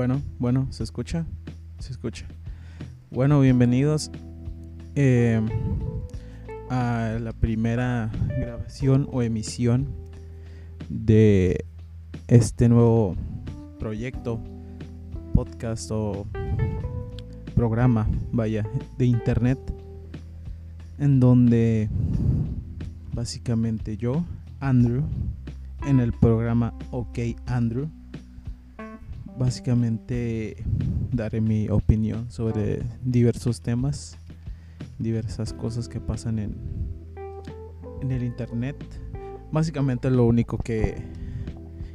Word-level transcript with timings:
Bueno, 0.00 0.22
bueno, 0.38 0.66
¿se 0.70 0.82
escucha? 0.82 1.26
Se 1.78 1.92
escucha. 1.92 2.24
Bueno, 3.10 3.38
bienvenidos 3.38 4.10
eh, 4.94 5.38
a 6.70 7.18
la 7.20 7.34
primera 7.34 8.10
grabación 8.28 9.06
o 9.12 9.20
emisión 9.20 9.92
de 10.88 11.66
este 12.28 12.70
nuevo 12.70 13.14
proyecto, 13.78 14.40
podcast 15.34 15.90
o 15.92 16.26
programa, 17.54 18.08
vaya, 18.32 18.66
de 18.96 19.04
internet, 19.04 19.58
en 20.98 21.20
donde 21.20 21.90
básicamente 23.12 23.98
yo, 23.98 24.24
Andrew, 24.60 25.02
en 25.86 26.00
el 26.00 26.14
programa 26.14 26.72
OK 26.90 27.18
Andrew, 27.44 27.90
básicamente 29.40 30.62
daré 31.12 31.40
mi 31.40 31.70
opinión 31.70 32.30
sobre 32.30 32.82
diversos 33.02 33.62
temas, 33.62 34.18
diversas 34.98 35.54
cosas 35.54 35.88
que 35.88 35.98
pasan 35.98 36.38
en, 36.38 36.54
en 38.02 38.12
el 38.12 38.22
internet. 38.22 38.76
Básicamente 39.50 40.10
lo 40.10 40.26
único 40.26 40.58
que, 40.58 40.94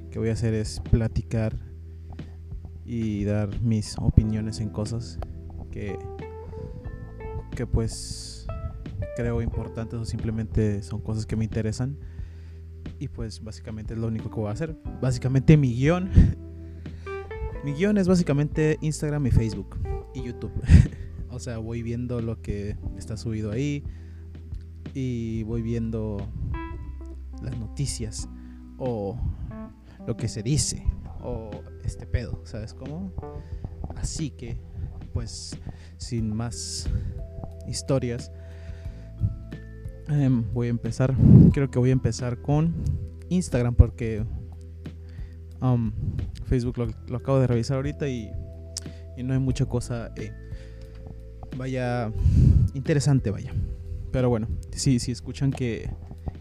que 0.09 0.17
voy 0.17 0.29
a 0.29 0.33
hacer 0.33 0.55
es 0.55 0.81
platicar 0.89 1.55
y 2.83 3.25
dar 3.25 3.61
mis 3.61 3.95
opiniones 3.99 4.59
en 4.59 4.69
cosas 4.69 5.19
que, 5.69 5.99
que 7.55 7.67
pues 7.67 8.47
creo 9.15 9.43
importantes 9.43 9.99
o 9.99 10.03
simplemente 10.05 10.81
son 10.81 10.99
cosas 10.99 11.27
que 11.27 11.35
me 11.35 11.43
interesan. 11.43 11.95
Y 12.97 13.07
pues 13.07 13.43
básicamente 13.43 13.93
es 13.93 13.99
lo 13.99 14.07
único 14.07 14.31
que 14.31 14.35
voy 14.35 14.47
a 14.49 14.53
hacer. 14.53 14.75
Básicamente 14.99 15.57
mi 15.57 15.75
guion 15.75 16.09
mi 17.65 17.73
guion 17.73 17.97
es 17.97 18.07
básicamente 18.07 18.77
Instagram 18.81 19.25
y 19.25 19.31
Facebook 19.31 19.75
y 20.13 20.21
YouTube. 20.21 20.53
o 21.31 21.39
sea, 21.39 21.57
voy 21.57 21.81
viendo 21.81 22.21
lo 22.21 22.39
que 22.39 22.77
está 22.95 23.17
subido 23.17 23.51
ahí 23.51 23.83
y 24.93 25.41
voy 25.43 25.63
viendo 25.63 26.17
las 27.41 27.57
noticias 27.57 28.29
o 28.77 29.17
lo 30.05 30.15
que 30.15 30.27
se 30.27 30.43
dice 30.43 30.85
o 31.23 31.49
este 31.83 32.05
pedo, 32.05 32.39
¿sabes 32.45 32.75
cómo? 32.75 33.11
Así 33.95 34.29
que, 34.29 34.59
pues, 35.11 35.57
sin 35.97 36.35
más 36.35 36.87
historias, 37.67 38.31
em, 40.07 40.43
voy 40.53 40.67
a 40.67 40.69
empezar. 40.69 41.15
Creo 41.51 41.71
que 41.71 41.79
voy 41.79 41.89
a 41.89 41.93
empezar 41.93 42.43
con 42.43 42.75
Instagram 43.29 43.73
porque 43.73 44.23
um, 45.73 45.91
Facebook 46.45 46.77
lo, 46.77 47.17
acabo 47.17 47.39
de 47.39 47.47
revisar 47.47 47.77
ahorita 47.77 48.07
y, 48.07 48.31
no 49.23 49.33
hay 49.33 49.39
mucha 49.39 49.65
cosa, 49.65 50.11
eh, 50.17 50.31
vaya, 51.57 52.11
interesante, 52.73 53.31
vaya. 53.31 53.53
Pero 54.11 54.29
bueno, 54.29 54.47
sí, 54.71 54.99
sí 54.99 55.11
escuchan 55.11 55.51
que, 55.51 55.89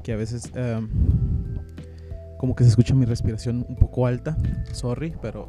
que 0.02 0.12
a 0.12 0.16
veces 0.16 0.50
em, 0.54 0.88
como 2.38 2.54
que 2.54 2.64
se 2.64 2.70
escucha 2.70 2.94
mi 2.94 3.04
respiración 3.04 3.64
un 3.68 3.76
poco 3.76 4.06
alta, 4.06 4.36
sorry, 4.72 5.14
pero 5.22 5.48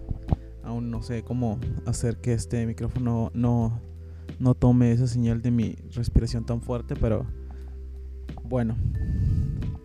aún 0.64 0.92
no 0.92 1.02
sé 1.02 1.24
cómo 1.24 1.60
hacer 1.86 2.18
que 2.18 2.34
este 2.34 2.66
micrófono 2.66 3.32
no, 3.34 3.82
no 4.40 4.54
tome 4.56 4.92
esa 4.92 5.08
señal 5.08 5.42
de 5.42 5.52
mi 5.52 5.76
respiración 5.94 6.46
tan 6.46 6.62
fuerte, 6.62 6.96
pero 6.96 7.26
bueno, 8.44 8.76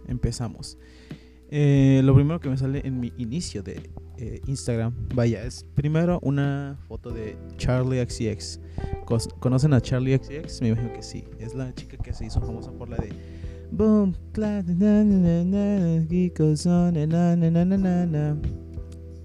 empezamos. 0.06 0.78
Eh, 1.53 2.01
lo 2.05 2.15
primero 2.15 2.39
que 2.39 2.48
me 2.48 2.56
sale 2.56 2.81
en 2.84 3.01
mi 3.01 3.12
inicio 3.19 3.62
de 3.62 3.91
eh, 4.19 4.41
Instagram, 4.47 4.95
vaya, 5.15 5.43
es 5.43 5.65
primero 5.75 6.20
una 6.23 6.79
foto 6.87 7.11
de 7.11 7.37
Charlie 7.56 8.06
XCX. 8.06 8.61
¿Conocen 9.41 9.72
a 9.72 9.81
Charlie 9.81 10.16
XCX? 10.16 10.62
Me 10.62 10.69
imagino 10.69 10.93
que 10.93 11.03
sí. 11.03 11.25
Es 11.41 11.55
la 11.55 11.75
chica 11.75 11.97
que 11.97 12.12
se 12.12 12.27
hizo 12.27 12.41
famosa 12.41 12.71
por 12.71 12.89
la 12.89 12.97
de 12.99 13.12
Boom, 13.72 14.15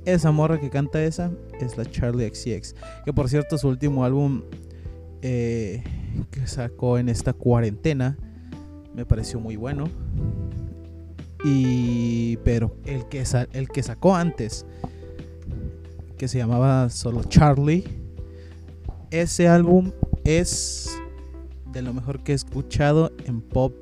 esa 0.06 0.32
morra 0.32 0.60
que 0.60 0.70
canta 0.70 1.04
esa 1.04 1.32
es 1.60 1.78
la 1.78 1.86
Charlie 1.86 2.30
XCX. 2.30 2.76
Que 3.06 3.14
por 3.14 3.28
cierto, 3.28 3.58
su 3.58 3.68
último 3.68 4.06
álbum 4.06 4.44
eh, 5.22 5.84
que 6.32 6.46
sacó 6.48 6.98
en 7.00 7.10
esta 7.10 7.34
cuarentena 7.34 8.18
me 8.96 9.06
pareció 9.06 9.40
muy 9.40 9.56
bueno. 9.56 9.90
Y 11.48 12.38
pero 12.38 12.76
el 12.86 13.06
que, 13.06 13.24
el 13.54 13.70
que 13.70 13.84
sacó 13.84 14.16
antes, 14.16 14.66
que 16.18 16.28
se 16.28 16.40
llamaba 16.40 16.90
solo 16.90 17.24
Charlie, 17.24 17.84
ese 19.12 19.48
álbum 19.48 19.92
es 20.24 20.90
de 21.72 21.84
lo 21.84 21.94
mejor 21.94 22.24
que 22.24 22.32
he 22.32 22.36
escuchado 22.36 23.12
en 23.26 23.42
pop 23.42 23.76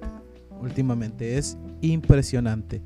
últimamente. 0.59 1.37
Es 1.37 1.57
impresionante. 1.79 2.81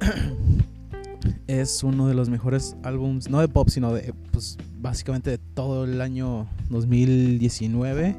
es 1.46 1.82
uno 1.82 2.08
de 2.08 2.14
los 2.14 2.30
mejores 2.30 2.74
álbums, 2.82 3.28
no 3.28 3.40
de 3.40 3.48
pop, 3.48 3.68
sino 3.68 3.92
de, 3.92 4.14
pues, 4.30 4.56
básicamente 4.78 5.28
de 5.28 5.36
todo 5.36 5.84
el 5.84 6.00
año 6.00 6.46
2019. 6.70 8.16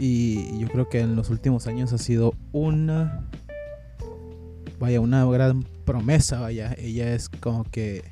Y 0.00 0.58
yo 0.58 0.66
creo 0.66 0.88
que 0.88 0.98
en 0.98 1.14
los 1.14 1.30
últimos 1.30 1.68
años 1.68 1.92
ha 1.92 1.98
sido 1.98 2.34
una 2.50 3.30
vaya, 4.78 5.00
una 5.00 5.24
gran 5.24 5.64
promesa, 5.84 6.40
vaya. 6.40 6.74
Ella 6.78 7.14
es 7.14 7.28
como 7.28 7.64
que 7.64 8.04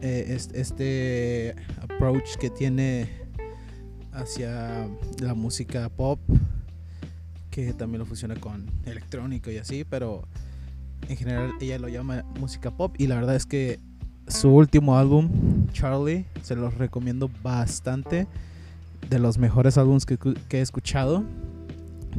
eh, 0.00 0.38
este 0.54 1.54
approach 1.80 2.36
que 2.36 2.50
tiene 2.50 3.08
hacia 4.12 4.88
la 5.20 5.34
música 5.34 5.88
pop, 5.88 6.18
que 7.50 7.72
también 7.72 8.00
lo 8.00 8.06
funciona 8.06 8.36
con 8.36 8.66
electrónico 8.84 9.50
y 9.50 9.58
así, 9.58 9.84
pero 9.84 10.26
en 11.08 11.16
general 11.16 11.52
ella 11.60 11.78
lo 11.78 11.88
llama 11.88 12.24
música 12.38 12.70
pop 12.70 12.94
y 12.98 13.06
la 13.06 13.16
verdad 13.16 13.36
es 13.36 13.46
que 13.46 13.80
su 14.28 14.50
último 14.50 14.98
álbum, 14.98 15.66
Charlie, 15.72 16.26
se 16.42 16.54
los 16.54 16.74
recomiendo 16.78 17.30
bastante. 17.42 18.26
De 19.10 19.18
los 19.18 19.36
mejores 19.36 19.76
álbumes 19.76 20.06
que, 20.06 20.16
que 20.16 20.58
he 20.58 20.60
escuchado. 20.60 21.24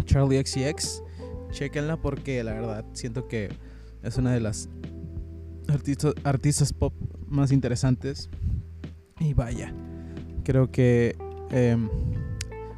Charlie 0.06 0.44
XCX 0.44 1.03
chequenla 1.54 1.98
porque 1.98 2.44
la 2.44 2.54
verdad 2.54 2.86
siento 2.94 3.28
que 3.28 3.50
es 4.02 4.18
una 4.18 4.34
de 4.34 4.42
las 4.42 4.70
artistas, 5.70 6.14
artistas 6.24 6.74
pop 6.74 6.94
más 7.28 7.52
interesantes. 7.52 8.30
Y 9.20 9.34
vaya, 9.34 9.74
creo 10.44 10.70
que 10.72 11.16
em, 11.52 11.90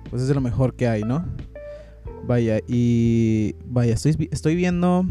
pues 0.10 0.22
es 0.22 0.28
de 0.28 0.36
lo 0.36 0.42
mejor 0.42 0.76
que 0.76 0.88
hay, 0.88 1.04
¿no? 1.04 1.26
Vaya, 2.28 2.60
y 2.68 3.56
vaya, 3.66 3.94
estoy, 3.94 4.30
estoy 4.32 4.56
viendo 4.56 5.06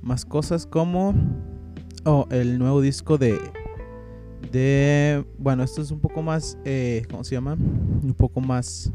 más 0.00 0.24
cosas 0.24 0.66
como 0.66 1.14
oh, 2.04 2.26
el 2.30 2.58
nuevo 2.58 2.80
disco 2.80 3.18
de 3.18 3.38
de 4.52 5.24
bueno 5.38 5.64
esto 5.64 5.82
es 5.82 5.90
un 5.90 5.98
poco 5.98 6.22
más 6.22 6.56
eh, 6.64 7.02
cómo 7.10 7.24
se 7.24 7.34
llama 7.34 7.54
un 7.54 8.14
poco 8.16 8.40
más 8.40 8.92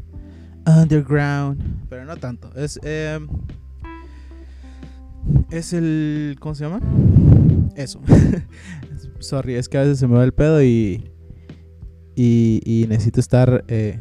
underground, 0.66 1.86
pero 1.88 2.04
no 2.04 2.16
tanto. 2.16 2.50
Es 2.54 2.78
eh, 2.82 3.18
es 5.50 5.72
el 5.72 6.36
¿cómo 6.40 6.54
se 6.54 6.64
llama? 6.64 6.80
Eso. 7.76 8.00
Sorry, 9.18 9.54
es 9.54 9.68
que 9.68 9.78
a 9.78 9.82
veces 9.82 9.98
se 9.98 10.06
me 10.08 10.16
va 10.16 10.24
el 10.24 10.32
pedo 10.32 10.62
y 10.62 11.12
y, 12.14 12.86
necesito 12.88 13.20
estar 13.20 13.64
eh, 13.68 13.98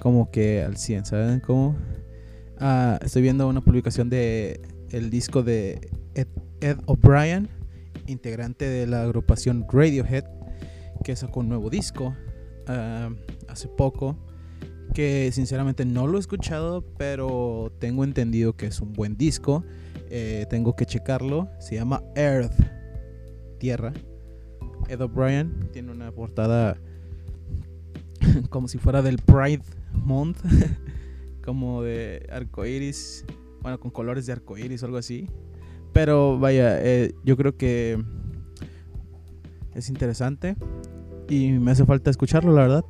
como 0.00 0.30
que 0.30 0.62
al 0.62 0.76
100, 0.76 1.06
¿saben 1.06 1.40
cómo? 1.40 1.76
Ah, 2.58 2.98
estoy 3.04 3.22
viendo 3.22 3.48
una 3.48 3.60
publicación 3.60 4.10
de 4.10 4.60
el 4.90 5.10
disco 5.10 5.42
de 5.42 5.90
Ed, 6.14 6.78
O'Brien, 6.86 7.48
integrante 8.06 8.68
de 8.68 8.86
la 8.86 9.02
agrupación 9.02 9.66
Radiohead, 9.70 10.24
que 11.04 11.14
sacó 11.14 11.40
un 11.40 11.48
nuevo 11.48 11.70
disco 11.70 12.16
ah, 12.66 13.10
hace 13.48 13.68
poco 13.68 14.16
que 14.94 15.30
sinceramente 15.32 15.84
no 15.84 16.06
lo 16.06 16.16
he 16.16 16.20
escuchado, 16.20 16.84
pero 16.96 17.72
tengo 17.78 18.04
entendido 18.04 18.56
que 18.56 18.66
es 18.66 18.80
un 18.80 18.92
buen 18.92 19.16
disco. 19.16 19.64
Eh, 20.10 20.46
tengo 20.48 20.74
que 20.76 20.86
checarlo. 20.86 21.48
Se 21.60 21.74
llama 21.74 22.02
Earth, 22.14 22.54
Tierra. 23.58 23.92
Ed 24.88 25.00
O'Brien 25.00 25.68
tiene 25.72 25.92
una 25.92 26.12
portada 26.12 26.78
como 28.50 28.68
si 28.68 28.78
fuera 28.78 29.02
del 29.02 29.18
Pride 29.18 29.62
Month, 29.92 30.38
como 31.44 31.82
de 31.82 32.26
arcoiris, 32.32 33.24
bueno, 33.60 33.78
con 33.78 33.90
colores 33.90 34.26
de 34.26 34.32
arcoiris 34.32 34.82
o 34.82 34.86
algo 34.86 34.98
así. 34.98 35.28
Pero 35.92 36.38
vaya, 36.38 36.82
eh, 36.82 37.14
yo 37.24 37.36
creo 37.36 37.56
que 37.56 38.02
es 39.74 39.88
interesante 39.88 40.56
y 41.28 41.52
me 41.52 41.72
hace 41.72 41.84
falta 41.84 42.10
escucharlo, 42.10 42.52
la 42.52 42.62
verdad 42.62 42.84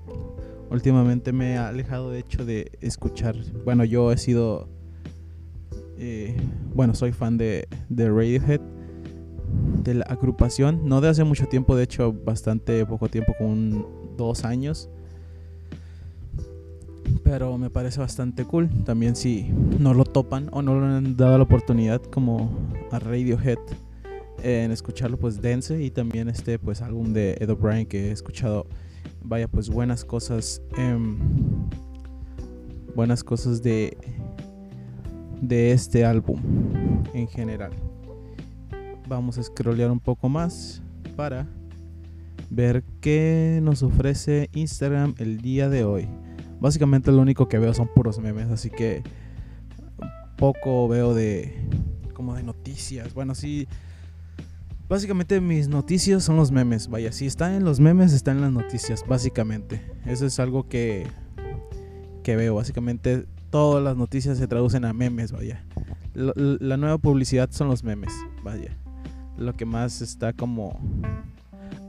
últimamente 0.70 1.32
me 1.32 1.52
he 1.52 1.56
alejado 1.56 2.10
de 2.10 2.20
hecho 2.20 2.44
de 2.44 2.72
escuchar. 2.80 3.36
Bueno, 3.64 3.84
yo 3.84 4.12
he 4.12 4.18
sido. 4.18 4.68
Eh, 5.98 6.36
bueno, 6.74 6.94
soy 6.94 7.12
fan 7.12 7.36
de, 7.38 7.66
Radiohead. 7.90 8.60
de 9.82 9.94
la 9.94 10.04
agrupación. 10.04 10.88
No 10.88 11.00
de 11.00 11.08
hace 11.08 11.24
mucho 11.24 11.46
tiempo, 11.46 11.76
de 11.76 11.84
hecho, 11.84 12.12
bastante 12.12 12.84
poco 12.86 13.08
tiempo, 13.08 13.34
con 13.38 13.86
dos 14.16 14.44
años. 14.44 14.88
Pero 17.24 17.56
me 17.58 17.70
parece 17.70 18.00
bastante 18.00 18.44
cool. 18.44 18.68
También 18.84 19.16
si 19.16 19.50
no 19.78 19.94
lo 19.94 20.04
topan 20.04 20.48
o 20.52 20.62
no 20.62 20.80
le 20.80 20.86
han 20.86 21.16
dado 21.16 21.36
la 21.38 21.44
oportunidad 21.44 22.02
como 22.02 22.50
a 22.90 22.98
Radiohead 22.98 23.58
en 24.42 24.70
escucharlo, 24.70 25.16
pues 25.16 25.40
dense. 25.40 25.82
Y 25.82 25.90
también 25.90 26.28
este 26.28 26.58
pues 26.58 26.82
álbum 26.82 27.12
de 27.12 27.36
Ed 27.40 27.50
O'Brien 27.50 27.86
que 27.86 28.08
he 28.08 28.12
escuchado, 28.12 28.66
vaya 29.22 29.48
pues 29.48 29.68
buenas 29.68 30.04
cosas. 30.04 30.62
Em, 30.76 31.18
buenas 32.94 33.22
cosas 33.22 33.62
de, 33.62 33.96
de 35.40 35.72
este 35.72 36.04
álbum 36.04 36.40
en 37.14 37.28
general. 37.28 37.72
Vamos 39.08 39.38
a 39.38 39.42
scrollear 39.42 39.90
un 39.90 40.00
poco 40.00 40.28
más 40.28 40.82
para 41.16 41.46
ver 42.50 42.84
qué 43.00 43.60
nos 43.62 43.82
ofrece 43.82 44.50
Instagram 44.52 45.14
el 45.18 45.38
día 45.38 45.68
de 45.68 45.84
hoy. 45.84 46.08
Básicamente 46.60 47.12
lo 47.12 47.22
único 47.22 47.48
que 47.48 47.58
veo 47.58 47.72
son 47.72 47.88
puros 47.94 48.18
memes, 48.18 48.50
así 48.50 48.68
que 48.70 49.02
poco 50.36 50.88
veo 50.88 51.14
de 51.14 51.54
como 52.14 52.34
de 52.34 52.42
noticias. 52.42 53.14
Bueno, 53.14 53.34
sí 53.34 53.68
básicamente 54.88 55.40
mis 55.40 55.68
noticias 55.68 56.24
son 56.24 56.36
los 56.36 56.50
memes. 56.50 56.88
Vaya, 56.88 57.12
si 57.12 57.26
están 57.26 57.54
en 57.54 57.64
los 57.64 57.80
memes, 57.80 58.12
están 58.12 58.36
en 58.36 58.42
las 58.42 58.52
noticias, 58.52 59.04
básicamente. 59.06 59.82
Eso 60.06 60.26
es 60.26 60.38
algo 60.38 60.68
que 60.68 61.06
que 62.28 62.36
veo. 62.36 62.56
Básicamente 62.56 63.24
todas 63.48 63.82
las 63.82 63.96
noticias 63.96 64.36
se 64.36 64.46
traducen 64.46 64.84
a 64.84 64.92
memes, 64.92 65.32
vaya. 65.32 65.64
La, 66.14 66.76
nueva 66.76 66.98
publicidad 66.98 67.50
son 67.50 67.68
los 67.68 67.84
memes, 67.84 68.12
vaya. 68.42 68.76
Lo 69.38 69.54
que 69.54 69.64
más 69.64 70.02
está 70.02 70.34
como 70.34 70.78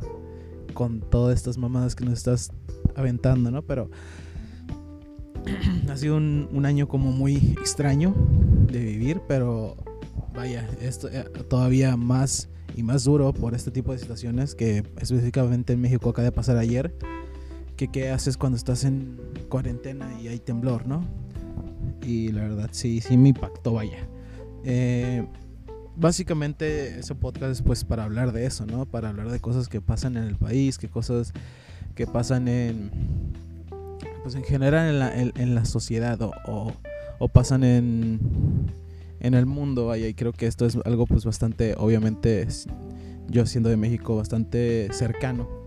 con 0.73 1.01
todas 1.01 1.35
estas 1.35 1.57
mamadas 1.57 1.95
que 1.95 2.05
nos 2.05 2.13
estás 2.13 2.51
aventando, 2.95 3.51
¿no? 3.51 3.61
Pero 3.63 3.89
ha 5.89 5.97
sido 5.97 6.17
un, 6.17 6.65
año 6.65 6.87
como 6.87 7.11
muy 7.11 7.35
extraño 7.59 8.15
de 8.71 8.79
vivir, 8.79 9.21
pero 9.27 9.75
vaya, 10.33 10.67
esto 10.81 11.09
eh, 11.09 11.25
todavía 11.49 11.97
más 11.97 12.49
y 12.75 12.83
más 12.83 13.05
duro 13.05 13.33
por 13.33 13.55
este 13.55 13.71
tipo 13.71 13.93
de 13.93 13.99
situaciones 13.99 14.53
que 14.53 14.83
específicamente 14.99 15.73
en 15.73 15.81
México 15.81 16.09
acaba 16.09 16.25
de 16.25 16.31
pasar 16.31 16.57
ayer. 16.57 16.93
Que 17.77 17.89
qué 17.89 18.09
haces 18.09 18.37
cuando 18.37 18.57
estás 18.57 18.85
en 18.85 19.17
cuarentena 19.45 20.09
y 20.21 20.27
hay 20.27 20.39
temblor, 20.39 20.87
¿no? 20.87 21.05
Y 22.01 22.31
la 22.31 22.43
verdad 22.43 22.69
sí, 22.71 23.01
sí 23.01 23.17
me 23.17 23.29
impactó, 23.29 23.73
vaya. 23.73 24.07
Eh, 24.63 25.25
básicamente 25.95 26.99
ese 26.99 27.15
podcast 27.15 27.51
es 27.51 27.61
pues 27.61 27.83
para 27.83 28.03
hablar 28.03 28.31
de 28.31 28.45
eso, 28.45 28.65
¿no? 28.65 28.85
Para 28.85 29.09
hablar 29.09 29.29
de 29.29 29.39
cosas 29.39 29.67
que 29.67 29.81
pasan 29.81 30.17
en 30.17 30.23
el 30.23 30.35
país, 30.35 30.77
que 30.77 30.89
cosas 30.89 31.33
que 31.95 32.07
pasan 32.07 32.47
en 32.47 32.91
pues 34.23 34.35
en 34.35 34.43
general 34.43 34.89
en 34.89 34.99
la, 34.99 35.15
en, 35.15 35.55
la 35.55 35.65
sociedad 35.65 36.19
o, 36.21 36.73
o, 37.19 37.27
pasan 37.27 37.63
en 37.63 38.19
en 39.19 39.33
el 39.33 39.45
mundo, 39.45 39.87
vaya, 39.87 40.07
y 40.07 40.13
creo 40.13 40.33
que 40.33 40.47
esto 40.47 40.65
es 40.65 40.77
algo 40.83 41.05
pues 41.05 41.25
bastante 41.25 41.75
obviamente 41.77 42.47
yo 43.29 43.45
siendo 43.45 43.69
de 43.69 43.77
México 43.77 44.15
bastante 44.15 44.89
cercano 44.91 45.64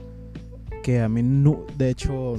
que 0.89 1.01
a 1.03 1.09
mí 1.11 1.21
de 1.77 1.91
hecho 1.91 2.39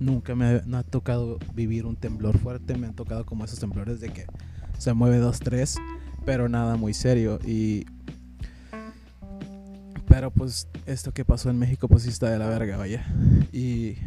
nunca 0.00 0.34
me 0.34 0.60
ha, 0.76 0.82
tocado 0.82 1.38
vivir 1.54 1.86
un 1.86 1.94
temblor 1.94 2.36
fuerte, 2.38 2.76
me 2.76 2.88
han 2.88 2.96
tocado 2.96 3.24
como 3.24 3.44
esos 3.44 3.60
temblores 3.60 4.00
de 4.00 4.08
que 4.08 4.26
se 4.78 4.92
mueve 4.94 5.18
dos, 5.18 5.38
tres 5.38 5.76
pero 6.24 6.48
nada 6.48 6.74
muy 6.74 6.92
serio. 6.92 7.38
Y. 7.46 7.86
Pero 10.08 10.32
pues 10.32 10.66
esto 10.86 11.14
que 11.14 11.24
pasó 11.24 11.50
en 11.50 11.58
México, 11.60 11.86
pues 11.86 12.02
sí 12.02 12.08
está 12.08 12.30
de 12.30 12.38
la 12.40 12.48
verga, 12.48 12.78
vaya. 12.78 13.06
Y. 13.52 13.98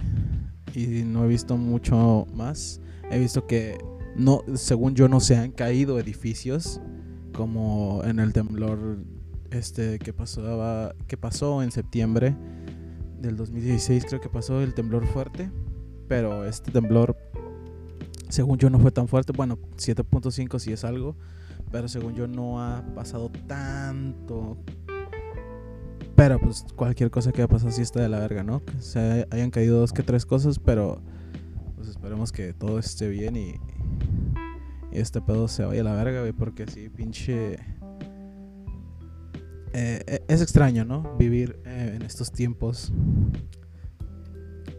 Y 0.73 1.03
no 1.05 1.23
he 1.23 1.29
visto 1.29 1.55
mucho 1.55 2.27
más. 2.33 2.81
He 3.09 3.17
visto 3.17 3.47
que, 3.47 3.77
no, 4.17 4.43
según 4.55 4.95
yo, 4.95 5.07
no 5.07 5.21
se 5.21 5.37
han 5.37 5.51
caído 5.51 5.97
edificios. 5.97 6.81
Como 7.31 8.01
en 8.03 8.19
el 8.19 8.33
temblor 8.33 8.97
este 9.49 9.97
que 9.97 10.11
pasaba, 10.11 10.93
que 11.07 11.15
pasó 11.15 11.63
en 11.63 11.71
septiembre 11.71 12.35
del 13.19 13.37
2016, 13.37 14.05
creo 14.05 14.21
que 14.21 14.29
pasó 14.29 14.61
el 14.61 14.73
temblor 14.73 15.05
fuerte. 15.07 15.51
Pero 16.07 16.45
este 16.45 16.71
temblor, 16.71 17.17
según 18.29 18.57
yo, 18.57 18.69
no 18.69 18.79
fue 18.79 18.91
tan 18.91 19.07
fuerte. 19.07 19.33
Bueno, 19.33 19.57
7.5 19.77 20.59
sí 20.59 20.71
es 20.71 20.83
algo 20.83 21.15
pero 21.71 21.87
según 21.87 22.15
yo 22.15 22.27
no 22.27 22.61
ha 22.61 22.83
pasado 22.95 23.29
tanto. 23.47 24.57
Pero 26.15 26.39
pues 26.39 26.65
cualquier 26.75 27.11
cosa 27.11 27.31
que 27.31 27.41
haya 27.41 27.47
pasado 27.47 27.71
sí 27.71 27.81
está 27.81 28.01
de 28.01 28.09
la 28.09 28.19
verga, 28.19 28.43
¿no? 28.43 28.63
Que 28.63 28.81
se 28.81 29.27
hayan 29.29 29.51
caído 29.51 29.79
dos 29.79 29.93
que 29.93 30.03
tres 30.03 30.25
cosas, 30.25 30.59
pero 30.59 31.01
pues 31.75 31.89
esperemos 31.89 32.31
que 32.31 32.53
todo 32.53 32.79
esté 32.79 33.07
bien 33.07 33.35
y, 33.35 33.55
este 34.91 35.21
pedo 35.21 35.47
se 35.47 35.63
vaya 35.63 35.81
a 35.81 35.83
la 35.83 35.93
verga, 35.93 36.21
güey, 36.21 36.31
porque 36.31 36.65
sí, 36.65 36.89
pinche... 36.89 37.59
Eh, 39.79 40.01
eh, 40.07 40.25
es 40.27 40.41
extraño, 40.41 40.85
¿no? 40.85 41.15
Vivir 41.19 41.59
eh, 41.63 41.93
en 41.95 42.01
estos 42.01 42.31
tiempos 42.31 42.91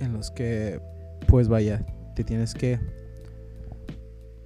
en 0.01 0.13
los 0.13 0.33
que, 0.33 0.81
pues 1.29 1.47
vaya, 1.47 1.87
te 2.17 2.25
tienes 2.25 2.53
que 2.53 2.81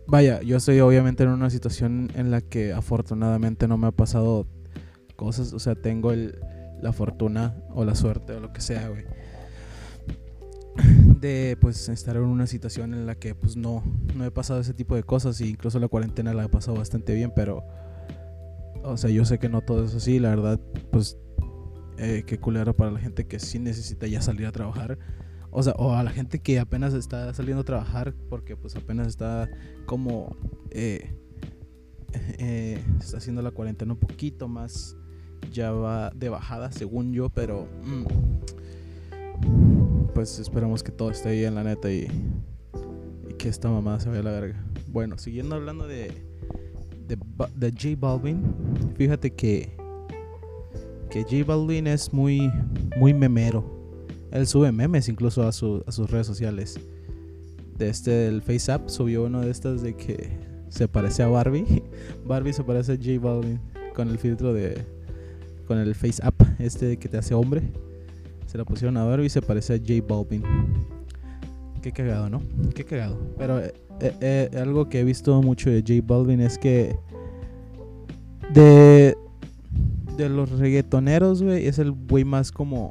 Vaya, 0.07 0.43
yo 0.43 0.59
estoy 0.59 0.79
obviamente 0.81 1.23
en 1.23 1.31
una 1.31 1.49
situación 1.49 2.11
en 2.15 2.31
la 2.31 2.43
que 2.43 2.75
afortunadamente 2.75 3.67
no 3.67 3.79
me 3.79 3.87
ha 3.87 3.93
pasado 3.93 4.47
cosas, 5.17 5.55
o 5.55 5.59
sea, 5.59 5.75
tengo 5.75 6.13
el, 6.13 6.39
la 6.83 6.93
fortuna 6.93 7.57
o 7.71 7.87
la 7.87 7.95
suerte 7.95 8.35
o 8.35 8.41
lo 8.41 8.53
que 8.53 8.61
sea, 8.61 8.91
güey. 8.91 9.05
De 11.19 11.57
pues 11.59 11.89
estar 11.89 12.17
en 12.17 12.25
una 12.25 12.47
situación 12.47 12.93
en 12.93 13.07
la 13.07 13.15
que 13.15 13.35
pues 13.35 13.57
no, 13.57 13.83
no 14.15 14.27
he 14.27 14.31
pasado 14.31 14.61
ese 14.61 14.75
tipo 14.75 14.97
de 14.97 15.03
cosas 15.03 15.41
y 15.41 15.49
incluso 15.49 15.79
la 15.79 15.89
cuarentena 15.89 16.35
la 16.35 16.45
he 16.45 16.49
pasado 16.51 16.77
bastante 16.77 17.15
bien, 17.15 17.33
pero 17.35 17.65
o 18.85 18.97
sea, 18.97 19.11
yo 19.11 19.25
sé 19.25 19.39
que 19.39 19.49
no 19.49 19.61
todo 19.61 19.85
es 19.85 19.95
así, 19.95 20.19
la 20.19 20.31
verdad, 20.31 20.61
pues 20.91 21.19
eh, 21.99 22.25
qué 22.27 22.39
culero 22.39 22.75
para 22.75 22.91
la 22.91 22.99
gente 22.99 23.27
que 23.27 23.39
sí 23.39 23.59
necesita 23.59 24.07
ya 24.07 24.21
salir 24.21 24.47
a 24.47 24.53
trabajar. 24.53 24.99
O 25.51 25.63
sea, 25.63 25.75
o 25.75 25.93
a 25.95 26.03
la 26.03 26.11
gente 26.11 26.41
que 26.41 26.59
apenas 26.59 26.95
está 26.95 27.33
saliendo 27.35 27.61
a 27.61 27.65
trabajar 27.65 28.15
porque 28.29 28.57
pues 28.57 28.75
apenas 28.77 29.07
está 29.07 29.51
como... 29.87 30.37
Eh, 30.71 31.15
eh, 32.39 32.83
está 32.99 33.19
haciendo 33.19 33.43
la 33.43 33.51
cuarentena 33.51 33.93
un 33.93 33.99
poquito 33.99 34.49
más... 34.49 34.97
Ya 35.53 35.73
va 35.73 36.11
de 36.11 36.29
bajada, 36.29 36.73
según 36.73 37.13
yo, 37.13 37.29
pero... 37.29 37.69
Mm, 37.85 38.05
pues 40.15 40.39
esperamos 40.39 40.83
que 40.83 40.93
todo 40.93 41.11
esté 41.11 41.33
bien, 41.33 41.55
la 41.55 41.65
neta, 41.65 41.91
y, 41.91 42.07
y 43.29 43.35
que 43.35 43.49
esta 43.49 43.69
mamada 43.69 43.99
se 44.01 44.09
vaya 44.09 44.21
a 44.21 44.25
la 44.25 44.31
verga. 44.31 44.65
Bueno, 44.89 45.19
siguiendo 45.19 45.57
hablando 45.57 45.87
de, 45.87 46.32
de, 47.55 47.71
J 47.71 47.97
Balvin, 47.99 48.43
fíjate 48.97 49.31
que 49.31 49.77
que 51.11 51.25
J 51.25 51.45
Balvin 51.45 51.87
es 51.87 52.13
muy, 52.13 52.51
muy 52.97 53.13
memero. 53.13 53.65
Él 54.31 54.47
sube 54.47 54.73
memes 54.73 55.11
incluso 55.11 55.47
a, 55.47 55.53
su, 55.53 55.85
a 55.87 55.93
sus 55.93 56.11
redes 56.11 56.27
sociales. 56.27 56.81
De 57.77 57.91
este, 57.91 58.29
el 58.29 58.41
FaceApp 58.41 58.89
subió 58.89 59.25
uno 59.25 59.43
de 59.43 59.51
estas 59.51 59.83
de 59.83 59.95
que 59.95 60.31
se 60.71 60.89
parece 60.89 61.23
a 61.23 61.29
Barbie. 61.29 61.83
Barbie 62.25 62.55
se 62.55 62.65
parece 62.65 62.93
a 62.93 62.97
J 62.97 63.21
Balvin 63.21 63.61
con 63.95 64.09
el 64.09 64.19
filtro 64.19 64.55
de. 64.55 64.83
con 65.67 65.79
el 65.79 65.95
FaceApp, 65.95 66.35
este 66.59 66.97
que 66.97 67.09
te 67.09 67.19
hace 67.19 67.35
hombre. 67.35 67.63
Se 68.47 68.57
la 68.57 68.65
pusieron 68.65 68.97
a 68.97 69.05
Barbie 69.05 69.27
y 69.27 69.31
se 69.31 69.43
parece 69.43 69.75
a 69.75 69.79
J 69.79 69.95
Balvin. 70.09 70.43
Qué 71.83 71.93
cagado, 71.93 72.31
¿no? 72.31 72.43
Qué 72.75 72.85
cagado. 72.85 73.19
Pero 73.37 73.61
eh, 73.61 73.75
eh, 74.01 74.17
eh, 74.21 74.59
algo 74.59 74.89
que 74.89 75.01
he 75.01 75.05
visto 75.05 75.43
mucho 75.43 75.69
de 75.69 75.83
J 75.87 76.01
Balvin 76.07 76.41
es 76.41 76.57
que. 76.57 76.97
De, 78.53 79.17
de 80.17 80.29
los 80.29 80.51
reggaetoneros, 80.51 81.43
güey, 81.43 81.67
es 81.67 81.79
el 81.79 81.93
güey 81.93 82.25
más 82.25 82.53
como. 82.53 82.91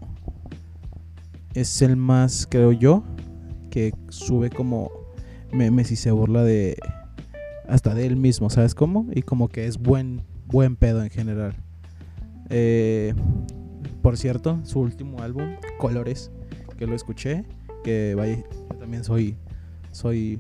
Es 1.53 1.81
el 1.81 1.97
más, 1.97 2.47
creo 2.49 2.71
yo, 2.71 3.03
que 3.69 3.93
sube 4.09 4.49
como 4.49 4.89
memes 5.51 5.91
y 5.91 5.95
se 5.95 6.11
burla 6.11 6.43
de. 6.43 6.77
Hasta 7.67 7.93
de 7.93 8.05
él 8.05 8.17
mismo, 8.17 8.49
¿sabes 8.49 8.75
cómo? 8.75 9.07
Y 9.13 9.21
como 9.21 9.47
que 9.47 9.65
es 9.65 9.77
buen, 9.77 10.23
buen 10.47 10.75
pedo 10.75 11.03
en 11.03 11.09
general. 11.09 11.55
Eh, 12.49 13.13
por 14.01 14.17
cierto, 14.17 14.59
su 14.63 14.79
último 14.79 15.21
álbum, 15.21 15.55
Colores, 15.77 16.31
que 16.77 16.85
lo 16.87 16.95
escuché, 16.95 17.45
que 17.83 18.15
vaya, 18.15 18.37
yo 18.37 18.77
también 18.77 19.03
soy. 19.03 19.37
Soy. 19.91 20.39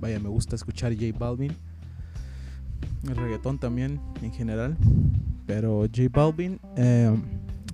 Vaya, 0.00 0.18
me 0.18 0.28
gusta 0.28 0.56
escuchar 0.56 0.94
J 0.94 1.16
Balvin. 1.16 1.52
El 3.08 3.16
reggaetón 3.16 3.58
también, 3.58 4.00
en 4.22 4.32
general. 4.32 4.76
Pero 5.46 5.80
J 5.82 6.08
Balvin, 6.10 6.60
em, 6.76 7.22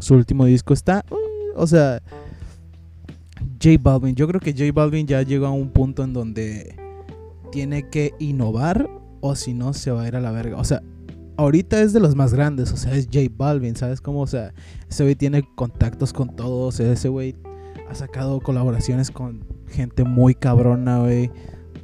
su 0.01 0.15
último 0.15 0.45
disco 0.47 0.73
está. 0.73 1.05
Uh, 1.11 1.61
o 1.61 1.67
sea, 1.67 2.03
J 3.63 3.77
Balvin, 3.81 4.15
yo 4.15 4.27
creo 4.27 4.41
que 4.41 4.53
J 4.53 4.73
Balvin 4.73 5.07
ya 5.07 5.23
llegó 5.23 5.47
a 5.47 5.51
un 5.51 5.71
punto 5.71 6.03
en 6.03 6.13
donde 6.13 6.75
tiene 7.53 7.89
que 7.89 8.15
innovar 8.19 8.89
o 9.21 9.35
si 9.35 9.55
no 9.55 9.73
se 9.73 9.91
va 9.91 10.03
a 10.03 10.09
ir 10.09 10.17
a 10.17 10.21
la 10.21 10.31
verga. 10.31 10.57
O 10.57 10.65
sea, 10.65 10.83
ahorita 11.37 11.81
es 11.83 11.93
de 11.93 12.01
los 12.01 12.15
más 12.15 12.33
grandes, 12.33 12.73
o 12.73 12.77
sea, 12.77 12.95
es 12.95 13.07
J 13.07 13.27
Balvin, 13.37 13.77
¿sabes 13.77 14.01
cómo? 14.01 14.21
O 14.21 14.27
sea, 14.27 14.53
ese 14.89 15.03
güey 15.03 15.15
tiene 15.15 15.43
contactos 15.55 16.13
con 16.13 16.35
todos, 16.37 16.81
ese 16.81 17.09
güey 17.09 17.37
ha 17.89 17.95
sacado 17.95 18.41
colaboraciones 18.41 19.11
con 19.11 19.45
gente 19.69 20.05
muy 20.05 20.35
cabrona, 20.35 21.01
güey. 21.01 21.31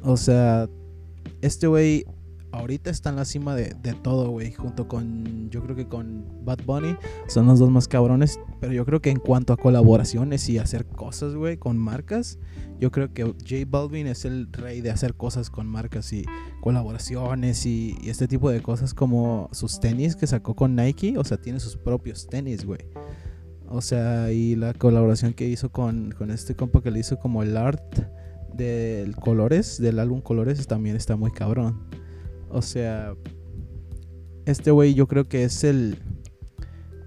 O 0.03 0.17
sea, 0.17 0.69
este 1.41 1.67
güey 1.67 2.05
ahorita 2.55 2.89
está 2.89 3.09
en 3.09 3.17
la 3.17 3.25
cima 3.25 3.55
de, 3.55 3.73
todo, 4.01 4.29
güey. 4.29 4.51
Junto 4.53 4.87
con, 4.87 5.49
yo 5.49 5.61
creo 5.63 5.75
que 5.75 5.87
con 5.87 6.25
Bad 6.43 6.59
Bunny 6.65 6.95
son 7.27 7.47
los 7.47 7.59
dos 7.59 7.69
más 7.69 7.87
cabrones. 7.87 8.39
Pero 8.59 8.73
yo 8.73 8.85
creo 8.85 9.01
que 9.01 9.09
en 9.09 9.19
cuanto 9.19 9.53
a 9.53 9.57
colaboraciones 9.57 10.47
y 10.49 10.57
hacer 10.57 10.85
cosas, 10.85 11.35
güey, 11.35 11.57
con 11.57 11.77
marcas, 11.77 12.39
yo 12.79 12.91
creo 12.91 13.13
que 13.13 13.23
J 13.23 13.65
Balvin 13.67 14.07
es 14.07 14.25
el 14.25 14.51
rey 14.51 14.81
de 14.81 14.91
hacer 14.91 15.15
cosas 15.15 15.49
con 15.49 15.67
marcas 15.67 16.11
y 16.13 16.25
colaboraciones 16.61 17.65
y, 17.65 17.97
este 18.05 18.27
tipo 18.27 18.49
de 18.49 18.61
cosas 18.61 18.93
como 18.93 19.49
sus 19.51 19.79
tenis 19.79 20.15
que 20.15 20.27
sacó 20.27 20.55
con 20.55 20.75
Nike. 20.75 21.17
O 21.17 21.23
sea, 21.23 21.37
tiene 21.37 21.59
sus 21.59 21.77
propios 21.77 22.27
tenis, 22.27 22.65
güey. 22.65 22.81
O 23.67 23.81
sea, 23.81 24.31
y 24.31 24.55
la 24.55 24.73
colaboración 24.73 25.33
que 25.33 25.47
hizo 25.47 25.71
con, 25.71 26.11
con 26.11 26.29
este 26.31 26.55
compa 26.55 26.81
que 26.81 26.91
le 26.91 26.99
hizo 26.99 27.17
como 27.17 27.43
el 27.43 27.57
art 27.57 27.99
del 28.55 29.15
Colores, 29.15 29.79
del 29.79 29.99
álbum 29.99 30.21
Colores, 30.21 30.65
también 30.67 30.95
está 30.95 31.15
muy 31.15 31.31
cabrón. 31.31 31.83
O 32.49 32.61
sea, 32.61 33.15
este 34.45 34.71
güey 34.71 34.93
yo 34.93 35.07
creo 35.07 35.27
que 35.27 35.43
es 35.43 35.63
el 35.63 35.97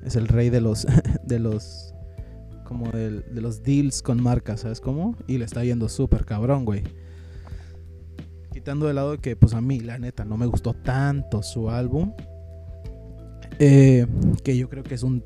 es 0.05 0.17
el 0.17 0.29
rey 0.29 0.51
de 0.51 0.61
los 0.61 0.87
de 1.25 1.39
los 1.39 1.95
como 2.65 2.91
de, 2.91 3.23
los 3.33 3.63
deals 3.63 4.03
con 4.03 4.23
marcas, 4.23 4.61
¿sabes 4.61 4.81
cómo? 4.83 5.17
Y 5.27 5.39
le 5.39 5.47
está 5.47 5.65
yendo 5.65 5.89
súper 5.89 6.27
cabrón, 6.27 6.67
güey. 6.67 6.83
Quitando 8.53 8.87
de 8.87 8.93
lado 8.93 9.19
que 9.19 9.37
pues 9.37 9.55
a 9.55 9.63
mí 9.63 9.81
la 9.81 9.99
neta 9.99 10.27
no 10.27 10.37
me 10.37 10.45
gustó 10.45 10.75
tanto 10.75 11.43
su 11.43 11.71
álbum. 11.71 12.13
Eh, 13.59 14.07
que 14.45 14.55
yo 14.57 14.69
creo 14.69 14.83
que 14.83 14.95
es 14.95 15.03
un 15.03 15.25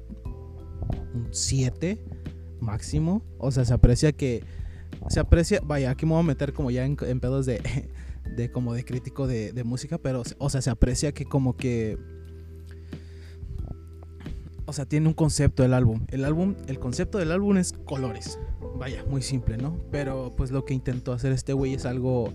7 1.33 1.99
máximo. 2.61 3.25
O 3.39 3.51
sea, 3.51 3.65
se 3.65 3.75
aprecia 3.75 4.13
que 4.13 4.45
se 5.09 5.19
aprecia, 5.19 5.61
vaya, 5.65 5.91
aquí 5.91 6.07
me 6.07 6.13
voy 6.13 6.21
a 6.21 6.27
meter 6.27 6.53
como 6.53 6.71
ya 6.71 6.85
en 6.85 6.97
pedos 6.97 7.45
de 7.45 7.61
de 8.37 8.51
como 8.51 8.75
de 8.75 8.85
crítico 8.85 9.27
de, 9.27 9.63
música, 9.65 9.99
pero, 9.99 10.23
o 10.39 10.51
sea, 10.51 10.63
se 10.63 10.71
aprecia 10.71 11.13
que 11.13 11.25
como 11.25 11.57
que... 11.57 11.99
O 14.65 14.73
sea, 14.73 14.87
tiene 14.87 15.09
un 15.09 15.15
concepto 15.15 15.65
el 15.65 15.75
álbum. 15.75 16.07
El 16.09 16.25
álbum, 16.25 16.55
el 16.67 16.79
concepto 16.79 17.19
del 17.19 17.33
álbum 17.33 17.57
es 17.57 17.73
colores. 17.73 18.39
Vaya, 18.79 19.05
muy 19.05 19.21
simple, 19.21 19.57
¿no? 19.57 19.77
Pero 19.91 20.35
pues 20.37 20.51
lo 20.51 20.65
que 20.65 20.73
intentó 20.73 21.13
hacer 21.13 21.33
este 21.33 21.53
güey 21.53 21.75
es 21.75 21.85
algo, 21.85 22.33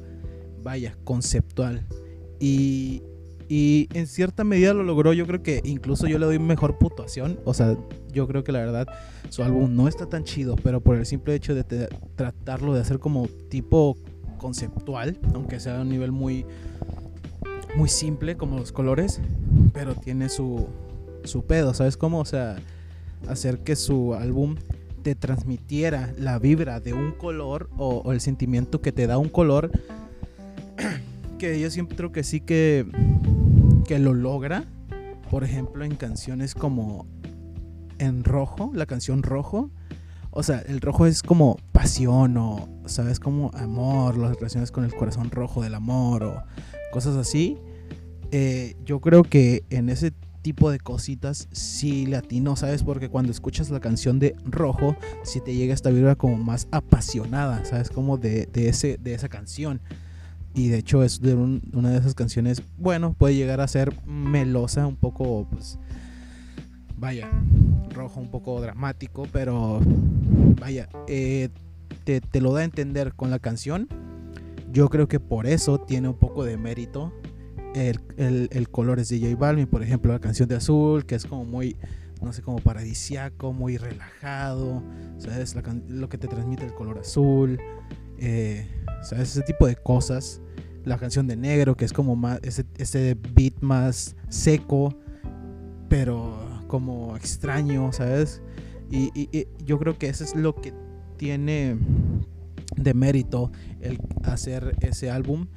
vaya, 0.62 0.98
conceptual. 1.04 1.88
Y, 2.40 3.02
y 3.50 3.88
en 3.94 4.08
cierta 4.08 4.44
medida 4.44 4.74
lo 4.74 4.84
logró. 4.84 5.14
Yo 5.14 5.26
creo 5.26 5.42
que 5.42 5.62
incluso 5.64 6.08
yo 6.08 6.20
le 6.20 6.26
doy 6.26 6.38
mejor 6.38 6.78
puntuación. 6.78 7.40
O 7.46 7.54
sea, 7.54 7.78
yo 8.12 8.28
creo 8.28 8.44
que 8.44 8.52
la 8.52 8.60
verdad 8.60 8.88
su 9.30 9.44
álbum 9.44 9.74
no 9.76 9.88
está 9.88 10.08
tan 10.08 10.24
chido, 10.24 10.56
pero 10.58 10.82
por 10.82 10.98
el 10.98 11.06
simple 11.06 11.34
hecho 11.34 11.56
de 11.56 11.64
tratarlo 12.16 12.74
de 12.74 12.82
hacer 12.82 13.00
como 13.00 13.28
tipo 13.50 13.98
conceptual, 14.38 15.18
aunque 15.34 15.60
sea 15.60 15.80
a 15.80 15.82
un 15.82 15.90
nivel 15.90 16.12
muy, 16.12 16.46
muy 17.76 17.90
simple 17.90 18.38
como 18.38 18.58
los 18.58 18.72
colores, 18.72 19.22
pero 19.74 19.96
tiene 19.96 20.30
su, 20.30 20.68
su 21.24 21.46
pedo, 21.46 21.74
¿sabes 21.74 21.98
cómo? 21.98 22.20
O 22.20 22.26
sea, 22.26 22.58
hacer 23.28 23.60
que 23.60 23.76
su 23.76 24.14
álbum 24.14 24.56
te 25.04 25.16
transmitiera 25.16 26.14
la 26.18 26.40
vibra 26.40 26.80
de 26.80 26.94
un 26.94 27.14
color 27.14 27.70
o, 27.78 28.12
el 28.12 28.22
sentimiento 28.22 28.82
que 28.82 28.92
te 28.92 29.08
da 29.08 29.18
un 29.18 29.30
color, 29.30 29.72
que 31.40 31.60
yo 31.60 31.70
siempre 31.70 31.96
creo 31.96 32.12
que 32.12 32.24
sí 32.24 32.42
que, 32.42 32.86
que 33.86 34.00
lo 34.00 34.14
logra, 34.14 34.66
por 35.32 35.44
ejemplo, 35.44 35.86
en 35.86 35.96
canciones 35.96 36.56
como 36.56 37.06
En 38.00 38.24
Rojo, 38.24 38.72
la 38.74 38.86
canción 38.86 39.24
Rojo, 39.24 39.72
o 40.32 40.44
sea, 40.44 40.60
el 40.60 40.82
rojo 40.82 41.06
es 41.06 41.24
como 41.24 41.58
pasión 41.72 42.38
o, 42.38 42.68
¿sabes? 42.86 43.20
Como 43.20 43.52
amor, 43.54 44.18
las 44.18 44.36
relaciones 44.36 44.72
con 44.72 44.84
el 44.84 44.94
corazón 44.94 45.32
rojo 45.32 45.62
del 45.62 45.76
amor 45.76 46.24
o 46.24 46.44
cosas 46.92 47.16
así. 47.16 47.58
Eh, 48.32 48.76
yo 48.86 49.00
creo 49.00 49.24
que 49.24 49.64
en 49.70 49.90
ese 49.90 50.14
tipo 50.48 50.72
de 50.72 50.80
cositas 50.80 51.48
sí 51.52 52.06
latino, 52.06 52.56
¿sabes? 52.56 52.84
Porque 52.84 53.10
cuando 53.10 53.32
escuchas 53.32 53.70
la 53.70 53.82
canción 53.82 54.18
de 54.18 54.34
Rojo, 54.46 54.96
sí 55.24 55.42
te 55.42 55.54
llega 55.54 55.74
esta 55.74 55.90
vibra 55.90 56.16
como 56.16 56.38
más 56.38 56.70
apasionada, 56.72 57.66
¿sabes? 57.66 57.90
Como 57.90 58.18
de, 58.18 58.48
ese, 58.54 58.98
de 58.98 59.14
esa 59.14 59.28
canción. 59.28 59.82
Y 60.54 60.70
de 60.70 60.78
hecho 60.78 61.04
es 61.04 61.20
de 61.20 61.36
una 61.36 61.90
de 61.90 61.98
esas 61.98 62.16
canciones, 62.16 62.64
bueno, 62.78 63.14
puede 63.14 63.36
llegar 63.36 63.60
a 63.60 63.68
ser 63.68 63.94
melosa, 64.06 64.88
un 64.88 64.96
poco, 64.96 65.48
pues, 65.52 65.78
vaya, 66.98 67.30
rojo 67.92 68.20
un 68.20 68.30
poco 68.30 68.60
dramático, 68.60 69.28
pero 69.32 69.80
vaya, 70.60 70.90
eh, 71.08 71.50
te, 72.04 72.42
lo 72.42 72.54
da 72.54 72.62
a 72.62 72.64
entender 72.64 73.14
con 73.14 73.32
la 73.32 73.40
canción. 73.40 73.88
Yo 74.72 74.90
creo 74.90 75.08
que 75.08 75.20
por 75.20 75.48
eso 75.48 75.80
tiene 75.80 76.10
un 76.10 76.18
poco 76.18 76.44
de 76.44 76.58
mérito 76.58 77.14
el, 77.74 78.00
el, 78.18 78.50
el 78.52 78.70
colores 78.70 79.10
de 79.10 79.20
J 79.20 79.36
Balvin, 79.36 79.68
por 79.68 79.84
ejemplo, 79.84 80.12
la 80.12 80.20
canción 80.20 80.50
de 80.50 80.56
Azul, 80.56 81.06
que 81.06 81.16
es 81.16 81.26
como 81.26 81.46
muy, 81.46 81.78
no 82.22 82.34
sé, 82.34 82.42
como 82.42 82.58
paradisiaco, 82.60 83.54
muy 83.54 83.78
relajado, 83.78 84.84
¿sabes? 85.18 85.56
lo 85.88 86.10
que 86.10 86.18
te 86.18 86.28
transmite 86.28 86.66
el 86.66 86.74
color 86.74 87.00
azul, 87.00 87.60
eh, 88.18 88.68
¿sabes? 89.04 89.30
Ese 89.30 89.44
tipo 89.44 89.68
de 89.68 89.76
cosas. 89.76 90.42
La 90.86 90.98
canción 90.98 91.28
de 91.28 91.36
Negro, 91.36 91.76
que 91.76 91.84
es 91.84 91.92
como 91.92 92.16
más, 92.16 92.40
ese, 92.44 92.64
ese 92.78 93.18
beat 93.34 93.60
más 93.60 94.16
seco, 94.30 94.98
pero 95.90 96.47
como 96.68 97.16
extraño, 97.16 97.92
¿sabes? 97.92 98.42
Y, 98.90 99.48
yo 99.66 99.78
creo 99.80 99.98
que 99.98 100.08
eso 100.08 100.24
es 100.24 100.36
lo 100.36 100.56
que 100.56 100.74
tiene 101.18 101.78
de 102.76 102.94
mérito 102.94 103.52
el 103.82 104.00
hacer 104.24 104.76
ese 104.82 105.10
álbum. 105.10 105.48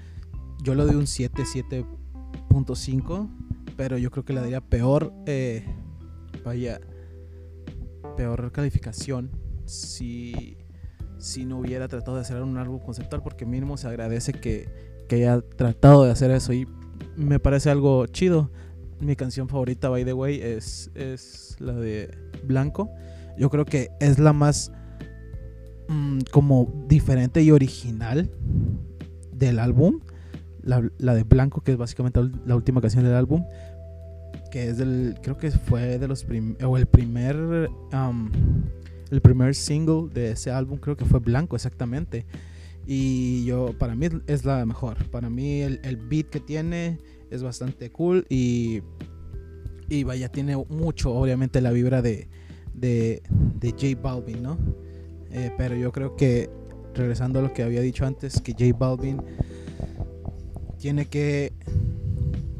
Yo 0.63 0.75
le 0.75 0.85
doy 0.85 0.97
un 0.97 1.07
7, 1.07 1.43
7.5, 1.43 3.29
pero 3.77 3.99
yo 3.99 4.11
creo 4.11 4.25
que 4.25 4.33
le 4.33 4.41
daría 4.41 4.61
peor, 4.61 5.13
eh, 5.27 5.65
vaya, 6.45 6.81
peor 8.17 8.51
calificación 8.53 9.31
si, 9.65 10.57
si 11.19 11.45
no 11.45 11.59
hubiera 11.59 11.89
tratado 11.89 12.17
de 12.17 12.23
hacer 12.23 12.43
un 12.43 12.57
álbum 12.59 12.81
conceptual, 12.81 13.23
porque 13.23 13.47
mínimo 13.47 13.77
se 13.77 13.87
agradece 13.89 14.33
que, 14.33 14.69
que 15.09 15.17
haya 15.17 15.41
tratado 15.41 16.05
de 16.05 16.11
hacer 16.11 16.31
eso 16.31 16.53
y 16.53 16.67
me 17.17 17.39
parece 17.39 17.71
algo 17.71 18.07
chido. 18.07 18.51
Mi 19.01 19.17
canción 19.17 19.49
favorita, 19.49 19.89
by 19.89 20.05
the 20.05 20.13
way, 20.13 20.41
es, 20.41 20.91
es 20.95 21.57
la 21.59 21.73
de 21.73 22.11
Blanco. 22.45 22.91
Yo 23.39 23.49
creo 23.49 23.65
que 23.65 23.91
es 23.99 24.19
la 24.19 24.35
más 24.35 24.73
mm, 25.89 26.21
como 26.31 26.85
diferente 26.87 27.43
y 27.43 27.51
original 27.51 28.31
del 29.33 29.59
álbum. 29.59 30.01
La, 30.63 30.87
la, 30.99 31.15
de 31.15 31.23
Blanco, 31.23 31.63
que 31.63 31.73
es 31.73 31.79
básicamente 31.79 32.21
la 32.45 32.57
última 32.57 32.83
canción 32.83 33.05
del 33.05 33.15
álbum. 33.15 33.45
Que 34.51 34.69
es 34.69 34.77
del. 34.77 35.15
Creo 35.23 35.39
que 35.39 35.51
fue 35.51 35.99
de 35.99 36.07
los 36.07 36.25
primeros. 36.25 36.63
O 36.71 36.77
el 36.77 36.87
primer. 36.87 37.71
El 39.11 39.21
primer 39.23 39.55
single 39.55 40.09
de 40.13 40.33
ese 40.33 40.51
álbum, 40.51 40.79
creo 40.79 40.97
que 40.97 41.05
fue 41.05 41.19
Blanco, 41.19 41.57
exactamente. 41.57 42.27
Y 42.87 43.45
yo, 43.45 43.75
para 43.79 43.95
mí 43.95 44.09
es 44.27 44.45
la 44.45 44.65
mejor. 44.67 45.05
Para 45.11 45.31
mí 45.31 45.63
el, 45.63 45.81
el 45.83 45.97
beat 45.97 46.27
que 46.27 46.41
tiene 46.41 46.99
es 47.31 47.43
bastante 47.43 47.91
cool. 47.91 48.27
Y. 48.29 48.83
Y 49.89 50.05
vaya, 50.05 50.29
tiene 50.29 50.57
mucho, 50.57 51.13
obviamente, 51.13 51.61
la 51.61 51.73
vibra 51.73 52.01
de, 52.01 52.29
de, 52.75 53.23
de 53.59 53.71
J 53.73 54.01
Balvin, 54.01 54.41
¿no? 54.41 54.57
Eh, 55.33 55.53
pero 55.59 55.75
yo 55.75 55.91
creo 55.91 56.15
que, 56.15 56.49
regresando 56.95 57.41
a 57.41 57.43
lo 57.43 57.53
que 57.53 57.65
había 57.65 57.81
dicho 57.81 58.07
antes, 58.07 58.41
que 58.41 58.53
J 58.53 58.77
Balvin 58.79 59.21
tiene 60.79 61.07
que 61.07 61.53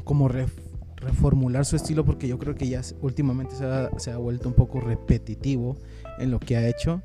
como 0.03 0.27
reformular 0.27 1.65
su 1.65 1.75
estilo 1.75 2.05
porque 2.05 2.27
yo 2.27 2.37
creo 2.37 2.53
que 2.55 2.67
ya 2.67 2.81
últimamente 3.01 3.55
se 3.55 3.65
ha, 3.65 3.89
se 3.97 4.11
ha, 4.11 4.17
vuelto 4.17 4.47
un 4.47 4.53
poco 4.53 4.79
repetitivo 4.79 5.77
en 6.19 6.31
lo 6.31 6.39
que 6.39 6.57
ha 6.57 6.67
hecho. 6.67 7.01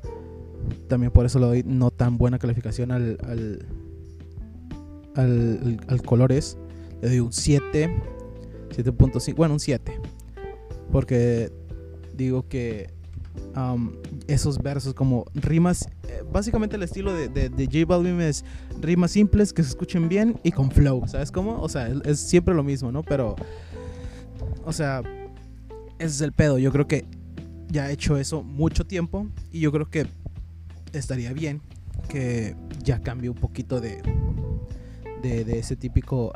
También 0.87 1.11
por 1.11 1.25
eso 1.25 1.39
le 1.39 1.45
doy 1.45 1.63
no 1.65 1.91
tan 1.91 2.17
buena 2.17 2.37
calificación 2.37 2.91
al, 2.91 3.17
al, 3.23 3.65
al, 5.15 5.79
al 5.87 6.01
Colores. 6.01 6.57
Le 7.01 7.09
doy 7.09 7.19
un 7.19 7.33
7, 7.33 7.89
7.5, 8.69 9.35
bueno, 9.35 9.55
un 9.55 9.59
7. 9.59 9.99
Porque 10.91 11.51
digo 12.15 12.47
que 12.47 12.89
esos 14.27 14.59
versos 14.59 14.93
como 14.93 15.25
rimas, 15.33 15.87
eh, 16.07 16.23
básicamente 16.31 16.75
el 16.75 16.83
estilo 16.83 17.13
de, 17.13 17.27
de, 17.27 17.49
de, 17.49 17.65
J 17.65 17.85
Balvin 17.85 18.21
es 18.21 18.45
rimas 18.81 19.11
simples 19.11 19.53
que 19.53 19.63
se 19.63 19.69
escuchen 19.69 20.09
bien 20.09 20.39
y 20.43 20.51
con 20.51 20.69
flow, 20.69 21.07
¿sabes 21.07 21.31
cómo? 21.31 21.59
O 21.61 21.69
sea, 21.69 21.87
es, 22.05 22.19
siempre 22.19 22.53
lo 22.53 22.63
mismo, 22.63 22.91
¿no? 22.91 23.03
Pero, 23.03 23.35
o 24.65 24.73
sea, 24.73 25.01
ese 25.97 26.05
es 26.05 26.21
el 26.21 26.33
pedo. 26.33 26.57
Yo 26.59 26.71
creo 26.71 26.87
que 26.87 27.05
ya 27.69 27.85
ha 27.85 27.91
hecho 27.91 28.17
eso 28.17 28.43
mucho 28.43 28.85
tiempo 28.85 29.27
y 29.51 29.59
yo 29.59 29.71
creo 29.71 29.89
que 29.89 30.05
estaría 30.93 31.33
bien 31.33 31.61
que 32.09 32.55
ya 32.83 33.01
cambie 33.01 33.29
un 33.29 33.35
poquito 33.35 33.81
de, 33.81 34.01
de, 35.23 35.45
de 35.45 35.59
ese 35.59 35.75
típico 35.75 36.31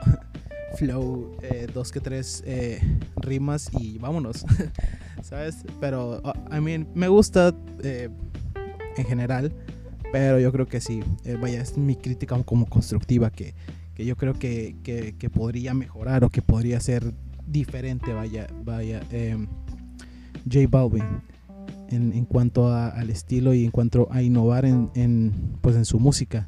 flow, 0.78 1.32
eh, 1.42 1.68
dos 1.74 1.92
que 1.92 2.00
tres 2.00 2.44
eh, 2.46 2.80
rimas 3.18 3.70
y 3.80 3.98
vámonos, 3.98 4.46
¿sabes? 5.22 5.64
Pero, 5.80 6.22
uh, 6.24 6.56
I 6.56 6.62
mean, 6.62 6.88
me 6.94 7.08
gusta 7.08 7.56
eh, 7.84 8.10
en 8.98 9.06
general, 9.06 9.54
pero 10.12 10.40
yo 10.40 10.52
creo 10.52 10.68
que 10.68 10.82
sí, 10.82 11.02
eh, 11.26 11.38
vaya, 11.40 11.62
es 11.62 11.78
mi 11.78 11.96
crítica 11.96 12.42
como 12.44 12.66
constructiva 12.66 13.30
que, 13.30 13.54
que 13.94 14.06
yo 14.06 14.16
creo 14.16 14.34
que, 14.34 14.76
que, 14.84 15.16
que, 15.18 15.30
podría 15.30 15.74
mejorar 15.74 16.24
o 16.24 16.30
que 16.30 16.42
podría 16.42 16.80
ser 16.80 17.14
diferente, 17.46 18.14
vaya, 18.14 18.48
vaya, 18.64 19.02
em, 19.12 19.48
J 20.52 20.68
Balvin. 20.70 21.22
En, 21.90 22.14
en 22.14 22.24
cuanto 22.24 22.70
a, 22.70 22.88
al 22.88 23.10
estilo 23.10 23.54
y 23.54 23.66
en 23.66 23.72
cuanto 23.72 24.08
a 24.12 24.22
innovar 24.22 24.64
en, 24.64 24.90
en, 24.96 25.58
pues 25.60 25.76
en 25.76 25.84
su 25.84 26.00
música. 26.00 26.48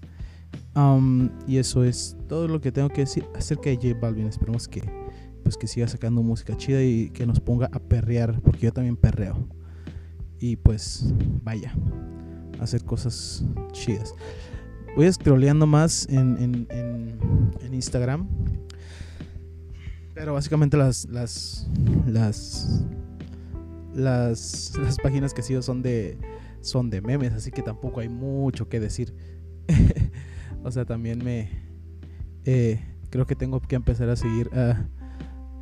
Um, 0.76 1.30
y 1.48 1.58
eso 1.58 1.84
es 1.84 2.18
todo 2.28 2.48
lo 2.48 2.60
que 2.60 2.72
tengo 2.72 2.90
que 2.90 3.02
decir 3.02 3.26
acerca 3.36 3.70
de 3.70 3.76
J 3.76 4.00
Balvin. 4.00 4.28
Esperemos 4.28 4.68
que, 4.68 4.82
pues, 5.44 5.58
que 5.58 5.68
siga 5.68 5.88
sacando 5.88 6.24
música 6.24 6.58
chida 6.58 6.82
y 6.82 7.10
que 7.10 7.26
nos 7.26 7.40
ponga 7.40 7.70
a 7.72 7.80
perrear, 7.80 8.42
porque 8.42 8.62
yo 8.62 8.74
también 8.74 8.96
perreo. 8.96 9.48
Y 10.40 10.56
pues, 10.56 11.14
vaya, 11.44 11.76
hacer 12.60 12.84
cosas 12.84 13.46
chidas. 13.72 14.14
Voy 14.96 15.12
scrolleando 15.12 15.68
más 15.68 16.08
en, 16.10 16.38
en, 16.38 16.68
en, 16.70 17.52
en 17.62 17.74
Instagram. 17.74 18.28
Pero 20.14 20.34
básicamente 20.34 20.78
las, 20.78 21.06
las, 21.06 21.68
las, 22.06 22.86
las, 23.94 24.74
las 24.78 24.98
páginas 24.98 25.34
que 25.34 25.42
sigo 25.42 25.62
son 25.62 25.82
de, 25.82 26.18
son 26.62 26.90
de 26.90 27.02
memes, 27.02 27.34
así 27.34 27.52
que 27.52 27.64
tampoco 27.64 28.00
hay 28.00 28.10
mucho 28.10 28.70
que 28.70 28.80
decir. 28.80 29.14
O 30.64 30.72
sea, 30.72 30.86
también 30.86 31.24
me... 31.24 31.50
Eh, 32.46 32.80
creo 33.10 33.26
que 33.26 33.36
tengo 33.36 33.62
que 33.62 33.76
empezar 33.76 34.10
a 34.10 34.16
seguir 34.16 34.50
a, 34.54 34.88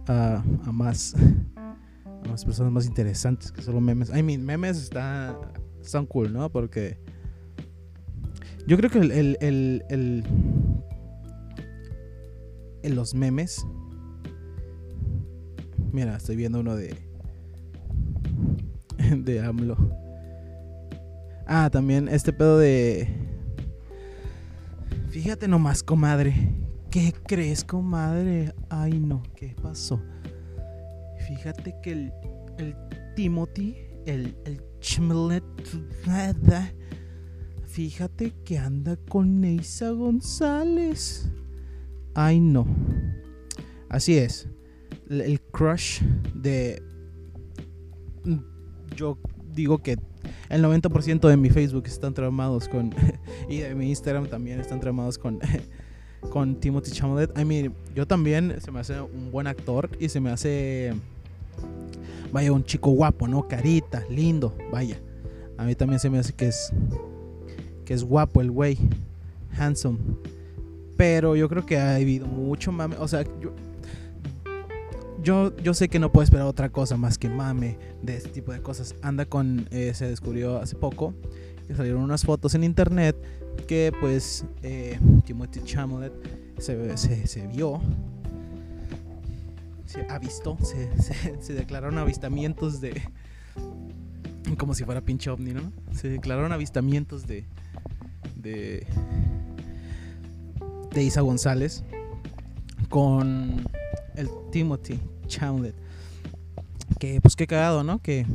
a, 0.08 0.72
más... 0.72 1.16
A 1.56 2.30
más 2.30 2.46
personas 2.46 2.72
más 2.72 2.86
interesantes 2.86 3.52
que 3.52 3.62
solo 3.62 3.82
memes. 3.82 4.10
I 4.16 4.22
mean, 4.22 4.46
memes 4.46 4.78
está, 4.78 5.38
están 5.82 6.06
cool, 6.06 6.32
¿no? 6.32 6.52
Porque... 6.52 7.00
Yo 8.68 8.78
creo 8.78 8.90
que 8.90 9.00
el... 9.00 9.12
el, 9.12 9.38
el, 9.42 9.84
el 12.84 12.96
los 12.96 13.14
memes... 13.16 13.66
Mira, 15.92 16.16
estoy 16.16 16.36
viendo 16.36 16.60
uno 16.60 16.76
de... 16.76 16.96
De 19.18 19.42
AMLO. 19.42 19.76
Ah, 21.48 21.70
también 21.72 22.08
este 22.08 22.32
pedo 22.32 22.60
de 22.60 23.10
Fíjate 25.12 25.46
nomás, 25.50 25.84
comadre. 25.84 26.34
¿Qué 26.90 27.14
crees, 27.28 27.66
comadre? 27.66 28.54
Ay, 28.70 28.98
no, 28.98 29.22
¿qué 29.36 29.54
pasó? 29.62 30.02
Fíjate 31.28 31.76
que 31.84 31.92
el, 31.92 32.14
el 32.58 32.76
Timothy, 33.18 33.76
el, 34.06 34.38
el 34.46 34.62
Chimlet, 34.80 35.44
fíjate 37.66 38.34
que 38.46 38.58
anda 38.58 38.96
con 39.10 39.42
Neisa 39.42 39.90
González. 39.90 41.30
Ay, 42.16 42.40
no. 42.40 42.66
Así 43.90 44.18
es. 44.18 44.48
El 45.10 45.42
crush 45.52 46.02
de. 46.36 46.82
Yo 48.96 49.18
digo 49.54 49.80
que 49.80 49.98
el 50.50 50.64
90% 50.64 51.28
de 51.28 51.38
mi 51.38 51.50
Facebook 51.50 51.84
están 51.86 52.14
tramados 52.14 52.68
con. 52.68 52.94
y 53.50 53.60
de 53.60 53.76
mi 53.76 53.90
Instagram 53.90 54.28
también 54.28 54.60
están 54.60 54.80
tramados 54.80 55.18
con. 55.18 55.40
con 56.30 56.56
Timothy 56.56 56.92
Chalamet. 56.92 57.38
I 57.38 57.46
mean, 57.46 57.74
yo 57.96 58.06
también 58.06 58.56
se 58.62 58.72
me 58.72 58.80
hace 58.80 59.00
un 59.02 59.32
buen 59.32 59.48
actor 59.48 59.90
y 60.00 60.10
se 60.10 60.20
me 60.20 60.30
hace. 60.30 60.94
Vaya, 62.32 62.52
un 62.52 62.64
chico 62.64 62.92
guapo, 62.92 63.28
¿no? 63.28 63.48
Carita, 63.48 64.04
lindo, 64.10 64.56
vaya. 64.72 65.00
A 65.58 65.64
mí 65.64 65.76
también 65.76 66.00
se 66.00 66.10
me 66.10 66.20
hace 66.20 66.34
que 66.34 66.48
es. 66.48 66.72
Que 67.86 67.94
es 67.94 68.04
guapo 68.04 68.42
el 68.42 68.52
güey. 68.52 68.78
Handsome. 69.58 70.00
Pero 70.98 71.36
yo 71.36 71.50
creo 71.50 71.66
que 71.66 71.78
ha 71.78 71.96
habido 71.96 72.28
mucho 72.28 72.72
mame. 72.72 72.96
O 73.00 73.08
sea, 73.08 73.24
yo, 73.42 73.54
yo, 75.24 75.56
yo 75.58 75.74
sé 75.74 75.90
que 75.90 76.00
no 76.00 76.12
puedo 76.12 76.24
esperar 76.24 76.46
otra 76.46 76.70
cosa 76.70 76.98
más 76.98 77.18
que 77.18 77.30
mame 77.30 77.78
de 78.02 78.18
este 78.18 78.30
tipo 78.30 78.52
de 78.52 78.62
cosas. 78.62 78.96
Anda 79.02 79.26
con, 79.26 79.68
eh, 79.72 79.94
se 79.94 80.08
descubrió 80.08 80.58
hace 80.58 80.76
poco, 80.76 81.14
salieron 81.76 82.02
unas 82.02 82.24
fotos 82.24 82.56
en 82.56 82.64
internet 82.64 83.16
que 83.68 83.94
pues 84.00 84.46
eh, 84.64 85.00
Timothy 85.26 85.62
Chalamet 85.64 86.14
se, 86.58 86.98
se, 86.98 87.28
se, 87.28 87.48
vio, 87.48 87.82
se 89.86 90.06
avistó, 90.10 90.58
se, 90.62 90.90
se 91.42 91.54
declararon 91.54 91.98
avistamientos 91.98 92.82
de... 92.82 93.02
Como 94.58 94.74
si 94.74 94.84
fuera 94.84 95.02
pinche 95.02 95.30
ovni, 95.30 95.54
¿no? 95.54 95.72
Se 95.94 96.10
declararon 96.10 96.52
avistamientos 96.52 97.28
de... 97.28 97.46
De, 98.36 98.88
de 100.94 101.04
Isa 101.04 101.22
González 101.22 101.84
con 102.90 103.64
el 104.16 104.30
Timothy 104.52 105.00
Chalamet. 105.32 105.76
Que 107.00 107.22
pues 107.22 107.36
qué 107.36 107.48
cagado, 107.48 107.84
¿no? 107.84 108.02
Que 108.02 108.26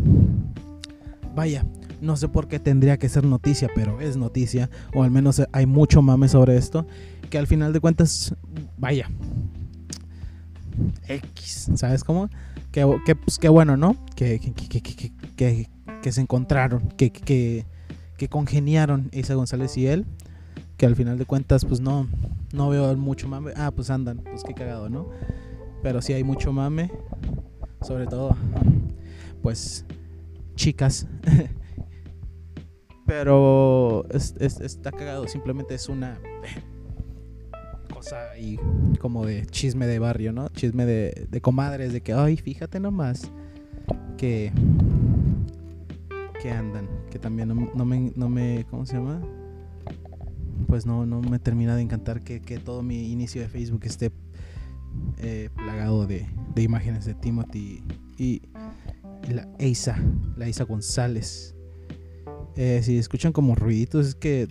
vaya, 1.35 1.65
no 2.01 2.17
sé 2.17 2.29
por 2.29 2.49
qué 2.49 2.59
tendría 2.59 2.99
que 2.99 3.09
ser 3.09 3.25
noticia, 3.25 3.69
pero 3.75 4.01
es 4.01 4.17
noticia, 4.17 4.71
o 4.95 5.03
al 5.03 5.11
menos 5.11 5.43
hay 5.53 5.67
mucho 5.67 6.03
mame 6.03 6.29
sobre 6.29 6.57
esto, 6.57 6.87
que 7.31 7.39
al 7.39 7.47
final 7.47 7.73
de 7.73 7.81
cuentas, 7.81 8.35
vaya, 8.79 9.11
X, 11.07 11.71
¿sabes 11.75 12.03
cómo? 12.03 12.29
Que, 12.73 12.87
que 13.05 13.15
pues 13.15 13.39
qué 13.39 13.49
bueno, 13.49 13.77
¿no? 13.77 13.97
Que, 14.15 14.39
que, 14.41 14.53
que, 14.53 14.83
que, 14.83 15.13
que, 15.37 15.69
que 16.03 16.13
se 16.13 16.21
encontraron, 16.21 16.89
que, 16.97 17.11
que, 17.13 17.67
que 18.17 18.29
congeniaron 18.29 19.11
Isa 19.13 19.35
González 19.35 19.77
y 19.77 19.87
él, 19.87 20.07
que 20.77 20.87
al 20.87 20.97
final 20.97 21.19
de 21.19 21.25
cuentas, 21.25 21.65
pues 21.65 21.81
no, 21.81 22.09
no 22.53 22.69
veo 22.69 22.95
mucho 22.97 23.29
mame. 23.29 23.53
Ah, 23.57 23.71
pues 23.75 23.91
andan, 23.91 24.19
pues 24.19 24.43
qué 24.43 24.55
cagado, 24.55 24.89
¿no? 24.89 25.09
Pero 25.87 26.03
sí 26.03 26.13
hay 26.13 26.25
mucho 26.25 26.53
mame. 26.53 26.91
sobre 27.81 28.09
todo, 28.09 28.37
pues, 29.41 29.85
chicas. 30.57 31.07
Pero 33.07 34.05
está 34.11 34.91
cagado, 34.91 35.29
simplemente 35.29 35.77
es 35.77 35.89
una 35.89 36.19
cosa 37.95 38.37
y 38.37 38.59
como 38.99 39.25
de 39.25 39.47
chisme 39.47 39.87
de 39.87 40.01
barrio, 40.01 40.33
¿no? 40.33 40.49
Chisme 40.49 40.87
de, 40.87 41.29
de 41.31 41.41
comadres, 41.41 41.93
de 41.93 42.01
que, 42.01 42.15
ay, 42.15 42.37
fíjate 42.37 42.81
nomás, 42.81 43.31
que, 44.17 44.51
que 46.43 46.51
andan, 46.51 46.89
que 47.13 47.21
también 47.21 47.47
no, 47.51 47.85
me, 47.85 48.13
no 48.17 48.29
me, 48.29 48.67
¿cómo 48.71 48.87
se 48.87 48.95
llama? 48.95 49.23
Pues 50.67 50.85
no, 50.85 51.07
no 51.07 51.21
me 51.21 51.39
termina 51.39 51.77
de 51.77 51.83
encantar 51.83 52.23
que, 52.23 52.41
que 52.41 52.59
todo 52.59 52.83
mi 52.83 53.13
inicio 53.13 53.41
de 53.41 53.49
Facebook 53.49 53.83
esté 53.85 54.11
eh, 55.19 55.49
plagado 55.55 56.07
de, 56.07 56.27
de, 56.55 56.63
imágenes 56.63 57.05
de 57.05 57.15
Timothy 57.15 57.83
y, 58.19 58.43
la 59.29 59.49
Isa, 59.59 59.97
la 60.37 60.49
Isa 60.49 60.65
González. 60.65 61.55
Eh, 62.55 62.81
si 62.83 62.99
escuchan 62.99 63.33
como 63.33 63.55
ruiditos, 63.55 64.07
es 64.07 64.15
que 64.15 64.49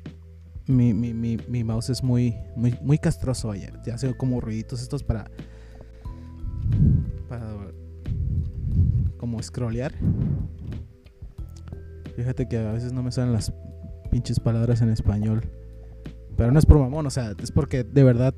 mi, 0.67 0.93
mi, 0.93 1.13
mi, 1.13 1.37
mi, 1.47 1.63
mouse 1.63 1.89
es 1.89 2.03
muy, 2.03 2.35
muy, 2.55 2.77
muy 2.81 2.97
castroso 2.97 3.51
ayer. 3.51 3.73
Hace 3.93 4.15
como 4.15 4.41
ruiditos 4.41 4.81
estos 4.81 5.03
para. 5.03 5.29
Para. 7.29 7.71
Como 9.17 9.41
scrollear. 9.41 9.93
Fíjate 12.15 12.47
que 12.47 12.57
a 12.57 12.71
veces 12.71 12.93
no 12.93 13.03
me 13.03 13.11
salen 13.11 13.33
las 13.33 13.53
pinches 14.11 14.39
palabras 14.39 14.81
en 14.81 14.89
español. 14.89 15.41
Pero 16.37 16.51
no 16.51 16.59
es 16.59 16.65
por 16.65 16.79
mamón, 16.79 17.05
o 17.05 17.09
sea, 17.09 17.33
es 17.41 17.51
porque 17.51 17.83
de 17.83 18.03
verdad 18.03 18.33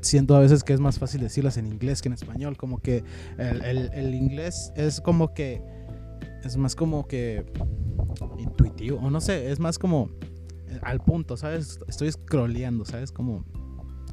siento 0.00 0.36
a 0.36 0.40
veces 0.40 0.64
que 0.64 0.72
es 0.72 0.80
más 0.80 0.98
fácil 0.98 1.20
decirlas 1.20 1.56
en 1.56 1.66
inglés 1.66 2.02
que 2.02 2.08
en 2.08 2.14
español. 2.14 2.56
Como 2.56 2.78
que 2.78 3.04
el, 3.38 4.14
inglés 4.14 4.72
es 4.76 5.00
como 5.00 5.34
que. 5.34 5.62
Es 6.44 6.56
más 6.56 6.74
como 6.74 7.06
que. 7.06 7.44
Intuitivo. 8.38 8.98
O 8.98 9.10
no 9.10 9.20
sé, 9.20 9.50
es 9.50 9.60
más 9.60 9.78
como. 9.78 10.10
Al 10.82 11.00
punto, 11.00 11.36
¿sabes? 11.36 11.80
Estoy 11.88 12.12
scrolleando, 12.12 12.84
¿sabes? 12.84 13.12
Como. 13.12 13.44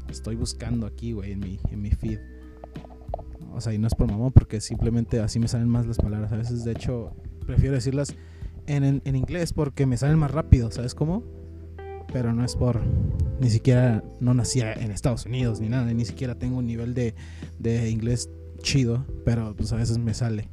Estoy 0.09 0.35
buscando 0.35 0.85
aquí, 0.85 1.13
güey, 1.13 1.31
en 1.31 1.39
mi, 1.39 1.59
en 1.71 1.81
mi 1.81 1.91
feed. 1.91 2.19
O 3.53 3.61
sea, 3.61 3.73
y 3.73 3.77
no 3.77 3.87
es 3.87 3.95
por 3.95 4.09
mamón, 4.09 4.31
porque 4.31 4.61
simplemente 4.61 5.19
así 5.19 5.39
me 5.39 5.47
salen 5.47 5.67
más 5.67 5.85
las 5.85 5.97
palabras. 5.97 6.31
A 6.31 6.37
veces, 6.37 6.63
de 6.63 6.71
hecho, 6.71 7.15
prefiero 7.45 7.73
decirlas 7.73 8.13
en, 8.67 8.83
en, 8.83 9.01
en 9.05 9.15
inglés 9.15 9.53
porque 9.53 9.85
me 9.85 9.97
salen 9.97 10.19
más 10.19 10.31
rápido, 10.31 10.71
¿sabes 10.71 10.93
cómo? 10.93 11.23
Pero 12.11 12.33
no 12.33 12.43
es 12.43 12.55
por 12.55 12.81
ni 13.39 13.49
siquiera 13.49 14.03
no 14.19 14.33
nacía 14.33 14.73
en 14.73 14.91
Estados 14.91 15.25
Unidos 15.25 15.59
ni 15.59 15.69
nada, 15.69 15.93
ni 15.93 16.05
siquiera 16.05 16.35
tengo 16.35 16.57
un 16.57 16.65
nivel 16.65 16.93
de, 16.93 17.15
de 17.59 17.89
inglés 17.89 18.29
chido, 18.61 19.05
pero 19.23 19.55
pues 19.55 19.71
a 19.73 19.75
veces 19.75 19.97
me 19.97 20.13
sale. 20.13 20.49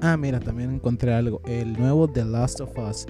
Ah, 0.00 0.16
mira, 0.16 0.40
también 0.40 0.72
encontré 0.72 1.14
algo, 1.14 1.40
el 1.46 1.72
nuevo 1.74 2.08
The 2.08 2.24
Last 2.24 2.60
of 2.60 2.76
Us. 2.78 3.06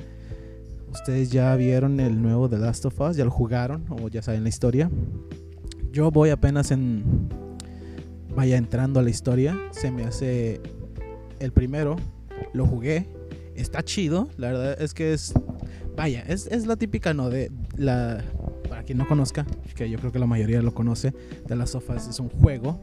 Ustedes 0.92 1.30
ya 1.30 1.54
vieron 1.56 1.98
el 1.98 2.22
nuevo 2.22 2.48
The 2.48 2.58
Last 2.58 2.84
of 2.84 3.00
Us, 3.00 3.16
ya 3.16 3.24
lo 3.24 3.30
jugaron 3.30 3.84
o 3.90 4.08
ya 4.08 4.22
saben 4.22 4.44
la 4.44 4.48
historia. 4.48 4.90
Yo 5.90 6.10
voy 6.10 6.30
apenas 6.30 6.70
en 6.70 7.28
vaya 8.34 8.56
entrando 8.56 9.00
a 9.00 9.02
la 9.02 9.10
historia, 9.10 9.58
se 9.70 9.90
me 9.90 10.04
hace 10.04 10.60
el 11.38 11.52
primero, 11.52 11.96
lo 12.52 12.66
jugué, 12.66 13.06
está 13.54 13.82
chido, 13.82 14.28
la 14.36 14.48
verdad 14.48 14.82
es 14.82 14.94
que 14.94 15.12
es 15.12 15.34
vaya, 15.96 16.24
es, 16.26 16.46
es 16.48 16.66
la 16.66 16.76
típica, 16.76 17.14
¿no? 17.14 17.30
De 17.30 17.50
la, 17.76 18.22
para 18.68 18.82
quien 18.82 18.98
no 18.98 19.06
conozca, 19.06 19.46
que 19.74 19.88
yo 19.88 19.98
creo 19.98 20.12
que 20.12 20.18
la 20.18 20.26
mayoría 20.26 20.62
lo 20.62 20.74
conoce, 20.74 21.14
de 21.46 21.56
las 21.56 21.70
sofas 21.70 22.08
es 22.08 22.18
un 22.20 22.28
juego 22.28 22.80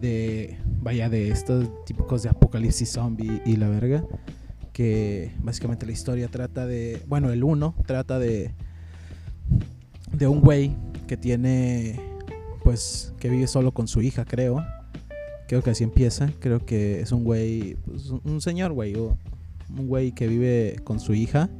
de, 0.00 0.58
vaya, 0.82 1.08
de 1.08 1.30
estos 1.30 1.68
típicos 1.84 2.22
de 2.22 2.28
apocalipsis 2.28 2.90
zombie 2.90 3.42
y 3.44 3.56
la 3.56 3.68
verga, 3.68 4.04
que 4.72 5.32
básicamente 5.40 5.86
la 5.86 5.92
historia 5.92 6.28
trata 6.28 6.66
de, 6.66 7.02
bueno, 7.06 7.30
el 7.30 7.44
uno 7.44 7.74
trata 7.86 8.18
de, 8.18 8.52
de 10.12 10.26
un 10.26 10.40
güey 10.40 10.76
que 11.06 11.16
tiene, 11.16 12.00
pues, 12.62 13.12
que 13.18 13.28
vive 13.28 13.46
solo 13.46 13.72
con 13.72 13.88
su 13.88 14.02
hija, 14.02 14.24
creo. 14.24 14.64
Creo 15.46 15.62
que 15.62 15.70
así 15.70 15.84
empieza. 15.84 16.30
Creo 16.40 16.64
que 16.64 17.00
es 17.00 17.12
un 17.12 17.22
güey, 17.24 17.76
pues, 17.84 18.10
un 18.10 18.40
señor 18.40 18.72
güey, 18.72 18.94
o 18.94 19.18
un 19.76 19.86
güey 19.86 20.12
que 20.12 20.26
vive 20.26 20.80
con 20.84 21.00
su 21.00 21.14
hija 21.14 21.50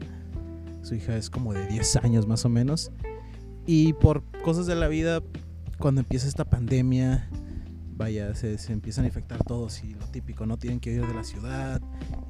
su 0.84 0.94
hija 0.94 1.16
es 1.16 1.30
como 1.30 1.52
de 1.52 1.66
10 1.66 1.96
años 1.96 2.26
más 2.26 2.44
o 2.44 2.48
menos. 2.48 2.92
Y 3.66 3.94
por 3.94 4.22
cosas 4.42 4.66
de 4.66 4.74
la 4.74 4.88
vida, 4.88 5.22
cuando 5.78 6.02
empieza 6.02 6.28
esta 6.28 6.44
pandemia, 6.44 7.28
vaya, 7.96 8.34
se, 8.34 8.56
empiezan 8.70 9.04
a 9.04 9.08
infectar 9.08 9.42
todos 9.42 9.82
y 9.82 9.94
lo 9.94 10.06
típico, 10.06 10.44
¿no? 10.44 10.58
Tienen 10.58 10.80
que 10.80 10.92
ir 10.92 11.06
de 11.06 11.14
la 11.14 11.24
ciudad 11.24 11.80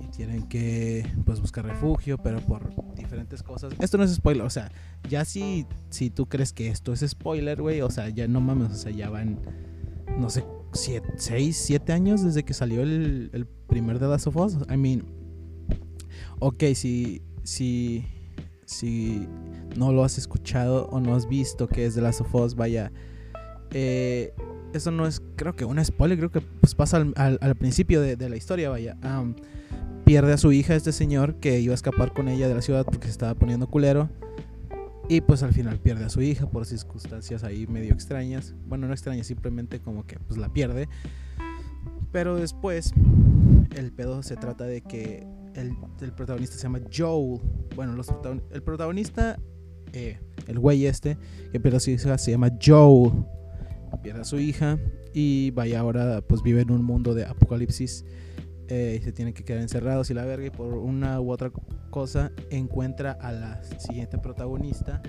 y 0.00 0.08
tienen 0.08 0.44
que 0.44 1.04
pues 1.24 1.40
buscar 1.40 1.64
refugio, 1.64 2.18
pero 2.18 2.40
por 2.40 2.72
diferentes 2.94 3.42
cosas. 3.42 3.72
Esto 3.80 3.98
no 3.98 4.04
es 4.04 4.14
spoiler, 4.14 4.44
o 4.46 4.50
sea, 4.50 4.70
ya 5.08 5.24
si, 5.24 5.66
si 5.90 6.10
tú 6.10 6.26
crees 6.26 6.52
que 6.52 6.68
esto 6.68 6.92
es 6.92 7.00
spoiler, 7.00 7.60
güey, 7.60 7.80
o 7.80 7.90
sea, 7.90 8.08
ya 8.10 8.28
no 8.28 8.40
mames, 8.40 8.70
o 8.70 8.76
sea, 8.76 8.92
ya 8.92 9.10
van, 9.10 9.40
no 10.16 10.30
sé, 10.30 10.44
6, 10.72 11.56
7 11.56 11.92
años 11.92 12.22
desde 12.22 12.44
que 12.44 12.54
salió 12.54 12.82
el, 12.82 13.30
el 13.32 13.46
primer 13.46 13.98
de 13.98 14.06
Last 14.06 14.28
of. 14.28 14.36
I 14.70 14.76
mean, 14.76 15.04
ok, 16.38 16.62
si, 16.74 17.22
si 17.42 18.04
si 18.74 19.26
no 19.76 19.92
lo 19.92 20.04
has 20.04 20.18
escuchado 20.18 20.86
o 20.86 21.00
no 21.00 21.14
has 21.14 21.28
visto 21.28 21.68
que 21.68 21.86
es 21.86 21.94
de 21.94 22.02
Last 22.02 22.20
of 22.20 22.34
Us, 22.34 22.54
vaya. 22.54 22.92
Eh, 23.70 24.32
eso 24.72 24.90
no 24.90 25.06
es, 25.06 25.22
creo 25.36 25.54
que 25.54 25.64
una 25.64 25.84
spoiler, 25.84 26.18
creo 26.18 26.30
que 26.30 26.40
pues 26.40 26.74
pasa 26.74 27.04
al, 27.16 27.56
principio 27.56 28.00
de, 28.00 28.28
la 28.28 28.36
historia, 28.36 28.70
vaya. 28.70 28.96
pierde 30.04 30.32
a 30.32 30.36
su 30.36 30.52
hija 30.52 30.74
este 30.74 30.92
señor 30.92 31.36
que 31.36 31.60
iba 31.60 31.72
a 31.72 31.74
escapar 31.76 32.12
con 32.12 32.28
ella 32.28 32.48
de 32.48 32.54
la 32.54 32.62
ciudad 32.62 32.84
porque 32.84 33.06
se 33.06 33.12
estaba 33.12 33.34
poniendo 33.34 33.68
culero. 33.68 34.10
Y 35.08 35.20
pues 35.20 35.42
al 35.42 35.52
final 35.52 35.78
pierde 35.78 36.06
a 36.06 36.08
su 36.08 36.22
hija 36.22 36.48
por 36.48 36.64
circunstancias 36.64 37.44
ahí 37.44 37.66
medio 37.66 37.92
extrañas. 37.92 38.54
Bueno, 38.66 38.86
no 38.86 38.94
extrañas, 38.94 39.26
simplemente 39.26 39.78
como 39.78 40.06
que 40.06 40.18
pues 40.18 40.38
la 40.38 40.48
pierde. 40.48 40.88
Pero 42.10 42.36
después 42.36 42.94
el 43.76 43.92
pedo 43.92 44.22
se 44.22 44.36
trata 44.36 44.64
de 44.64 44.80
que 44.80 45.26
el, 45.54 46.12
protagonista 46.12 46.56
se 46.56 46.62
llama 46.62 46.80
Joel. 46.94 47.40
Bueno, 47.74 47.94
los 47.94 48.12
el 48.50 48.62
protagonista, 48.62 49.38
eh, 49.92 50.18
el 50.46 50.58
güey 50.58 50.86
este, 50.86 51.16
que 51.52 51.60
pierde 51.60 51.78
a 51.78 51.80
su 51.80 51.90
hija, 51.90 52.18
se 52.18 52.30
llama 52.30 52.50
Joel. 52.64 53.12
Pierde 54.02 54.20
a 54.20 54.24
su 54.24 54.38
hija 54.38 54.78
y 55.12 55.50
vaya 55.52 55.80
ahora 55.80 56.20
pues 56.20 56.42
vive 56.42 56.62
en 56.62 56.70
un 56.70 56.84
mundo 56.84 57.14
de 57.14 57.24
apocalipsis. 57.24 58.04
Eh, 58.68 58.98
y 59.00 59.04
se 59.04 59.12
tiene 59.12 59.34
que 59.34 59.44
quedar 59.44 59.60
encerrados 59.60 60.10
y 60.10 60.14
la 60.14 60.24
verga 60.24 60.46
y 60.46 60.50
por 60.50 60.72
una 60.72 61.20
u 61.20 61.30
otra 61.30 61.52
cosa 61.90 62.32
encuentra 62.50 63.12
a 63.12 63.30
la 63.30 63.62
siguiente 63.78 64.16
protagonista 64.16 65.02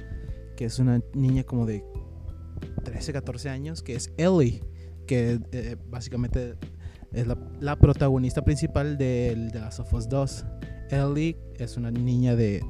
que 0.58 0.65
es 0.65 0.77
una 0.77 1.01
niña 1.13 1.45
como 1.45 1.65
de 1.65 1.81
13, 2.84 3.13
14 3.13 3.49
años 3.49 3.81
que 3.81 3.95
es 3.95 4.12
Ellie 4.17 4.62
que 5.08 5.39
eh, 5.53 5.77
básicamente 5.88 6.55
es 7.15 7.28
la, 7.60 7.75
protagonista 7.78 8.43
principal 8.43 8.97
de, 8.97 9.49
de 9.51 9.60
Last 9.60 9.80
of 9.80 9.93
Us 9.93 10.08
2. 10.10 10.45
Ellie 10.91 11.38
es 11.56 11.78
una 11.78 11.89
niña 11.91 12.36
de 12.36 12.63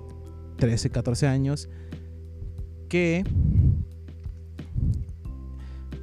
13, 0.57 0.89
14 0.89 1.27
años 1.27 1.69
que 2.87 3.23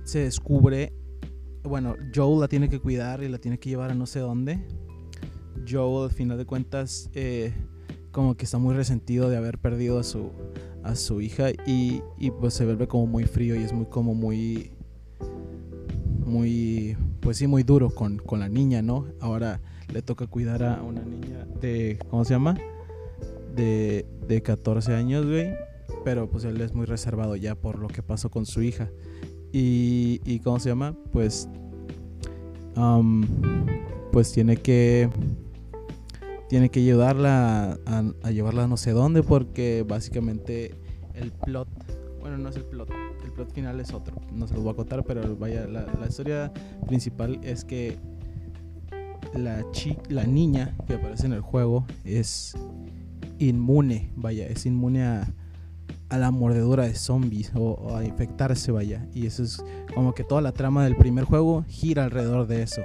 se 0.05 0.21
descubre, 0.21 0.93
bueno, 1.63 1.97
Joel 2.15 2.41
la 2.41 2.49
tiene 2.49 2.69
que 2.69 2.81
cuidar 2.81 3.23
y 3.23 3.29
la 3.29 3.39
tiene 3.39 3.59
que 3.59 3.71
llevar 3.71 3.91
a 3.91 3.95
no 3.95 4.07
sé 4.07 4.21
dónde. 4.21 4.59
Joel, 5.69 6.11
al 6.11 6.15
final 6.15 6.37
de 6.37 6.45
cuentas, 6.45 7.09
eh, 7.15 7.55
como 8.11 8.37
que 8.37 8.45
está 8.45 8.59
muy 8.59 8.75
resentido 8.75 9.31
de 9.31 9.37
haber 9.37 9.59
perdido 9.59 9.99
a 9.99 10.03
su, 10.03 10.33
a 10.83 10.97
su 10.97 11.21
hija 11.21 11.51
y, 11.67 12.03
y 12.19 12.31
pues 12.33 12.55
se 12.55 12.65
vuelve 12.65 12.89
como 12.89 13.07
muy 13.07 13.25
frío 13.25 13.55
y 13.55 13.63
es 13.63 13.73
muy 13.73 13.87
como 13.87 14.15
muy 14.15 14.73
muy, 16.33 16.97
pues 17.23 17.37
sí, 17.37 17.47
muy 17.47 17.63
duro 17.63 17.91
con, 17.91 18.19
con 18.19 18.41
la 18.41 18.49
niña, 18.49 18.83
¿no? 18.83 19.07
Ahora 19.21 19.61
le 19.93 20.03
toca 20.03 20.27
cuidar 20.27 20.65
a 20.65 20.83
una 20.83 21.03
niña 21.03 21.47
de, 21.61 21.99
¿cómo 22.11 22.25
se 22.25 22.35
llama? 22.35 22.59
De, 23.55 24.05
de 24.27 24.43
14 24.43 24.95
años, 24.95 25.25
güey. 25.25 25.55
Pero 26.05 26.29
pues 26.29 26.45
él 26.45 26.61
es 26.61 26.75
muy 26.75 26.85
reservado 26.85 27.37
ya 27.37 27.55
por 27.55 27.79
lo 27.79 27.87
que 27.87 28.03
pasó 28.03 28.29
con 28.29 28.45
su 28.45 28.63
hija. 28.63 28.91
Y, 29.53 30.21
y 30.25 30.41
¿cómo 30.41 30.59
se 30.59 30.71
llama? 30.71 30.97
Pues, 31.13 31.49
pues 34.11 34.33
tiene 34.33 34.57
que, 34.57 35.09
tiene 36.49 36.71
que 36.71 36.81
ayudarla 36.81 37.79
a, 37.87 38.05
a 38.23 38.31
llevarla 38.33 38.65
a 38.65 38.67
no 38.67 38.77
sé 38.77 38.91
dónde 38.91 39.23
porque 39.23 39.85
básicamente 39.87 40.75
el 41.15 41.31
plot, 41.31 41.69
bueno, 42.21 42.39
no 42.39 42.49
es 42.49 42.57
el 42.57 42.65
plot, 42.65 42.89
plot 43.33 43.53
final 43.53 43.81
es 43.81 43.93
otro. 43.93 44.17
No 44.33 44.47
se 44.47 44.55
los 44.55 44.63
voy 44.63 44.73
a 44.73 44.77
contar, 44.77 45.05
pero 45.05 45.37
vaya, 45.37 45.67
la, 45.67 45.87
historia 46.09 46.53
principal 46.87 47.41
es 47.43 47.65
que 47.65 47.99
la, 49.35 49.65
la 50.09 50.25
niña 50.25 50.77
que 50.87 50.95
aparece 50.95 51.27
en 51.27 51.33
el 51.33 51.41
juego 51.41 51.87
es 52.05 52.55
inmune, 53.39 54.11
vaya, 54.17 54.47
es 54.47 54.67
inmune 54.67 55.05
a, 55.05 55.33
la 56.11 56.31
mordedura 56.31 56.85
de 56.85 56.95
zombies 56.95 57.53
o, 57.55 57.97
a 57.97 58.05
infectarse, 58.05 58.71
vaya. 58.71 59.09
Y 59.15 59.27
eso 59.27 59.43
es 59.43 59.65
como 59.95 60.15
que 60.15 60.25
toda 60.25 60.43
la 60.43 60.53
trama 60.53 60.85
del 60.85 60.95
primer 60.95 61.25
juego 61.25 61.65
gira 61.69 62.05
alrededor 62.05 62.47
de 62.47 62.63
eso. 62.63 62.83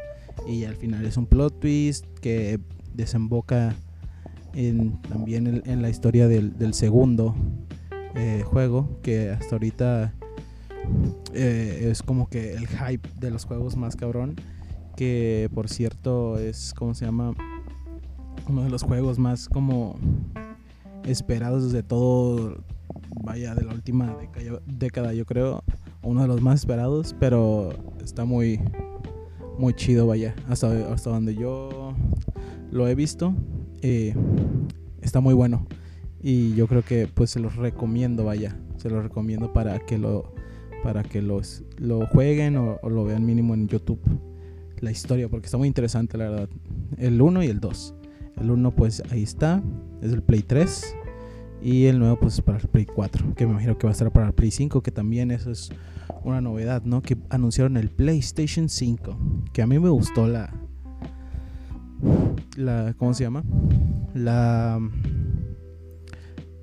y 0.48 0.64
al 0.64 0.76
final 0.76 1.06
es 1.06 1.18
un 1.18 1.26
plot 1.26 1.60
twist 1.60 2.06
que 2.22 2.60
desemboca 2.94 3.76
en, 4.54 5.02
también 5.02 5.62
en, 5.66 5.82
la 5.82 5.90
historia 5.90 6.28
del, 6.28 6.74
segundo 6.74 7.36
eh, 8.16 8.44
juego, 8.46 8.98
que 9.04 9.30
hasta 9.30 9.56
ahorita 9.56 10.14
eh, 11.34 11.90
es 11.92 12.02
como 12.04 12.30
que 12.30 12.54
el 12.54 12.68
hype 12.68 13.08
de 13.20 13.32
los 13.32 13.46
juegos 13.46 13.76
más 13.76 13.96
cabrón, 13.96 14.36
que 14.96 15.50
por 15.54 15.70
cierto 15.70 16.38
es, 16.38 16.74
¿cómo 16.74 16.94
se 16.94 17.06
llama? 17.06 17.34
Uno 18.48 18.64
de 18.64 18.70
los 18.70 18.84
juegos 18.84 19.20
más 19.20 19.50
como 19.50 19.96
esperados 21.04 21.66
desde 21.66 21.84
todo, 21.84 22.64
vaya, 23.24 23.56
de 23.56 23.64
la 23.66 23.74
última 23.74 24.18
década, 24.66 25.14
yo 25.14 25.26
creo, 25.26 25.64
uno 26.02 26.22
de 26.22 26.28
los 26.28 26.42
más 26.42 26.62
esperados, 26.62 27.16
pero 27.20 27.70
está 28.04 28.26
muy, 28.26 28.60
muy 29.58 29.74
chido, 29.74 30.08
vaya, 30.08 30.36
hasta, 30.48 30.94
hasta 30.94 31.10
donde 31.10 31.36
yo 31.36 31.94
lo 32.72 32.88
he 32.88 32.96
visto, 32.96 33.34
eh, 33.82 34.16
está 35.02 35.20
muy 35.20 35.34
bueno. 35.34 35.68
Y 36.22 36.56
yo 36.56 36.68
creo 36.68 36.84
que 36.84 37.08
pues 37.08 37.30
se 37.30 37.40
los 37.40 37.56
recomiendo, 37.56 38.26
vaya, 38.26 38.58
se 38.78 38.90
los 38.90 39.04
recomiendo 39.04 39.54
para 39.54 39.80
que 39.80 39.98
lo, 39.98 40.34
para 40.88 41.04
que 41.04 41.22
los, 41.22 41.66
lo 41.80 42.08
jueguen 42.08 42.56
o, 42.56 42.80
lo 42.82 43.04
vean 43.04 43.26
mínimo 43.26 43.54
en 43.54 43.68
YouTube. 43.68 44.00
La 44.80 44.90
historia, 44.90 45.28
porque 45.28 45.48
está 45.48 45.58
muy 45.58 45.68
interesante, 45.68 46.18
la 46.18 46.30
verdad. 46.30 46.50
El 46.98 47.22
1 47.22 47.44
y 47.44 47.48
el 47.48 47.60
2. 47.60 47.94
El 48.40 48.52
1 48.52 48.72
pues 48.72 49.04
ahí 49.12 49.22
está, 49.22 49.62
es 50.02 50.14
el 50.14 50.24
Play 50.24 50.44
3. 50.44 50.96
Y 51.62 51.88
el 51.88 52.00
nuevo 52.00 52.18
pues 52.18 52.40
para 52.40 52.60
el 52.60 52.70
Play 52.70 52.86
4, 52.86 53.36
que 53.36 53.46
me 53.46 53.52
imagino 53.52 53.78
que 53.78 53.86
va 53.86 53.92
a 53.92 53.96
estar 53.96 54.10
para 54.14 54.28
el 54.28 54.34
Play 54.34 54.50
5, 54.50 54.82
que 54.82 54.92
también 54.92 55.30
eso 55.30 55.52
es 55.52 55.72
una 56.24 56.40
novedad, 56.40 56.84
¿no? 56.86 57.02
Que 57.02 57.18
anunciaron 57.28 57.76
el 57.76 57.90
PlayStation 57.90 58.70
5, 58.70 59.18
que 59.52 59.62
a 59.62 59.68
mí 59.68 59.78
me 59.80 59.90
gustó 59.90 60.26
la 60.26 60.54
la 62.56 62.96
¿cómo 62.98 63.14
se 63.14 63.26
llama? 63.26 63.44
La 64.14 64.80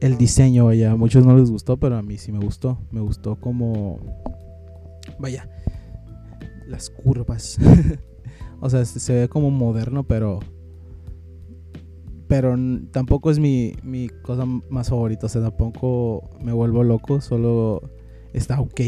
el 0.04 0.18
diseño, 0.18 0.66
vaya, 0.66 0.92
a 0.92 0.96
muchos 0.96 1.24
no 1.24 1.34
les 1.34 1.50
gustó, 1.50 1.78
pero 1.78 1.96
a 1.96 2.02
mí 2.02 2.18
sí 2.18 2.30
me 2.30 2.38
gustó. 2.38 2.78
Me 2.90 3.00
gustó 3.00 3.36
como 3.36 3.98
vaya, 5.18 5.48
las 6.68 6.90
curvas. 6.90 7.56
o 8.60 8.68
sea, 8.68 8.84
se 8.84 9.14
ve 9.14 9.28
como 9.30 9.50
moderno, 9.50 10.04
pero 10.04 10.40
pero 12.28 12.54
tampoco 12.90 13.30
es 13.30 13.38
mi, 13.38 13.76
mi 13.82 14.10
cosa 14.10 14.44
más 14.44 14.90
favorita. 14.90 15.24
O 15.24 15.28
sea, 15.30 15.40
tampoco 15.40 16.28
me 16.38 16.52
vuelvo 16.52 16.84
loco. 16.84 17.22
Solo 17.22 17.80
está 18.34 18.60
ok. 18.60 18.80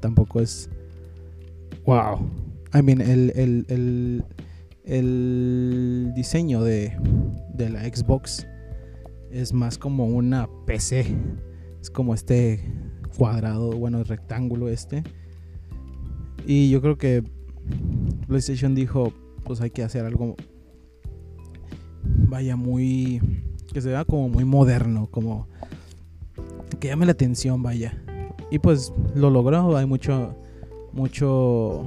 Tampoco 0.00 0.42
es. 0.42 0.68
Wow. 1.86 2.28
I 2.74 2.82
mean, 2.82 3.00
el, 3.00 3.32
el, 3.34 3.64
el, 3.70 4.24
el 4.84 6.12
diseño 6.14 6.62
de, 6.62 6.94
de 7.54 7.70
la 7.70 7.84
Xbox 7.84 8.46
es 9.30 9.52
más 9.52 9.78
como 9.78 10.06
una 10.06 10.48
PC. 10.66 11.16
Es 11.80 11.90
como 11.90 12.14
este 12.14 12.72
cuadrado, 13.16 13.72
bueno, 13.72 14.02
rectángulo 14.04 14.68
este. 14.68 15.02
Y 16.46 16.70
yo 16.70 16.80
creo 16.80 16.98
que 16.98 17.22
PlayStation 18.26 18.74
dijo, 18.74 19.12
pues 19.44 19.60
hay 19.60 19.70
que 19.70 19.82
hacer 19.82 20.04
algo 20.04 20.36
vaya 22.02 22.56
muy 22.56 23.20
que 23.72 23.80
se 23.80 23.88
vea 23.88 24.04
como 24.04 24.28
muy 24.28 24.44
moderno, 24.44 25.08
como 25.10 25.46
que 26.80 26.88
llame 26.88 27.06
la 27.06 27.12
atención, 27.12 27.62
vaya. 27.62 28.02
Y 28.50 28.58
pues 28.58 28.92
lo 29.14 29.30
logró, 29.30 29.76
hay 29.76 29.86
mucho 29.86 30.34
mucho 30.92 31.84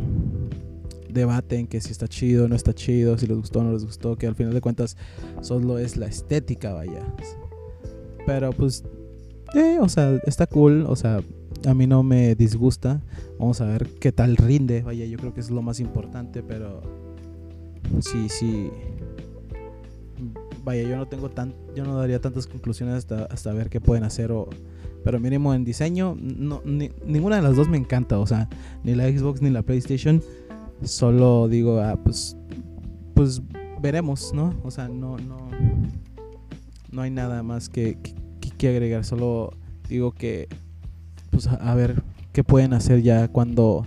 debate 1.12 1.58
en 1.58 1.68
que 1.68 1.82
si 1.82 1.92
está 1.92 2.08
chido, 2.08 2.48
no 2.48 2.56
está 2.56 2.74
chido, 2.74 3.18
si 3.18 3.28
les 3.28 3.38
gustó 3.38 3.60
o 3.60 3.64
no 3.64 3.74
les 3.74 3.86
gustó, 3.86 4.16
que 4.16 4.28
al 4.28 4.36
final 4.36 4.54
de 4.54 4.62
cuentas 4.62 4.98
solo 5.42 5.78
es 5.78 5.98
la 5.98 6.08
estética, 6.08 6.74
vaya. 6.74 7.06
Pero 8.26 8.52
pues 8.52 8.84
eh, 9.54 9.80
o 9.82 9.90
sea, 9.90 10.18
está 10.26 10.48
cool, 10.48 10.86
o 10.88 10.96
sea, 10.96 11.22
a 11.66 11.74
mí 11.74 11.86
no 11.88 12.04
me 12.04 12.36
disgusta. 12.36 13.02
Vamos 13.38 13.60
a 13.62 13.66
ver 13.66 13.88
qué 14.00 14.12
tal 14.12 14.38
rinde, 14.38 14.82
vaya, 14.82 15.06
yo 15.06 15.18
creo 15.18 15.34
que 15.34 15.42
es 15.42 15.50
lo 15.50 15.62
más 15.62 15.80
importante, 15.80 16.42
pero 16.42 16.82
sí, 18.00 18.30
sí, 18.30 18.70
vaya, 20.64 20.84
yo 20.84 20.96
no 20.96 21.08
tengo 21.08 21.30
tan, 21.30 21.54
yo 21.76 21.84
no 21.84 21.98
daría 21.98 22.22
tantas 22.22 22.48
conclusiones 22.48 22.96
hasta, 22.96 23.26
hasta 23.26 23.52
ver 23.52 23.70
qué 23.70 23.82
pueden 23.82 24.04
hacer 24.04 24.32
o, 24.32 24.48
pero 25.04 25.20
mínimo 25.20 25.54
en 25.54 25.66
diseño, 25.66 26.16
no, 26.20 26.62
ninguna 26.64 27.38
de 27.38 27.42
las 27.42 27.56
dos 27.56 27.68
me 27.68 27.78
encanta, 27.78 28.20
o 28.20 28.28
sea, 28.28 28.48
ni 28.84 28.96
la 28.96 29.10
Xbox 29.10 29.42
ni 29.42 29.50
la 29.50 29.64
PlayStation, 29.64 30.22
solo 30.84 31.48
digo, 31.48 31.80
ah, 31.80 31.98
pues, 32.04 32.38
pues 33.14 33.42
veremos, 33.82 34.32
¿no? 34.34 34.54
O 34.64 34.72
sea, 34.72 34.88
no, 34.88 35.18
no, 35.18 35.38
no 36.92 37.02
hay 37.02 37.12
nada 37.12 37.44
más 37.44 37.70
que, 37.70 37.98
que, 38.58 38.68
agregar, 38.68 39.04
solo 39.06 39.54
digo 39.90 40.12
que, 40.12 40.48
pues 41.32 41.48
a 41.48 41.74
ver 41.74 42.04
qué 42.32 42.44
pueden 42.44 42.74
hacer 42.74 43.02
ya 43.02 43.28
cuando 43.28 43.86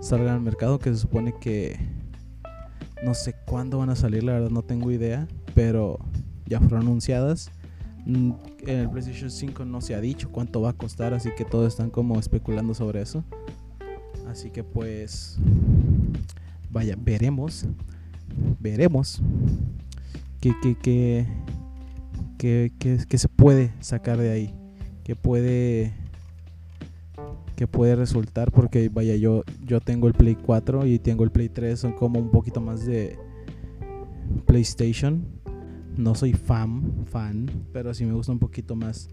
salgan 0.00 0.34
al 0.34 0.40
mercado, 0.40 0.78
que 0.78 0.90
se 0.90 0.96
supone 0.96 1.34
que 1.40 1.78
no 3.04 3.14
sé 3.14 3.34
cuándo 3.46 3.78
van 3.78 3.90
a 3.90 3.96
salir, 3.96 4.24
la 4.24 4.32
verdad 4.32 4.50
no 4.50 4.62
tengo 4.62 4.90
idea, 4.90 5.28
pero 5.54 5.98
ya 6.46 6.58
fueron 6.60 6.82
anunciadas. 6.82 7.50
Mm, 8.06 8.32
en 8.66 8.78
el 8.78 8.90
PlayStation 8.90 9.30
5 9.30 9.64
no 9.64 9.80
se 9.80 9.94
ha 9.94 10.00
dicho 10.00 10.30
cuánto 10.30 10.60
va 10.60 10.70
a 10.70 10.72
costar, 10.72 11.14
así 11.14 11.30
que 11.36 11.44
todos 11.44 11.68
están 11.68 11.90
como 11.90 12.18
especulando 12.18 12.74
sobre 12.74 13.02
eso. 13.02 13.24
Así 14.28 14.50
que 14.50 14.64
pues 14.64 15.38
vaya, 16.70 16.96
veremos. 16.98 17.66
Veremos 18.60 19.22
que, 20.40 21.26
que, 22.38 23.18
se 23.18 23.28
puede 23.28 23.72
sacar 23.80 24.18
de 24.18 24.30
ahí. 24.30 24.54
Que 25.04 25.16
puede 25.16 25.92
que 27.56 27.68
puede 27.68 27.94
resultar 27.94 28.50
porque 28.50 28.88
vaya 28.88 29.14
yo 29.14 29.44
yo 29.64 29.80
tengo 29.80 30.08
el 30.08 30.14
Play 30.14 30.34
4 30.34 30.86
y 30.86 30.98
tengo 30.98 31.22
el 31.22 31.30
Play 31.30 31.48
3 31.48 31.78
son 31.78 31.92
como 31.92 32.18
un 32.18 32.32
poquito 32.32 32.60
más 32.60 32.84
de 32.84 33.16
PlayStation 34.44 35.24
no 35.96 36.14
soy 36.14 36.32
fan, 36.32 37.04
fan, 37.06 37.48
pero 37.72 37.94
sí 37.94 38.04
me 38.04 38.12
gusta 38.12 38.32
un 38.32 38.38
poquito 38.38 38.74
más. 38.74 39.08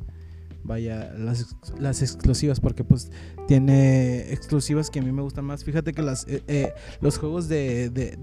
Vaya, 0.63 1.11
las, 1.17 1.55
las 1.79 2.01
exclusivas, 2.01 2.59
porque 2.59 2.83
pues 2.83 3.11
tiene 3.47 4.31
exclusivas 4.31 4.89
que 4.89 4.99
a 4.99 5.01
mí 5.01 5.11
me 5.11 5.21
gustan 5.21 5.45
más. 5.45 5.63
Fíjate 5.63 5.93
que 5.93 6.01
las, 6.01 6.27
eh, 6.27 6.43
eh, 6.47 6.73
los 7.01 7.17
juegos 7.17 7.47
de, 7.47 7.89
de, 7.89 8.17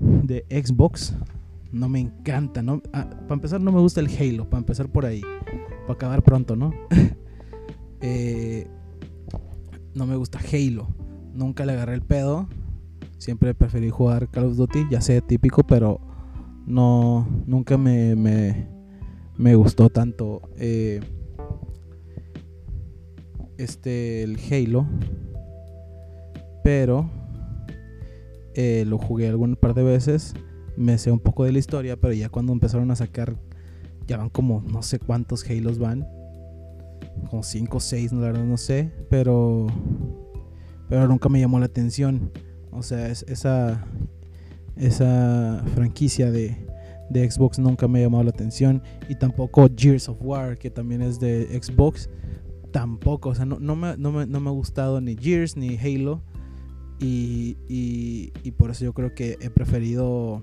de, 0.00 0.62
Xbox 0.64 1.14
no 1.70 1.88
me 1.88 2.00
encantan. 2.00 2.66
¿no? 2.66 2.82
Ah, 2.92 3.08
para 3.10 3.34
empezar, 3.34 3.60
no 3.60 3.72
me 3.72 3.80
gusta 3.80 4.00
el 4.00 4.08
Halo, 4.08 4.48
para 4.48 4.60
empezar 4.60 4.90
por 4.90 5.04
ahí. 5.04 5.22
Para 5.82 5.94
acabar 5.94 6.22
pronto, 6.22 6.56
¿no? 6.56 6.72
Eh, 8.00 8.68
no 9.92 10.06
me 10.06 10.14
gusta 10.14 10.38
Halo. 10.38 10.86
Nunca 11.34 11.66
le 11.66 11.72
agarré 11.72 11.94
el 11.94 12.02
pedo. 12.02 12.48
Siempre 13.18 13.54
preferí 13.54 13.90
jugar 13.90 14.30
Call 14.30 14.44
of 14.44 14.56
Duty, 14.56 14.86
ya 14.88 15.00
sé, 15.00 15.20
típico, 15.20 15.66
pero 15.66 16.00
no, 16.68 17.26
nunca 17.46 17.76
me, 17.76 18.14
me, 19.36 19.54
gustó 19.56 19.88
tanto 19.88 20.42
eh, 20.56 21.00
este, 23.58 24.22
el 24.22 24.38
Halo. 24.50 24.86
Pero 26.64 27.10
eh, 28.54 28.84
lo 28.86 28.98
jugué 28.98 29.28
algún 29.28 29.56
par 29.56 29.74
de 29.74 29.82
veces. 29.82 30.34
Me 30.76 30.96
sé 30.98 31.10
un 31.10 31.20
poco 31.20 31.44
de 31.44 31.52
la 31.52 31.58
historia, 31.58 31.96
pero 31.96 32.12
ya 32.12 32.28
cuando 32.28 32.52
empezaron 32.52 32.90
a 32.90 32.96
sacar, 32.96 33.36
ya 34.06 34.16
van 34.16 34.30
como 34.30 34.62
no 34.62 34.82
sé 34.82 34.98
cuántos 34.98 35.48
Halos 35.48 35.78
van. 35.78 36.06
Como 37.30 37.42
5 37.42 37.76
o 37.76 37.80
6, 37.80 38.12
la 38.12 38.20
verdad 38.20 38.44
no 38.44 38.56
sé. 38.56 38.92
Pero, 39.10 39.66
pero 40.88 41.06
nunca 41.08 41.28
me 41.28 41.40
llamó 41.40 41.58
la 41.58 41.66
atención. 41.66 42.30
O 42.70 42.82
sea, 42.82 43.08
es, 43.08 43.24
esa 43.28 43.84
esa 44.78 45.62
franquicia 45.74 46.30
de, 46.30 46.56
Xbox 47.10 47.58
nunca 47.58 47.88
me 47.88 48.00
ha 48.00 48.02
llamado 48.02 48.24
la 48.24 48.30
atención. 48.30 48.82
Y 49.08 49.16
tampoco 49.16 49.68
Gears 49.74 50.08
of 50.08 50.18
War, 50.20 50.58
que 50.58 50.70
también 50.70 51.02
es 51.02 51.18
de 51.18 51.60
Xbox. 51.60 52.08
Tampoco, 52.72 53.30
o 53.30 53.34
sea, 53.34 53.44
no, 53.44 53.76
me, 53.76 53.88
ha 53.88 54.50
gustado 54.50 55.00
ni 55.00 55.16
Gears 55.16 55.56
ni 55.56 55.76
Halo. 55.76 56.22
Y, 57.00 57.56
y, 57.68 58.50
por 58.52 58.70
eso 58.70 58.84
yo 58.84 58.92
creo 58.92 59.14
que 59.14 59.38
he 59.40 59.50
preferido. 59.50 60.42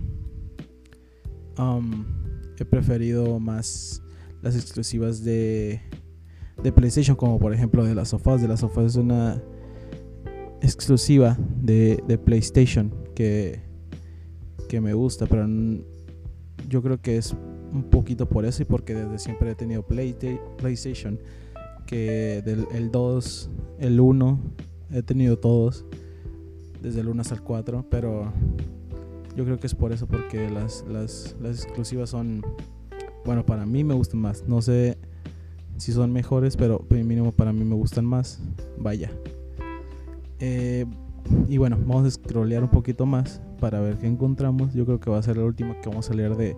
Um, 1.58 2.06
he 2.58 2.66
preferido 2.66 3.40
más 3.40 4.02
las 4.42 4.56
exclusivas 4.56 5.24
de, 5.24 5.82
de 6.64 6.72
PlayStation, 6.72 7.16
como 7.16 7.40
por 7.40 7.54
ejemplo 7.54 7.84
de 7.84 7.94
las 7.94 8.10
sofás. 8.10 8.42
De 8.42 8.48
las 8.48 8.62
sofás 8.62 8.86
es 8.86 8.96
una 8.96 9.42
exclusiva 10.62 11.38
de, 11.62 12.02
de 12.08 12.18
PlayStation 12.18 12.94
que 13.14 13.66
que 14.68 14.82
me 14.82 14.94
gusta, 14.94 15.26
pero 15.26 15.48
yo 16.68 16.82
creo 16.82 17.02
que 17.02 17.18
es 17.18 17.34
un 17.72 17.84
poquito 17.90 18.28
por 18.28 18.46
eso 18.46 18.64
y 18.64 18.66
porque 18.66 18.94
desde 18.94 19.20
siempre 19.20 19.52
he 19.52 19.56
tenido 19.56 19.84
PlayStation, 19.84 21.20
que 21.86 22.42
del 22.44 22.68
el 22.74 22.92
2, 22.92 23.50
el 23.80 24.00
1, 24.00 24.40
he 24.92 25.04
tenido 25.04 25.38
todos, 25.38 25.86
desde 26.82 27.02
el 27.02 27.08
1 27.08 27.22
hasta 27.22 27.36
el 27.36 27.42
4, 27.42 27.86
pero 27.90 28.32
Yo 29.36 29.44
creo 29.44 29.60
que 29.60 29.68
es 29.68 29.76
por 29.76 29.92
eso, 29.92 30.08
porque 30.08 30.50
las, 30.50 30.86
las, 30.88 31.36
las 31.42 31.64
exclusivas 31.64 32.10
son, 32.10 32.42
bueno, 33.26 33.46
para 33.46 33.66
mí 33.66 33.84
me 33.84 33.94
gustan 33.94 34.22
más. 34.22 34.46
No 34.48 34.62
sé 34.62 34.98
si 35.78 35.92
son 35.92 36.14
mejores, 36.14 36.56
pero 36.56 36.86
mínimo 36.90 37.32
para 37.34 37.52
mí 37.52 37.66
me 37.66 37.76
gustan 37.76 38.06
más. 38.06 38.40
Vaya. 38.78 39.12
Eh, 40.40 40.86
y 41.48 41.58
bueno, 41.58 41.78
vamos 41.86 42.06
a 42.06 42.12
scrollear 42.12 42.64
un 42.64 42.70
poquito 42.70 43.06
más 43.06 43.42
para 43.60 43.80
ver 43.80 43.98
qué 43.98 44.08
encontramos. 44.08 44.74
Yo 44.74 44.86
creo 44.86 45.00
que 45.00 45.10
va 45.10 45.18
a 45.18 45.24
ser 45.24 45.38
la 45.38 45.44
última 45.44 45.80
que 45.82 45.90
vamos 45.90 46.10
a 46.10 46.14
leer 46.14 46.36
de 46.36 46.56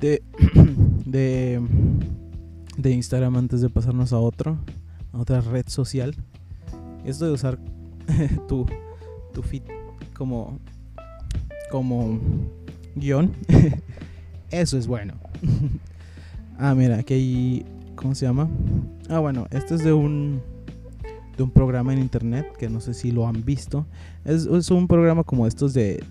de 0.00 0.22
de, 1.04 1.60
de 2.76 2.90
Instagram 2.90 3.36
antes 3.36 3.60
de 3.60 3.70
pasarnos 3.70 4.12
a 4.12 4.18
otro, 4.18 4.58
a 5.12 5.18
otra 5.18 5.40
red 5.40 5.66
social. 5.68 6.14
Esto 7.04 7.26
de 7.26 7.32
usar 7.32 7.58
tu 8.48 8.66
tu 9.32 9.42
feed 9.42 9.62
como 10.16 10.58
como 11.70 12.18
guion, 12.94 13.32
eso 14.50 14.78
es 14.78 14.86
bueno. 14.86 15.14
ah, 16.58 16.74
mira, 16.74 16.98
aquí 16.98 17.14
hay 17.14 17.66
¿cómo 17.96 18.14
se 18.14 18.26
llama? 18.26 18.48
Ah, 19.08 19.18
bueno, 19.18 19.46
esto 19.50 19.74
es 19.74 19.84
de 19.84 19.92
un 19.92 20.40
de 21.36 21.42
un 21.42 21.50
programa 21.50 21.92
en 21.92 21.98
internet 21.98 22.46
que 22.56 22.68
no 22.68 22.80
sé 22.80 22.94
si 22.94 23.10
lo 23.10 23.26
han 23.26 23.44
visto. 23.44 23.86
Es, 24.24 24.46
es, 24.46 24.70
un 24.70 24.86
programa 24.86 25.24
como 25.24 25.46
estos 25.46 25.74
de. 25.74 26.04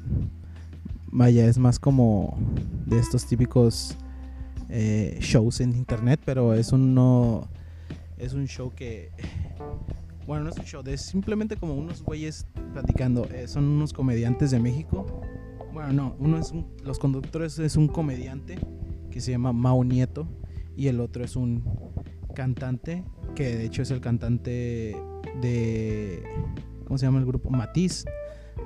Vaya, 1.12 1.45
es 1.45 1.58
más 1.58 1.80
como 1.80 2.38
de 2.86 2.99
estos 2.99 3.26
típicos 3.26 3.95
eh, 4.75 5.17
shows 5.21 5.62
en 5.62 5.75
internet, 5.75 6.19
pero 6.25 6.55
es 6.55 6.71
un 6.71 6.95
no. 6.95 7.47
Es 8.17 8.33
un 8.33 8.47
show 8.47 8.73
que. 8.75 9.12
Bueno, 10.25 10.45
no 10.45 10.49
es 10.49 10.57
un 10.57 10.63
show, 10.65 10.81
es 10.88 11.01
simplemente 11.01 11.57
como 11.57 11.75
unos 11.75 12.01
güeyes 12.01 12.47
platicando. 12.73 13.25
Eh, 13.25 13.47
son 13.47 13.65
unos 13.65 13.93
comediantes 13.93 14.49
de 14.49 14.59
México. 14.59 15.21
Bueno, 15.73 15.93
no, 15.93 16.15
uno 16.17 16.39
es 16.39 16.51
un, 16.51 16.65
los 16.83 16.97
conductores 16.97 17.59
es 17.59 17.75
un 17.75 17.88
comediante 17.88 18.57
que 19.12 19.21
se 19.21 19.31
llama 19.31 19.53
Mao 19.53 19.83
Nieto 19.83 20.27
y 20.75 20.88
el 20.88 20.99
otro 21.01 21.23
es 21.23 21.36
un 21.36 21.63
cantante 22.33 23.03
que 23.36 23.55
de 23.55 23.65
hecho 23.65 23.83
es 23.83 23.91
el 23.91 24.01
cantante 24.01 24.95
de. 25.39 26.23
¿Cómo 26.86 26.97
se 26.97 27.05
llama 27.05 27.19
el 27.19 27.25
grupo? 27.25 27.51
Matiz. 27.51 28.05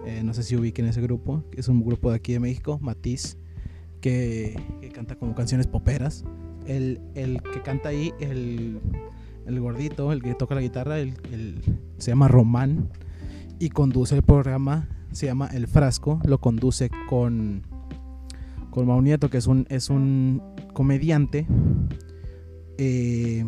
Eh, 0.05 0.21
no 0.23 0.33
sé 0.33 0.43
si 0.43 0.55
ubiquen 0.55 0.85
ese 0.85 1.01
grupo. 1.01 1.43
Es 1.51 1.67
un 1.67 1.83
grupo 1.83 2.11
de 2.11 2.15
aquí 2.15 2.31
de 2.31 2.39
México, 2.39 2.79
Matiz, 2.81 3.37
que, 4.01 4.55
canta 4.93 5.15
como 5.15 5.35
canciones 5.35 5.67
poperas. 5.67 6.25
El, 6.65 6.99
el 7.15 7.41
que 7.41 7.61
canta 7.61 7.89
ahí, 7.89 8.13
el, 8.19 8.79
el, 9.45 9.59
gordito, 9.59 10.11
el 10.11 10.21
que 10.21 10.35
toca 10.35 10.55
la 10.55 10.61
guitarra, 10.61 10.99
el, 10.99 11.13
se 11.97 12.11
llama 12.11 12.27
Román 12.27 12.89
y 13.59 13.69
conduce 13.69 14.15
el 14.15 14.23
programa, 14.23 14.89
se 15.11 15.27
llama 15.27 15.49
El 15.53 15.67
Frasco, 15.67 16.19
lo 16.25 16.39
conduce 16.39 16.89
con, 17.09 17.63
con 18.69 18.87
Mau 18.87 19.01
Nieto, 19.01 19.29
que 19.29 19.37
es 19.37 19.47
un, 19.47 19.65
es 19.69 19.89
un 19.89 20.41
comediante. 20.73 21.47
Eh, 22.77 23.45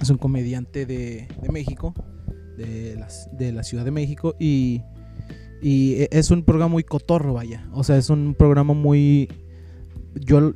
es 0.00 0.10
un 0.10 0.18
comediante 0.18 0.86
de, 0.86 1.26
México, 1.50 1.94
de, 2.56 3.02
de, 3.32 3.52
la 3.52 3.62
Ciudad 3.62 3.84
de 3.84 3.90
México, 3.90 4.36
y, 4.38 4.82
y, 5.66 6.06
es 6.12 6.30
un 6.30 6.44
programa 6.44 6.70
muy 6.70 6.84
cotorro, 6.84 7.34
vaya. 7.34 7.68
O 7.72 7.82
sea, 7.82 7.96
es 7.96 8.08
un 8.08 8.36
programa 8.38 8.72
muy... 8.72 9.28
Yo, 10.14 10.54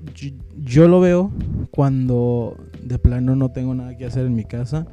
yo, 0.56 0.86
lo 0.86 1.00
veo 1.00 1.32
cuando 1.72 2.56
de 2.80 2.96
plano 3.00 3.34
no 3.34 3.50
tengo 3.50 3.74
nada 3.74 3.96
que 3.96 4.04
hacer 4.04 4.24
en 4.24 4.36
mi 4.36 4.44
casa 4.44 4.86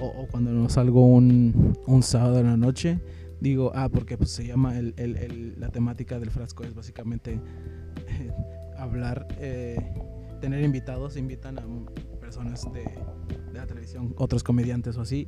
o, 0.00 0.28
cuando 0.30 0.52
no 0.52 0.68
salgo 0.68 1.04
un, 1.04 1.76
un, 1.84 2.02
sábado 2.04 2.38
en 2.38 2.46
la 2.46 2.56
noche. 2.56 3.00
Digo, 3.40 3.72
ah, 3.74 3.88
porque 3.88 4.16
pues, 4.16 4.30
se 4.30 4.46
llama 4.46 4.78
el, 4.78 4.94
el, 4.98 5.58
la 5.58 5.70
temática 5.70 6.20
del 6.20 6.30
frasco, 6.30 6.62
es 6.62 6.72
básicamente 6.72 7.40
eh, 8.06 8.30
hablar, 8.78 9.26
eh, 9.40 9.78
tener 10.40 10.62
invitados, 10.62 11.16
invitan 11.16 11.58
a 11.58 11.66
personas 12.20 12.72
de, 12.72 12.84
la 13.52 13.66
televisión, 13.66 14.14
otros 14.16 14.44
comediantes 14.44 14.96
o 14.96 15.00
así, 15.00 15.26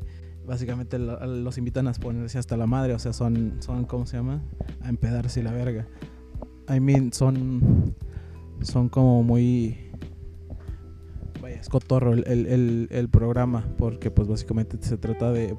básicamente 0.49 0.99
los 0.99 1.59
invitan 1.59 1.87
a 1.89 1.93
ponerse 1.93 2.39
hasta 2.39 2.57
la 2.57 2.67
madre, 2.67 2.95
o 2.95 2.99
sea, 2.99 3.13
son, 3.13 3.59
son 3.61 3.85
¿cómo 3.85 4.07
se 4.07 4.17
llama? 4.17 4.43
A 4.81 4.89
empedarse 4.89 5.43
la 5.43 5.53
verga. 5.53 5.87
I 6.75 6.81
mean, 6.81 7.13
son, 7.13 7.95
son 8.63 8.89
como 8.89 9.23
muy... 9.23 9.77
Vaya, 11.43 11.61
es 11.61 11.69
cotorro 11.69 12.15
el, 12.15 12.27
el, 12.27 12.89
el, 12.91 13.09
programa, 13.09 13.65
porque 13.77 14.11
pues 14.11 14.27
básicamente 14.27 14.79
se 14.81 14.97
trata 14.97 15.31
de, 15.31 15.57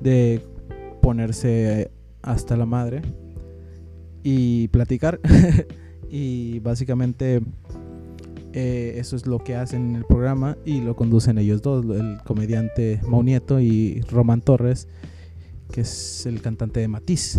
de 0.00 0.42
ponerse 1.02 1.92
hasta 2.22 2.56
la 2.56 2.66
madre 2.66 3.02
y 4.22 4.68
platicar. 4.68 5.20
y 6.10 6.58
básicamente 6.60 7.42
eh, 8.58 8.98
eso 8.98 9.16
es 9.16 9.26
lo 9.26 9.38
que 9.38 9.54
hacen 9.54 9.90
en 9.90 9.96
el 9.96 10.06
programa 10.06 10.56
y 10.64 10.80
lo 10.80 10.96
conducen 10.96 11.36
ellos 11.36 11.60
dos, 11.60 11.84
el 11.84 12.16
comediante 12.24 13.02
Mau 13.06 13.22
Nieto 13.22 13.60
y 13.60 14.00
Román 14.10 14.40
Torres, 14.40 14.88
que 15.70 15.82
es 15.82 16.24
el 16.24 16.40
cantante 16.40 16.80
de 16.80 16.88
Matiz. 16.88 17.38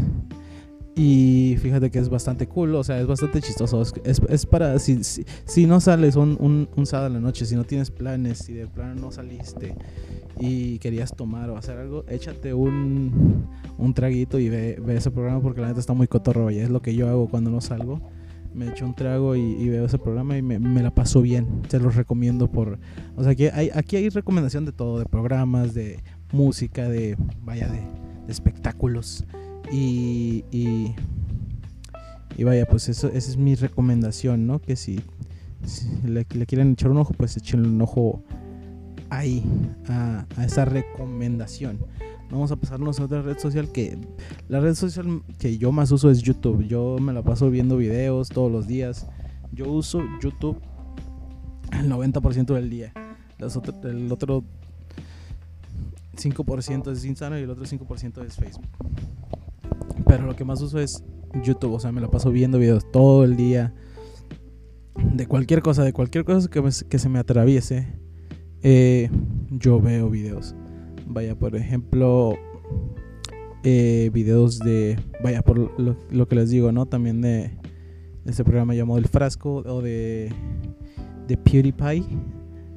Y 0.96 1.58
fíjate 1.60 1.90
que 1.90 1.98
es 1.98 2.10
bastante 2.10 2.46
cool, 2.48 2.76
o 2.76 2.84
sea, 2.84 3.02
es 3.02 3.08
bastante 3.08 3.42
chistoso. 3.42 3.82
Es, 3.82 4.22
es 4.30 4.46
para, 4.46 4.78
si, 4.78 5.04
si, 5.04 5.66
no 5.66 5.80
sales 5.80 6.16
un, 6.18 6.38
un, 6.40 6.70
un, 6.76 6.86
sábado 6.86 7.08
en 7.08 7.14
la 7.14 7.20
noche, 7.20 7.48
si 7.48 7.56
no 7.56 7.64
tienes 7.64 7.90
planes, 7.90 8.38
si 8.38 8.54
de 8.54 8.68
plano 8.68 8.94
no 8.94 9.12
saliste 9.12 9.74
y 10.40 10.78
querías 10.78 11.16
tomar 11.16 11.50
o 11.50 11.58
hacer 11.58 11.80
algo, 11.80 12.06
échate 12.10 12.54
un, 12.54 13.48
un 13.80 13.94
traguito 13.96 14.38
y 14.38 14.50
ve, 14.50 14.80
ve 14.86 14.98
ese 14.98 15.10
programa 15.10 15.42
porque 15.42 15.62
la 15.62 15.70
neta 15.70 15.80
está 15.80 15.94
muy 15.94 16.08
cotorro, 16.08 16.52
y 16.52 16.60
es 16.60 16.70
lo 16.70 16.84
que 16.84 16.94
yo 16.94 17.10
hago 17.10 17.28
cuando 17.28 17.50
no 17.50 17.60
salgo 17.60 18.02
me 18.58 18.70
echo 18.70 18.86
un 18.86 18.96
trago 18.96 19.36
y, 19.36 19.70
veo 19.70 19.86
ese 19.86 20.00
programa 20.00 20.38
y 20.38 20.42
me, 20.42 20.82
la 20.82 20.92
paso 20.92 21.22
bien. 21.22 21.62
Se 21.70 21.80
los 21.80 21.96
recomiendo 21.96 22.52
por... 22.52 22.80
O 23.16 23.24
sea, 23.24 23.34
aquí 23.34 23.46
hay, 23.48 23.70
aquí 23.74 23.96
hay 23.96 24.10
recomendación 24.10 24.66
de 24.66 24.72
todo, 24.72 25.00
de 25.00 25.06
programas, 25.06 25.74
de 25.74 26.00
música, 26.32 26.90
de... 26.90 27.16
Vaya, 27.44 27.70
de, 27.70 27.82
espectáculos. 28.28 29.26
Y, 29.72 30.44
y, 30.52 32.44
vaya, 32.44 32.66
pues 32.66 32.90
eso, 32.90 33.08
esa 33.08 33.30
es 33.30 33.38
mi 33.38 33.56
recomendación, 33.56 34.48
¿no? 34.48 34.60
Que 34.60 34.76
si, 34.76 35.02
le, 36.04 36.26
quieren 36.26 36.72
echar 36.72 36.92
un 36.92 36.98
ojo, 36.98 37.14
pues 37.14 37.38
echen 37.38 37.66
un 37.66 37.80
ojo 37.82 38.24
ahí, 39.10 39.44
a 39.88 40.26
esa 40.44 40.66
recomendación. 40.66 41.80
Vamos 42.30 42.52
a 42.52 42.58
pasarnos 42.58 43.00
a 43.00 43.06
otra 43.06 43.22
red 43.22 43.38
social 43.38 43.72
que 43.72 43.98
la 44.50 44.60
red 44.60 44.76
social 44.76 45.22
que 45.40 45.58
yo 45.58 45.72
más 45.72 45.92
uso 45.92 46.12
es 46.12 46.22
YouTube. 46.22 46.68
Yo 46.68 46.98
me 47.00 47.14
la 47.14 47.24
paso 47.24 47.50
viendo 47.50 47.78
videos 47.78 48.30
todos 48.30 48.52
los 48.52 48.68
días. 48.68 49.08
Yo 49.54 49.72
uso 49.72 50.04
YouTube 50.22 50.58
el 51.72 51.90
90% 51.90 52.54
del 52.54 52.70
día. 52.70 52.94
el 53.40 54.12
otro 54.12 54.44
5% 56.16 56.92
es 56.92 57.06
Instagram 57.06 57.40
y 57.40 57.44
el 57.44 57.50
otro 57.50 57.66
5% 57.66 58.26
es 58.26 58.36
Facebook. 58.36 58.68
Pero 60.06 60.26
lo 60.26 60.36
que 60.36 60.44
más 60.44 60.62
uso 60.62 60.80
es 60.80 61.04
YouTube. 61.44 61.74
O 61.74 61.80
sea, 61.80 61.92
me 61.92 62.02
la 62.02 62.10
paso 62.10 62.32
viendo 62.32 62.60
videos 62.60 62.92
todo 62.92 63.24
el 63.24 63.38
día. 63.38 63.74
De 65.14 65.28
cualquier 65.28 65.62
cosa, 65.62 65.84
de 65.84 65.94
cualquier 65.94 66.26
cosa 66.26 66.50
que, 66.50 66.62
que 66.90 67.00
se 67.00 67.08
me 67.08 67.20
atraviese, 67.20 67.88
eh, 68.64 69.10
yo 69.52 69.80
veo 69.80 70.10
videos. 70.10 70.56
Vaya, 71.10 71.36
por 71.36 71.56
ejemplo, 71.56 72.36
eh, 73.64 74.10
videos 74.14 74.60
de, 74.60 75.00
vaya, 75.24 75.42
por 75.42 75.58
lo, 75.80 76.28
que 76.28 76.36
les 76.36 76.50
digo, 76.50 76.72
¿no? 76.72 76.86
También 76.86 77.22
de, 77.22 77.52
este 78.26 78.44
programa 78.44 78.76
llamado 78.76 79.00
El 79.00 79.08
Frasco 79.08 79.56
o 79.66 79.82
de, 79.82 80.32
de 81.28 81.38
PewDiePie. 81.38 82.06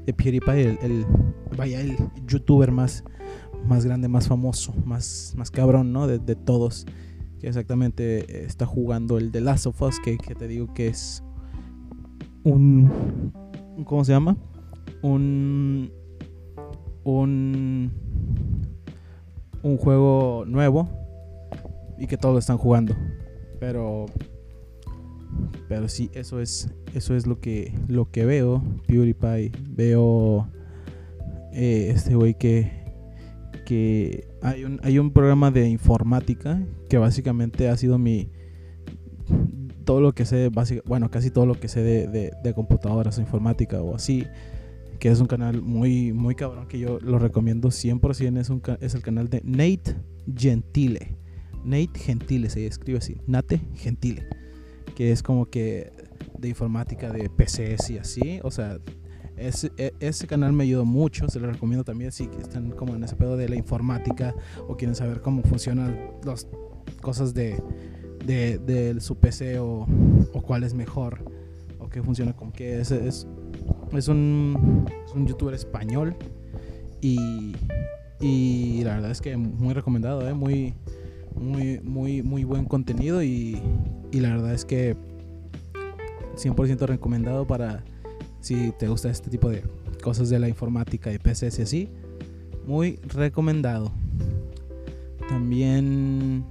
De 0.06 0.14
PewDiePie, 0.14 0.78
el, 0.82 1.06
vaya, 1.56 1.80
el 1.80 1.96
youtuber 2.26 2.70
más, 2.72 3.04
más 3.66 3.84
grande, 3.84 4.08
más 4.08 4.28
famoso, 4.28 4.74
más, 4.84 5.34
más 5.36 5.50
cabrón, 5.50 5.92
¿no? 5.92 6.06
De, 6.06 6.36
todos. 6.36 6.86
Que 7.40 7.48
exactamente 7.48 8.44
está 8.44 8.66
jugando 8.66 9.18
el 9.18 9.32
de 9.32 9.40
Last 9.40 9.66
of 9.66 9.80
Us, 9.82 9.98
que, 10.00 10.18
que 10.18 10.34
te 10.34 10.46
digo 10.46 10.72
que 10.72 10.88
es 10.88 11.22
un... 12.44 13.32
¿Cómo 13.84 14.04
se 14.04 14.12
llama? 14.12 14.36
Un... 15.02 15.90
Un 17.02 17.90
un 19.62 19.76
juego 19.76 20.44
nuevo 20.46 20.88
y 21.98 22.06
que 22.06 22.16
todos 22.16 22.34
lo 22.34 22.38
están 22.38 22.58
jugando. 22.58 22.94
Pero 23.58 24.06
pero 25.68 25.88
sí, 25.88 26.10
eso 26.14 26.40
es 26.40 26.70
eso 26.94 27.14
es 27.14 27.26
lo 27.26 27.40
que 27.40 27.72
lo 27.88 28.10
que 28.10 28.24
veo, 28.24 28.62
PewDiePie, 28.86 29.52
veo 29.68 30.48
eh, 31.52 31.92
este 31.94 32.14
güey 32.14 32.34
que 32.34 32.80
que 33.66 34.28
hay 34.42 34.64
un 34.64 34.80
hay 34.82 34.98
un 34.98 35.12
programa 35.12 35.50
de 35.50 35.68
informática 35.68 36.60
que 36.88 36.98
básicamente 36.98 37.68
ha 37.68 37.76
sido 37.76 37.98
mi 37.98 38.30
todo 39.84 40.00
lo 40.00 40.12
que 40.12 40.24
sé, 40.24 40.50
bueno, 40.86 41.10
casi 41.10 41.30
todo 41.30 41.46
lo 41.46 41.58
que 41.58 41.68
sé 41.68 41.82
de, 41.82 42.06
de, 42.06 42.32
de 42.44 42.54
computadoras 42.54 43.18
informática 43.18 43.82
o 43.82 43.94
así 43.94 44.24
que 45.00 45.08
es 45.08 45.18
un 45.18 45.26
canal 45.26 45.62
muy, 45.62 46.12
muy 46.12 46.34
cabrón 46.34 46.68
que 46.68 46.78
yo 46.78 47.00
lo 47.00 47.18
recomiendo 47.18 47.70
100%. 47.70 48.38
Es, 48.38 48.50
un, 48.50 48.62
es 48.80 48.94
el 48.94 49.02
canal 49.02 49.28
de 49.28 49.40
Nate 49.44 49.96
Gentile. 50.36 51.16
Nate 51.64 51.98
Gentile, 51.98 52.50
se 52.50 52.66
escribe 52.66 52.98
así, 52.98 53.16
Nate 53.26 53.60
Gentile, 53.74 54.26
que 54.94 55.10
es 55.10 55.22
como 55.22 55.46
que 55.46 55.92
de 56.38 56.48
informática, 56.48 57.12
de 57.12 57.28
PCs 57.28 57.90
y 57.90 57.98
así, 57.98 58.40
o 58.42 58.50
sea, 58.50 58.78
ese, 59.36 59.70
e, 59.76 59.92
ese, 60.00 60.26
canal 60.26 60.52
me 60.52 60.64
ayudó 60.64 60.84
mucho, 60.84 61.28
se 61.28 61.38
lo 61.38 61.50
recomiendo 61.50 61.84
también 61.84 62.12
si 62.12 62.30
están 62.40 62.70
como 62.70 62.94
en 62.94 63.04
ese 63.04 63.16
pedo 63.16 63.36
de 63.36 63.48
la 63.48 63.56
informática 63.56 64.34
o 64.68 64.76
quieren 64.76 64.94
saber 64.94 65.20
cómo 65.20 65.42
funcionan 65.42 65.98
las 66.24 66.46
cosas 67.02 67.34
de, 67.34 67.62
de, 68.24 68.96
su 69.00 69.16
PC 69.16 69.58
o, 69.58 69.86
o, 70.32 70.42
cuál 70.42 70.64
es 70.64 70.74
mejor 70.74 71.24
o 71.90 71.92
qué 71.92 72.02
funciona 72.02 72.32
con 72.34 72.52
qué. 72.52 72.80
Es, 72.80 72.90
es, 72.90 73.26
es, 73.92 74.08
un, 74.08 74.86
es 75.06 75.14
un 75.14 75.26
youtuber 75.26 75.54
español 75.54 76.16
y, 77.00 77.54
y 78.20 78.82
la 78.84 78.94
verdad 78.94 79.10
es 79.10 79.20
que 79.20 79.36
muy 79.36 79.74
recomendado, 79.74 80.26
¿eh? 80.28 80.34
muy, 80.34 80.74
muy, 81.34 81.80
muy, 81.80 82.22
muy 82.22 82.44
buen 82.44 82.64
contenido 82.64 83.22
y, 83.22 83.60
y 84.12 84.20
la 84.20 84.30
verdad 84.30 84.54
es 84.54 84.64
que 84.64 84.96
100% 86.36 86.86
recomendado 86.86 87.46
para 87.46 87.84
si 88.40 88.72
te 88.78 88.88
gusta 88.88 89.10
este 89.10 89.30
tipo 89.30 89.50
de 89.50 89.62
cosas 90.02 90.30
de 90.30 90.38
la 90.38 90.48
informática 90.48 91.12
y 91.12 91.18
PCs 91.18 91.58
y 91.58 91.62
así. 91.62 91.88
Muy 92.66 92.96
recomendado. 93.08 93.92
También. 95.28 96.44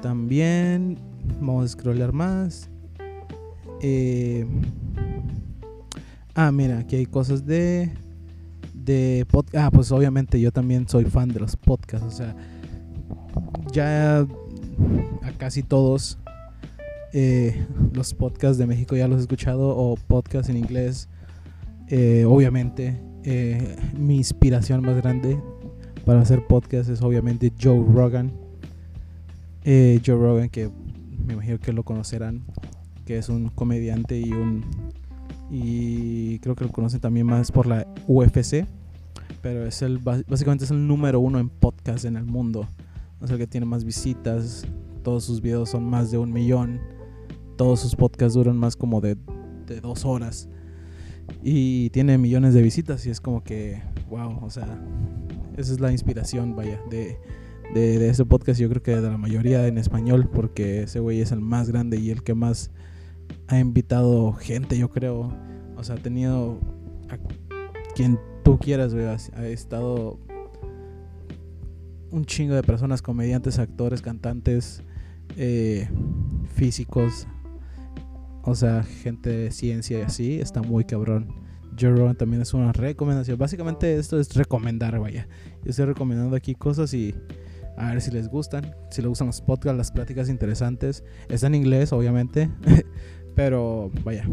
También. 0.00 0.98
Vamos 1.40 1.64
a 1.64 1.68
scrollear 1.68 2.12
más. 2.12 2.70
Eh, 3.80 4.46
ah, 6.34 6.50
mira, 6.52 6.78
aquí 6.78 6.96
hay 6.96 7.06
cosas 7.06 7.46
de. 7.46 7.90
De 8.72 9.26
podcast. 9.30 9.56
Ah, 9.56 9.70
pues 9.70 9.90
obviamente 9.90 10.40
yo 10.40 10.52
también 10.52 10.88
soy 10.88 11.04
fan 11.06 11.28
de 11.28 11.40
los 11.40 11.56
podcasts. 11.56 12.06
O 12.06 12.10
sea, 12.10 12.36
ya 13.72 14.20
a 14.20 15.32
casi 15.38 15.62
todos 15.62 16.18
eh, 17.12 17.66
los 17.92 18.14
podcasts 18.14 18.58
de 18.58 18.66
México 18.66 18.94
ya 18.94 19.08
los 19.08 19.18
he 19.18 19.22
escuchado 19.22 19.76
o 19.76 19.96
podcasts 19.96 20.48
en 20.48 20.56
inglés. 20.56 21.08
Eh, 21.88 22.24
obviamente, 22.26 23.00
mi 23.98 24.16
inspiración 24.16 24.82
más 24.82 24.96
grande 24.96 25.40
para 26.04 26.20
hacer 26.20 26.46
podcast 26.46 26.88
es 26.88 27.02
obviamente 27.02 27.52
Joe 27.60 27.84
Rogan. 27.92 28.32
Joe 29.64 30.16
Rogan, 30.16 30.48
que 30.48 30.70
me 31.26 31.32
imagino 31.32 31.58
que 31.58 31.72
lo 31.72 31.82
conocerán, 31.82 32.44
que 33.06 33.16
es 33.18 33.30
un 33.30 33.48
comediante 33.48 34.18
y 34.20 34.32
un. 34.32 34.64
Y 35.50 36.38
creo 36.40 36.54
que 36.54 36.64
lo 36.64 36.72
conocen 36.72 37.00
también 37.00 37.26
más 37.26 37.50
por 37.50 37.66
la 37.66 37.86
UFC. 38.06 38.66
Pero 39.40 39.64
es 39.64 39.80
el 39.80 39.98
básicamente 39.98 40.64
es 40.64 40.70
el 40.70 40.86
número 40.86 41.20
uno 41.20 41.38
en 41.38 41.48
podcast 41.48 42.04
en 42.04 42.16
el 42.16 42.24
mundo. 42.24 42.68
O 43.20 43.26
sea 43.26 43.38
que 43.38 43.46
tiene 43.46 43.64
más 43.64 43.84
visitas. 43.84 44.66
Todos 45.02 45.24
sus 45.24 45.40
videos 45.40 45.70
son 45.70 45.84
más 45.84 46.10
de 46.10 46.18
un 46.18 46.32
millón 46.32 46.80
todos 47.56 47.80
sus 47.80 47.96
podcasts 47.96 48.34
duran 48.34 48.56
más 48.56 48.76
como 48.76 49.00
de, 49.00 49.16
dos 49.82 50.04
horas. 50.04 50.48
Y 51.42 51.90
tiene 51.90 52.18
millones 52.18 52.54
de 52.54 52.62
visitas 52.62 53.04
y 53.06 53.10
es 53.10 53.20
como 53.20 53.42
que, 53.42 53.82
wow, 54.08 54.38
o 54.44 54.50
sea, 54.50 54.80
esa 55.56 55.72
es 55.72 55.80
la 55.80 55.90
inspiración, 55.90 56.54
vaya, 56.54 56.80
de, 56.88 57.18
de, 57.74 58.08
ese 58.08 58.24
podcast. 58.24 58.60
Yo 58.60 58.68
creo 58.68 58.82
que 58.82 58.94
de 58.94 59.02
la 59.02 59.18
mayoría 59.18 59.66
en 59.66 59.78
español, 59.78 60.28
porque 60.32 60.82
ese 60.82 61.00
güey 61.00 61.20
es 61.20 61.32
el 61.32 61.40
más 61.40 61.68
grande 61.70 61.98
y 61.98 62.10
el 62.10 62.22
que 62.22 62.34
más 62.34 62.70
ha 63.48 63.58
invitado 63.58 64.32
gente, 64.32 64.78
yo 64.78 64.90
creo. 64.90 65.32
O 65.76 65.84
sea, 65.84 65.96
ha 65.96 65.98
tenido 65.98 66.58
a 67.08 67.18
quien 67.94 68.18
tú 68.44 68.58
quieras, 68.58 68.94
güey. 68.94 69.06
Ha, 69.06 69.46
estado 69.46 70.18
un 72.10 72.24
chingo 72.24 72.54
de 72.54 72.62
personas, 72.62 73.02
comediantes, 73.02 73.58
actores, 73.58 74.02
cantantes, 74.02 74.82
eh, 75.36 75.88
físicos, 76.54 77.26
o 78.42 78.54
sea, 78.54 78.84
gente 78.84 79.30
de 79.30 79.50
ciencia 79.50 79.98
y 79.98 80.02
así, 80.02 80.40
está 80.40 80.62
muy 80.62 80.84
cabrón. 80.84 81.34
Joe 81.78 81.90
Rogan 81.90 82.16
también 82.16 82.42
es 82.42 82.54
una 82.54 82.72
recomendación. 82.72 83.36
Básicamente 83.36 83.98
esto 83.98 84.18
es 84.18 84.34
recomendar, 84.34 84.98
vaya. 84.98 85.28
Yo 85.62 85.70
estoy 85.70 85.84
recomendando 85.86 86.36
aquí 86.36 86.54
cosas 86.54 86.94
y 86.94 87.14
a 87.76 87.90
ver 87.90 88.00
si 88.00 88.10
les 88.10 88.28
gustan. 88.28 88.74
Si 88.90 89.02
les 89.02 89.08
gustan 89.08 89.26
los 89.26 89.40
podcasts, 89.42 89.76
las 89.76 89.90
pláticas 89.90 90.28
interesantes. 90.28 91.04
Está 91.28 91.48
en 91.48 91.54
inglés, 91.56 91.92
obviamente. 91.92 92.48
Pero 93.36 93.92
vaya, 94.02 94.28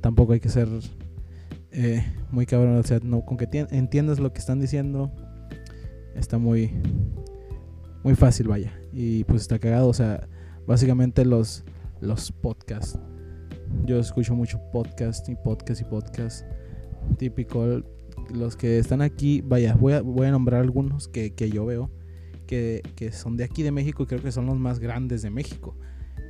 tampoco 0.00 0.32
hay 0.32 0.40
que 0.40 0.48
ser 0.48 0.68
eh, 1.70 2.04
muy 2.32 2.46
cabrón. 2.46 2.76
O 2.76 2.82
sea, 2.82 2.98
no, 3.00 3.24
con 3.24 3.36
que 3.36 3.46
entiendas 3.70 4.18
lo 4.18 4.32
que 4.32 4.40
están 4.40 4.60
diciendo, 4.60 5.12
está 6.16 6.38
muy, 6.38 6.72
muy 8.02 8.16
fácil, 8.16 8.48
vaya. 8.48 8.72
Y 8.92 9.22
pues 9.22 9.42
está 9.42 9.60
cagado. 9.60 9.86
O 9.86 9.94
sea, 9.94 10.26
básicamente 10.66 11.24
los, 11.24 11.62
los 12.00 12.32
podcasts 12.32 12.98
yo 13.84 13.98
escucho 13.98 14.34
mucho 14.34 14.60
podcast 14.72 15.28
y 15.28 15.34
podcast 15.34 15.80
y 15.80 15.84
podcast. 15.84 16.46
Típico. 17.18 17.82
Los 18.32 18.56
que 18.56 18.78
están 18.78 19.02
aquí, 19.02 19.42
vaya, 19.42 19.74
voy 19.74 19.92
a, 19.92 20.00
voy 20.00 20.26
a 20.26 20.30
nombrar 20.30 20.62
algunos 20.62 21.08
que, 21.08 21.32
yo 21.52 21.66
veo 21.66 21.90
que, 22.46 22.82
son 23.12 23.36
de 23.36 23.44
aquí 23.44 23.62
de 23.62 23.72
México 23.72 24.04
y 24.04 24.06
creo 24.06 24.22
que 24.22 24.32
son 24.32 24.46
los 24.46 24.56
más 24.56 24.78
grandes 24.78 25.20
de 25.20 25.30
México. 25.30 25.76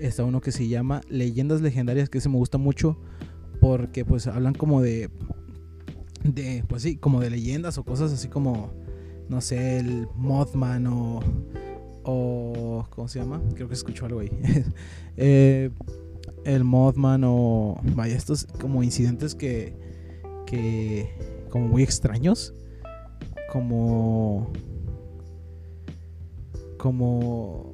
Está 0.01 0.25
uno 0.25 0.41
que 0.41 0.53
se 0.53 0.69
llama 0.69 1.01
Leyendas 1.09 1.61
Legendarias, 1.61 2.09
que 2.09 2.21
se 2.21 2.29
me 2.29 2.37
gusta 2.37 2.59
mucho 2.59 2.99
porque 3.61 4.05
pues 4.05 4.27
hablan 4.27 4.55
como 4.55 4.83
de, 4.83 5.09
de, 6.23 6.65
pues 6.69 6.83
sí, 6.83 6.97
como 6.97 7.21
de 7.21 7.31
leyendas 7.31 7.79
o 7.79 7.85
cosas 7.85 8.13
así 8.13 8.29
como, 8.29 8.73
no 9.29 9.41
sé, 9.41 9.79
el 9.79 10.07
Mothman 10.17 10.87
o, 10.87 11.21
o 12.03 12.87
¿cómo 12.91 13.09
se 13.09 13.21
llama? 13.21 13.41
Creo 13.55 13.69
que 13.69 13.75
escucho 13.75 14.05
algo 14.05 14.21
ahí. 14.21 14.31
eh, 15.17 15.71
el 16.45 16.65
Mothman 16.65 17.23
o 17.25 17.81
vaya 17.95 18.17
estos 18.17 18.47
como 18.61 18.83
incidentes 18.83 19.35
que 19.35 19.75
que 20.47 21.09
como 21.51 21.69
muy 21.69 21.83
extraños 21.83 22.53
como 23.51 24.53
como 26.77 27.73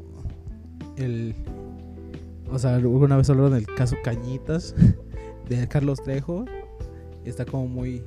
el 0.97 1.35
o 2.51 2.59
sea 2.59 2.77
alguna 2.77 3.17
vez 3.17 3.31
hablaron 3.31 3.53
del 3.53 3.67
caso 3.67 3.97
Cañitas 4.03 4.75
de 5.49 5.69
Carlos 5.69 6.03
Trejo 6.03 6.45
está 7.25 7.45
como 7.45 7.67
muy 7.67 8.03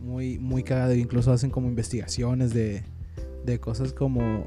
muy 0.00 0.38
muy 0.38 0.62
cagado 0.62 0.94
incluso 0.94 1.32
hacen 1.32 1.50
como 1.50 1.68
investigaciones 1.68 2.52
de 2.52 2.82
de 3.44 3.58
cosas 3.58 3.92
como 3.92 4.46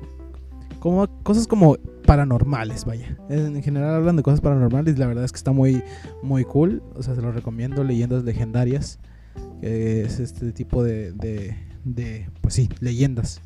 como 0.80 1.08
cosas 1.24 1.48
como 1.48 1.78
paranormales, 2.06 2.86
vaya. 2.86 3.18
En 3.30 3.62
general 3.62 3.96
hablan 3.96 4.16
de 4.16 4.24
cosas 4.24 4.42
paranormales 4.42 4.98
la 4.98 5.08
verdad 5.08 5.26
es 5.26 5.32
que 5.32 5.38
está 5.38 5.52
muy, 5.52 5.84
muy 6.24 6.44
cool. 6.46 6.82
O 6.96 7.04
sea, 7.04 7.16
se 7.16 7.22
lo 7.22 7.32
recomiendo, 7.32 7.84
leyendas 7.84 8.24
legendarias. 8.24 9.00
Es 9.62 10.20
este 10.20 10.52
tipo 10.52 10.84
de, 10.84 11.12
de, 11.84 12.30
pues 12.42 12.54
sí, 12.54 12.70
leyendas 12.80 13.42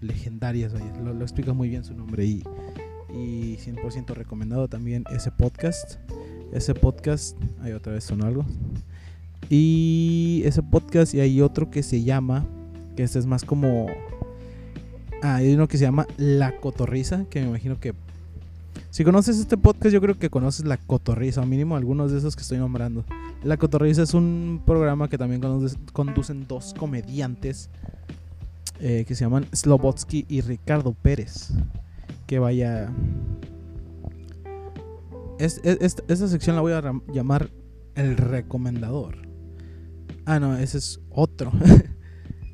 legendarias, 0.00 0.72
vaya. 0.72 0.92
Lo, 1.00 1.20
explica 1.22 1.52
muy 1.52 1.68
bien 1.68 1.84
su 1.84 1.94
nombre 1.94 2.24
y, 2.24 2.42
y 3.14 3.56
100% 3.56 4.14
recomendado 4.14 4.68
también 4.68 5.04
ese 5.10 5.30
podcast. 5.30 5.96
Ese 6.52 6.74
podcast, 6.74 7.36
hay 7.62 7.72
otra 7.72 7.92
vez 7.92 8.04
son 8.04 8.22
algo. 8.22 8.44
Y 9.48 10.42
ese 10.44 10.62
podcast 10.62 11.14
y 11.14 11.20
hay 11.20 11.40
otro 11.40 11.70
que 11.70 11.82
se 11.82 12.02
llama, 12.02 12.46
que 12.96 13.02
este 13.02 13.18
es 13.18 13.26
más 13.26 13.44
como 13.44 13.86
Ah, 15.22 15.36
hay 15.36 15.54
uno 15.54 15.68
que 15.68 15.78
se 15.78 15.84
llama 15.84 16.08
La 16.16 16.58
Cotorriza, 16.58 17.26
que 17.30 17.40
me 17.40 17.46
imagino 17.46 17.78
que... 17.78 17.94
Si 18.90 19.04
conoces 19.04 19.38
este 19.38 19.56
podcast, 19.56 19.92
yo 19.94 20.00
creo 20.00 20.18
que 20.18 20.30
conoces 20.30 20.66
La 20.66 20.76
Cotorriza, 20.76 21.42
o 21.42 21.46
mínimo 21.46 21.76
algunos 21.76 22.10
de 22.10 22.18
esos 22.18 22.34
que 22.34 22.42
estoy 22.42 22.58
nombrando. 22.58 23.04
La 23.44 23.56
Cotorriza 23.56 24.02
es 24.02 24.14
un 24.14 24.60
programa 24.66 25.08
que 25.08 25.16
también 25.16 25.40
conducen 25.92 26.46
dos 26.48 26.74
comediantes 26.76 27.70
eh, 28.80 29.04
que 29.06 29.14
se 29.14 29.24
llaman 29.24 29.46
Slobotsky 29.54 30.26
y 30.28 30.40
Ricardo 30.40 30.92
Pérez. 30.92 31.52
Que 32.32 32.38
vaya... 32.38 32.90
esta 35.38 36.28
sección 36.28 36.56
la 36.56 36.62
voy 36.62 36.72
a 36.72 36.80
llamar 37.12 37.50
El 37.94 38.16
Recomendador. 38.16 39.18
Ah, 40.24 40.40
no, 40.40 40.56
ese 40.56 40.78
es 40.78 40.98
otro. 41.10 41.52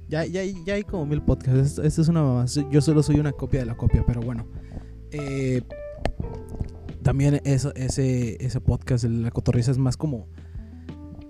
Ya, 0.08 0.24
ya, 0.24 0.42
ya 0.42 0.74
hay 0.74 0.82
como 0.82 1.06
mil 1.06 1.22
podcasts. 1.22 1.78
Es 1.78 2.08
una 2.08 2.22
mamá. 2.22 2.46
Yo 2.72 2.80
solo 2.80 3.04
soy 3.04 3.20
una 3.20 3.30
copia 3.30 3.60
de 3.60 3.66
la 3.66 3.76
copia, 3.76 4.02
pero 4.04 4.20
bueno. 4.20 4.48
Eh, 5.12 5.62
también 7.02 7.40
ese, 7.44 7.72
ese 8.40 8.60
podcast 8.60 9.04
la 9.04 9.30
cotorriza 9.30 9.70
es 9.70 9.78
más 9.78 9.96
como. 9.96 10.26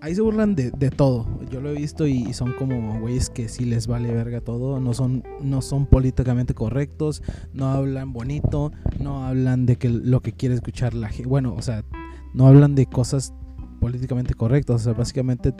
Ahí 0.00 0.14
se 0.14 0.20
burlan 0.20 0.54
de, 0.54 0.70
todo. 0.90 1.26
Yo 1.50 1.60
lo 1.60 1.70
he 1.70 1.74
visto 1.74 2.06
y, 2.06 2.32
son 2.32 2.52
como 2.52 3.00
güeyes 3.00 3.30
que 3.30 3.48
sí 3.48 3.64
les 3.64 3.86
vale 3.86 4.12
verga 4.12 4.40
todo. 4.40 4.80
No 4.80 4.94
son, 4.94 5.24
no 5.40 5.60
son 5.60 5.86
políticamente 5.86 6.54
correctos. 6.54 7.22
No 7.52 7.66
hablan 7.66 8.12
bonito. 8.12 8.70
No 9.00 9.26
hablan 9.26 9.66
de 9.66 9.76
que 9.76 9.88
lo 9.88 10.20
que 10.20 10.32
quiere 10.32 10.54
escuchar 10.54 10.94
la 10.94 11.08
gente. 11.08 11.28
Bueno, 11.28 11.54
o 11.54 11.62
sea, 11.62 11.84
no 12.32 12.46
hablan 12.46 12.74
de 12.74 12.86
cosas 12.86 13.34
políticamente 13.80 14.34
correctas. 14.34 14.76
O 14.76 14.78
sea, 14.78 14.92
básicamente 14.92 15.52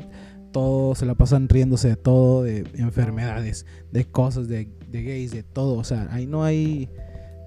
todo, 0.53 0.95
se 0.95 1.07
la 1.07 1.14
pasan 1.14 1.49
riéndose 1.49 1.89
de 1.89 1.97
todo, 1.97 2.43
de 2.43 2.64
enfermedades, 2.74 3.66
de 3.93 4.05
cosas, 4.05 4.49
de, 4.49 4.68
gays, 4.91 5.32
de 5.32 5.43
todo. 5.43 5.74
O 5.74 5.84
sea, 5.84 6.09
ahí 6.12 6.26
no 6.26 6.45
hay, 6.45 6.89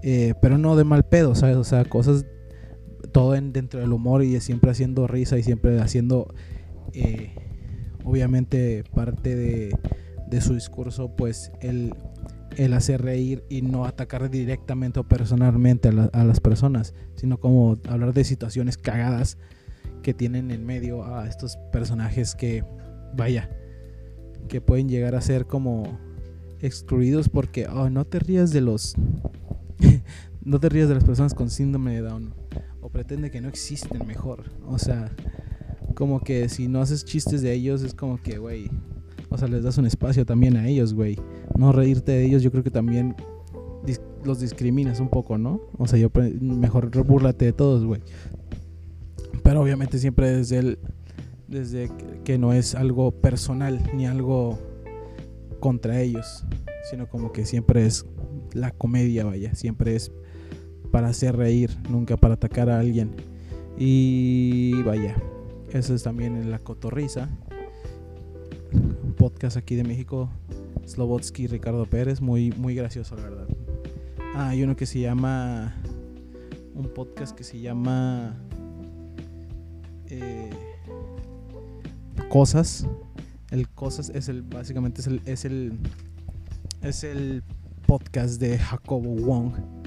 Eh, 0.03 0.33
pero 0.41 0.57
no 0.57 0.75
de 0.75 0.83
mal 0.83 1.03
pedo, 1.03 1.35
¿sabes? 1.35 1.55
O 1.57 1.63
sea, 1.63 1.85
cosas 1.85 2.25
todo 3.11 3.35
en, 3.35 3.53
dentro 3.53 3.79
del 3.79 3.93
humor 3.93 4.23
y 4.23 4.39
siempre 4.39 4.71
haciendo 4.71 5.07
risa 5.07 5.37
y 5.37 5.43
siempre 5.43 5.79
haciendo, 5.79 6.33
eh, 6.93 7.33
obviamente, 8.03 8.83
parte 8.93 9.35
de, 9.35 10.41
su 10.41 10.53
discurso, 10.53 11.15
pues 11.15 11.51
el, 11.61 11.93
hacer 12.73 13.01
reír 13.01 13.43
y 13.49 13.61
no 13.61 13.85
atacar 13.85 14.29
directamente 14.29 14.99
o 14.99 15.03
personalmente 15.03 15.89
a, 15.89 16.09
a, 16.13 16.23
las 16.23 16.39
personas, 16.39 16.93
sino 17.15 17.39
como 17.39 17.77
hablar 17.87 18.13
de 18.13 18.23
situaciones 18.23 18.77
cagadas 18.77 19.37
que 20.03 20.13
tienen 20.13 20.51
en 20.51 20.65
medio 20.65 21.03
a 21.03 21.27
estos 21.27 21.57
personajes 21.71 22.35
que, 22.35 22.63
vaya, 23.13 23.49
que 24.47 24.61
pueden 24.61 24.89
llegar 24.89 25.15
a 25.15 25.21
ser 25.21 25.47
como 25.47 25.99
excluidos 26.59 27.29
porque 27.29 27.67
oh, 27.67 27.89
no 27.89 28.05
te 28.05 28.19
rías 28.19 28.51
de 28.51 28.61
los 28.61 28.95
no 30.43 30.59
te 30.59 30.69
rías 30.69 30.87
de 30.87 30.95
las 30.95 31.03
personas 31.03 31.33
con 31.33 31.49
síndrome 31.49 31.93
de 31.93 32.01
Down 32.01 32.33
o 32.81 32.89
pretende 32.89 33.31
que 33.31 33.41
no 33.41 33.47
existen 33.47 34.05
mejor. 34.05 34.51
O 34.65 34.77
sea, 34.79 35.11
como 35.95 36.19
que 36.19 36.49
si 36.49 36.67
no 36.67 36.81
haces 36.81 37.05
chistes 37.05 37.41
de 37.41 37.53
ellos 37.53 37.83
es 37.83 37.93
como 37.93 38.21
que, 38.21 38.37
güey, 38.37 38.69
o 39.29 39.37
sea, 39.37 39.47
les 39.47 39.63
das 39.63 39.77
un 39.77 39.85
espacio 39.85 40.25
también 40.25 40.57
a 40.57 40.67
ellos, 40.67 40.93
güey. 40.93 41.17
No 41.57 41.71
reírte 41.71 42.11
de 42.11 42.25
ellos, 42.25 42.43
yo 42.43 42.51
creo 42.51 42.63
que 42.63 42.71
también 42.71 43.15
los 44.23 44.39
discriminas 44.39 44.99
un 44.99 45.09
poco, 45.09 45.37
¿no? 45.37 45.61
O 45.77 45.87
sea, 45.87 45.97
yo 45.97 46.09
mejor 46.41 46.89
burlate 47.03 47.45
de 47.45 47.53
todos, 47.53 47.85
güey. 47.85 48.01
Pero 49.43 49.61
obviamente 49.61 49.97
siempre 49.97 50.29
desde 50.31 50.57
el 50.57 50.79
desde 51.47 51.91
que 52.23 52.37
no 52.37 52.53
es 52.53 52.75
algo 52.75 53.11
personal 53.11 53.81
ni 53.93 54.07
algo 54.07 54.57
contra 55.59 56.01
ellos, 56.01 56.45
sino 56.89 57.09
como 57.09 57.33
que 57.33 57.45
siempre 57.45 57.85
es 57.85 58.05
la 58.53 58.71
comedia, 58.71 59.25
vaya, 59.25 59.53
siempre 59.53 59.95
es 59.95 60.11
para 60.91 61.09
hacer 61.09 61.35
reír, 61.35 61.77
nunca 61.89 62.17
para 62.17 62.35
atacar 62.35 62.69
a 62.69 62.79
alguien. 62.79 63.11
Y 63.77 64.81
vaya, 64.83 65.15
eso 65.73 65.95
es 65.95 66.03
también 66.03 66.35
en 66.35 66.51
La 66.51 66.59
Cotorriza, 66.59 67.29
un 68.73 69.13
podcast 69.17 69.57
aquí 69.57 69.75
de 69.75 69.83
México, 69.83 70.29
Slobotsky 70.85 71.47
Ricardo 71.47 71.85
Pérez, 71.85 72.21
muy, 72.21 72.51
muy 72.51 72.75
gracioso, 72.75 73.15
la 73.15 73.23
verdad. 73.23 73.47
Ah, 74.35 74.49
hay 74.49 74.63
uno 74.63 74.75
que 74.75 74.85
se 74.85 74.99
llama, 74.99 75.75
un 76.75 76.89
podcast 76.93 77.35
que 77.35 77.43
se 77.43 77.59
llama 77.59 78.35
eh, 80.07 80.49
Cosas. 82.29 82.85
El 83.49 83.69
Cosas 83.69 84.09
es 84.09 84.29
el, 84.29 84.41
básicamente 84.41 85.01
es 85.01 85.07
el, 85.07 85.21
es 85.25 85.45
el, 85.45 85.73
es 86.81 87.03
el 87.03 87.43
podcast 87.85 88.39
de 88.39 88.57
Jacobo 88.57 89.15
Wong 89.15 89.80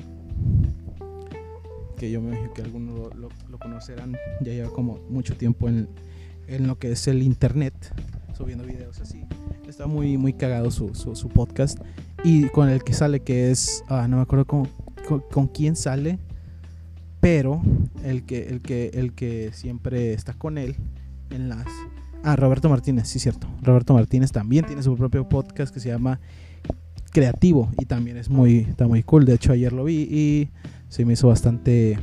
que 1.95 2.11
yo 2.11 2.21
me 2.21 2.29
imagino 2.29 2.53
que 2.53 2.63
algunos 2.63 3.15
lo, 3.15 3.59
conocerán, 3.59 4.17
ya 4.41 4.53
lleva 4.53 4.71
como 4.71 4.99
mucho 5.09 5.37
tiempo 5.37 5.69
en, 5.69 5.89
en, 6.49 6.67
lo 6.67 6.79
que 6.79 6.93
es 6.93 7.09
el 7.09 7.23
internet, 7.23 7.75
subiendo 8.37 8.65
videos 8.65 9.01
así. 9.01 9.25
Está 9.69 9.87
muy, 9.87 10.17
muy 10.19 10.33
cagado 10.33 10.71
su, 10.71 10.95
su, 10.95 11.29
podcast. 11.29 11.79
Y 12.23 12.49
con 12.49 12.69
el 12.69 12.85
que 12.85 12.93
sale, 12.93 13.21
que 13.21 13.51
es, 13.51 13.83
ah, 13.89 14.07
no 14.09 14.17
me 14.17 14.23
acuerdo 14.23 14.47
con, 14.47 14.69
con, 15.31 15.49
quién 15.49 15.77
sale, 15.77 16.19
pero 17.21 17.63
el 18.03 18.25
que, 18.25 18.49
el, 18.49 18.61
que, 18.61 18.91
el 18.95 19.13
que 19.13 19.51
siempre 19.53 20.13
está 20.13 20.35
con 20.35 20.59
él 20.59 20.77
en 21.31 21.49
las... 21.49 21.67
Ah, 22.23 22.37
Roberto 22.37 22.69
Martínez, 22.69 23.09
sí, 23.09 23.19
cierto. 23.19 23.47
Roberto 23.63 23.93
Martínez 23.93 24.33
también 24.33 24.65
tiene 24.65 24.83
su 24.83 24.97
propio 24.97 25.29
podcast 25.29 25.75
que 25.75 25.81
se 25.81 25.91
llama 25.91 26.21
Creativo 27.15 27.71
y 27.79 27.85
también 27.85 28.17
es 28.17 28.29
muy, 28.29 28.59
está 28.69 28.89
muy 28.89 29.05
cool. 29.05 29.25
De 29.25 29.35
hecho, 29.35 29.53
ayer 29.53 29.73
lo 29.73 29.85
vi 29.85 30.03
y 30.11 30.49
se 30.89 31.05
me 31.05 31.13
hizo 31.13 31.29
bastante 31.29 31.97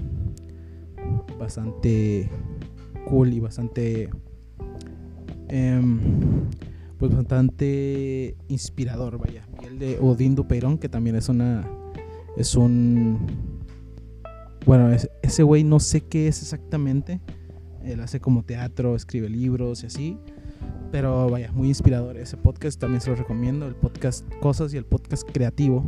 bastante 1.38 2.30
cool 3.06 3.34
y 3.34 3.42
bastante 3.42 4.10
em, 5.50 6.00
pues 6.98 7.14
bastante 7.14 8.38
inspirador 8.48 9.18
vaya. 9.18 9.46
Y 9.62 9.66
el 9.66 9.80
de 9.80 10.00
Odín 10.00 10.34
Dupeirón 10.34 10.78
que 10.78 10.88
también 10.88 11.18
es 11.18 11.28
una 11.28 11.68
es 12.38 12.56
un 12.56 13.20
bueno 14.66 14.96
ese 15.22 15.44
güey 15.44 15.66
no 15.66 15.82
sé 15.82 16.02
qué 16.02 16.30
es 16.30 16.42
exactamente. 16.42 17.20
Él 17.84 18.00
hace 18.00 18.22
como 18.22 18.44
teatro 18.44 18.96
escribe 18.96 19.28
libros 19.28 19.84
y 19.84 19.88
así 19.88 20.18
pero 20.92 21.30
vaya 21.30 21.52
muy 21.52 21.68
inspirador 21.68 22.18
ese 22.18 22.38
podcast 22.38 22.80
también 22.80 23.02
se 23.02 23.10
lo 23.10 23.16
recomiendo 23.16 23.68
el 23.68 23.76
podcast 23.76 24.28
cosas 24.42 24.74
y 24.74 24.78
el 24.78 24.86
podcast 24.86 25.30
creativo 25.30 25.84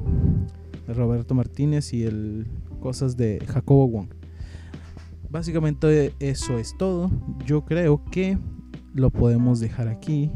de 0.87 0.93
Roberto 0.93 1.33
Martínez 1.33 1.93
y 1.93 2.03
el 2.03 2.47
cosas 2.79 3.15
de 3.15 3.41
Jacobo 3.47 3.87
Wong. 3.87 4.09
Básicamente 5.29 6.13
eso 6.19 6.59
es 6.59 6.75
todo. 6.77 7.09
Yo 7.45 7.65
creo 7.65 8.03
que 8.11 8.37
lo 8.93 9.09
podemos 9.09 9.59
dejar 9.59 9.87
aquí. 9.87 10.31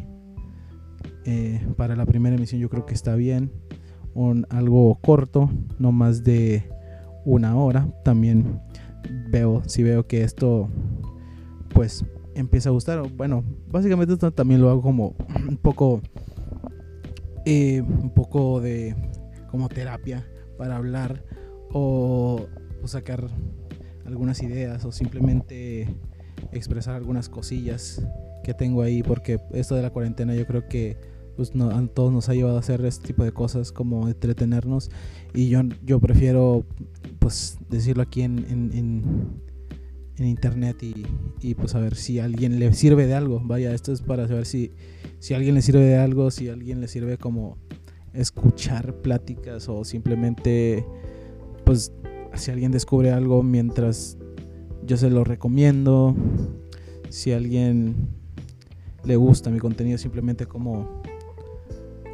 Eh, 1.26 1.62
para 1.76 1.96
la 1.98 2.06
primera 2.06 2.36
emisión 2.36 2.62
yo 2.62 2.70
creo 2.70 2.86
que 2.86 2.94
está 2.94 3.16
bien. 3.16 3.52
Un, 4.14 4.48
algo 4.50 4.98
corto, 5.02 5.52
no 5.78 5.92
más 5.92 6.24
de 6.24 6.70
una 7.26 7.56
hora. 7.58 7.88
También 8.04 8.62
veo, 9.30 9.62
si 9.68 9.84
veo 9.84 10.08
que 10.08 10.24
esto 10.24 10.70
pues 11.74 12.06
empieza 12.38 12.70
a 12.70 12.72
gustar. 12.72 13.02
Bueno, 13.10 13.44
básicamente 13.70 14.16
también 14.32 14.62
lo 14.62 14.70
hago 14.70 14.82
como 14.82 15.16
un 15.48 15.58
poco, 15.58 16.02
eh, 17.46 17.82
un 17.82 18.14
poco 18.14 18.62
de 18.62 18.96
como 19.50 19.70
terapia 19.70 20.28
para 20.58 20.78
hablar 20.78 21.24
o, 21.72 22.48
sacar 22.86 23.28
algunas 24.06 24.42
ideas 24.42 24.86
o 24.86 24.94
simplemente 24.94 25.94
expresar 26.54 26.96
algunas 26.96 27.28
cosillas 27.28 28.02
que 28.46 28.54
tengo 28.54 28.82
ahí 28.82 29.04
porque 29.04 29.42
esto 29.52 29.76
de 29.76 29.82
la 29.82 29.90
cuarentena 29.90 30.34
yo 30.36 30.48
creo 30.48 30.70
que 30.70 30.96
pues 31.36 31.52
a 31.54 31.88
todos 31.88 32.14
nos 32.14 32.30
ha 32.30 32.34
llevado 32.34 32.56
a 32.56 32.62
hacer 32.62 32.86
este 32.86 33.08
tipo 33.08 33.26
de 33.26 33.34
cosas 33.34 33.74
como 33.74 34.08
entretenernos 34.08 34.90
y 35.34 35.50
yo, 35.50 35.64
yo 35.84 36.00
prefiero 36.00 36.66
pues 37.20 37.58
decirlo 37.70 38.04
aquí 38.04 38.22
en, 38.22 38.46
en, 38.50 39.42
internet 40.26 40.82
y, 40.82 41.06
y, 41.42 41.54
pues 41.56 41.76
a 41.76 41.80
ver 41.80 41.96
si 41.96 42.20
alguien 42.20 42.60
le 42.60 42.74
sirve 42.74 43.06
de 43.06 43.14
algo 43.14 43.40
vaya 43.44 43.74
esto 43.74 43.92
es 43.92 44.02
para 44.02 44.28
saber 44.28 44.46
si, 44.46 44.72
si 45.20 45.34
alguien 45.34 45.54
le 45.56 45.62
sirve 45.62 45.86
de 45.86 45.98
algo 45.98 46.32
si 46.32 46.50
alguien 46.50 46.82
le 46.82 46.88
sirve 46.88 47.18
como 47.18 47.58
escuchar 48.14 48.96
pláticas 49.02 49.70
o 49.70 49.84
simplemente 49.86 50.86
pues 51.66 51.92
si 52.34 52.52
alguien 52.52 52.72
descubre 52.72 53.12
algo 53.12 53.44
mientras 53.44 54.18
yo 54.88 54.96
se 54.96 55.10
lo 55.10 55.24
recomiendo, 55.24 56.16
si 57.10 57.34
alguien 57.34 58.08
le 59.04 59.16
gusta 59.18 59.50
mi 59.50 59.60
contenido 59.60 59.98
simplemente 59.98 60.46
como 60.46 61.02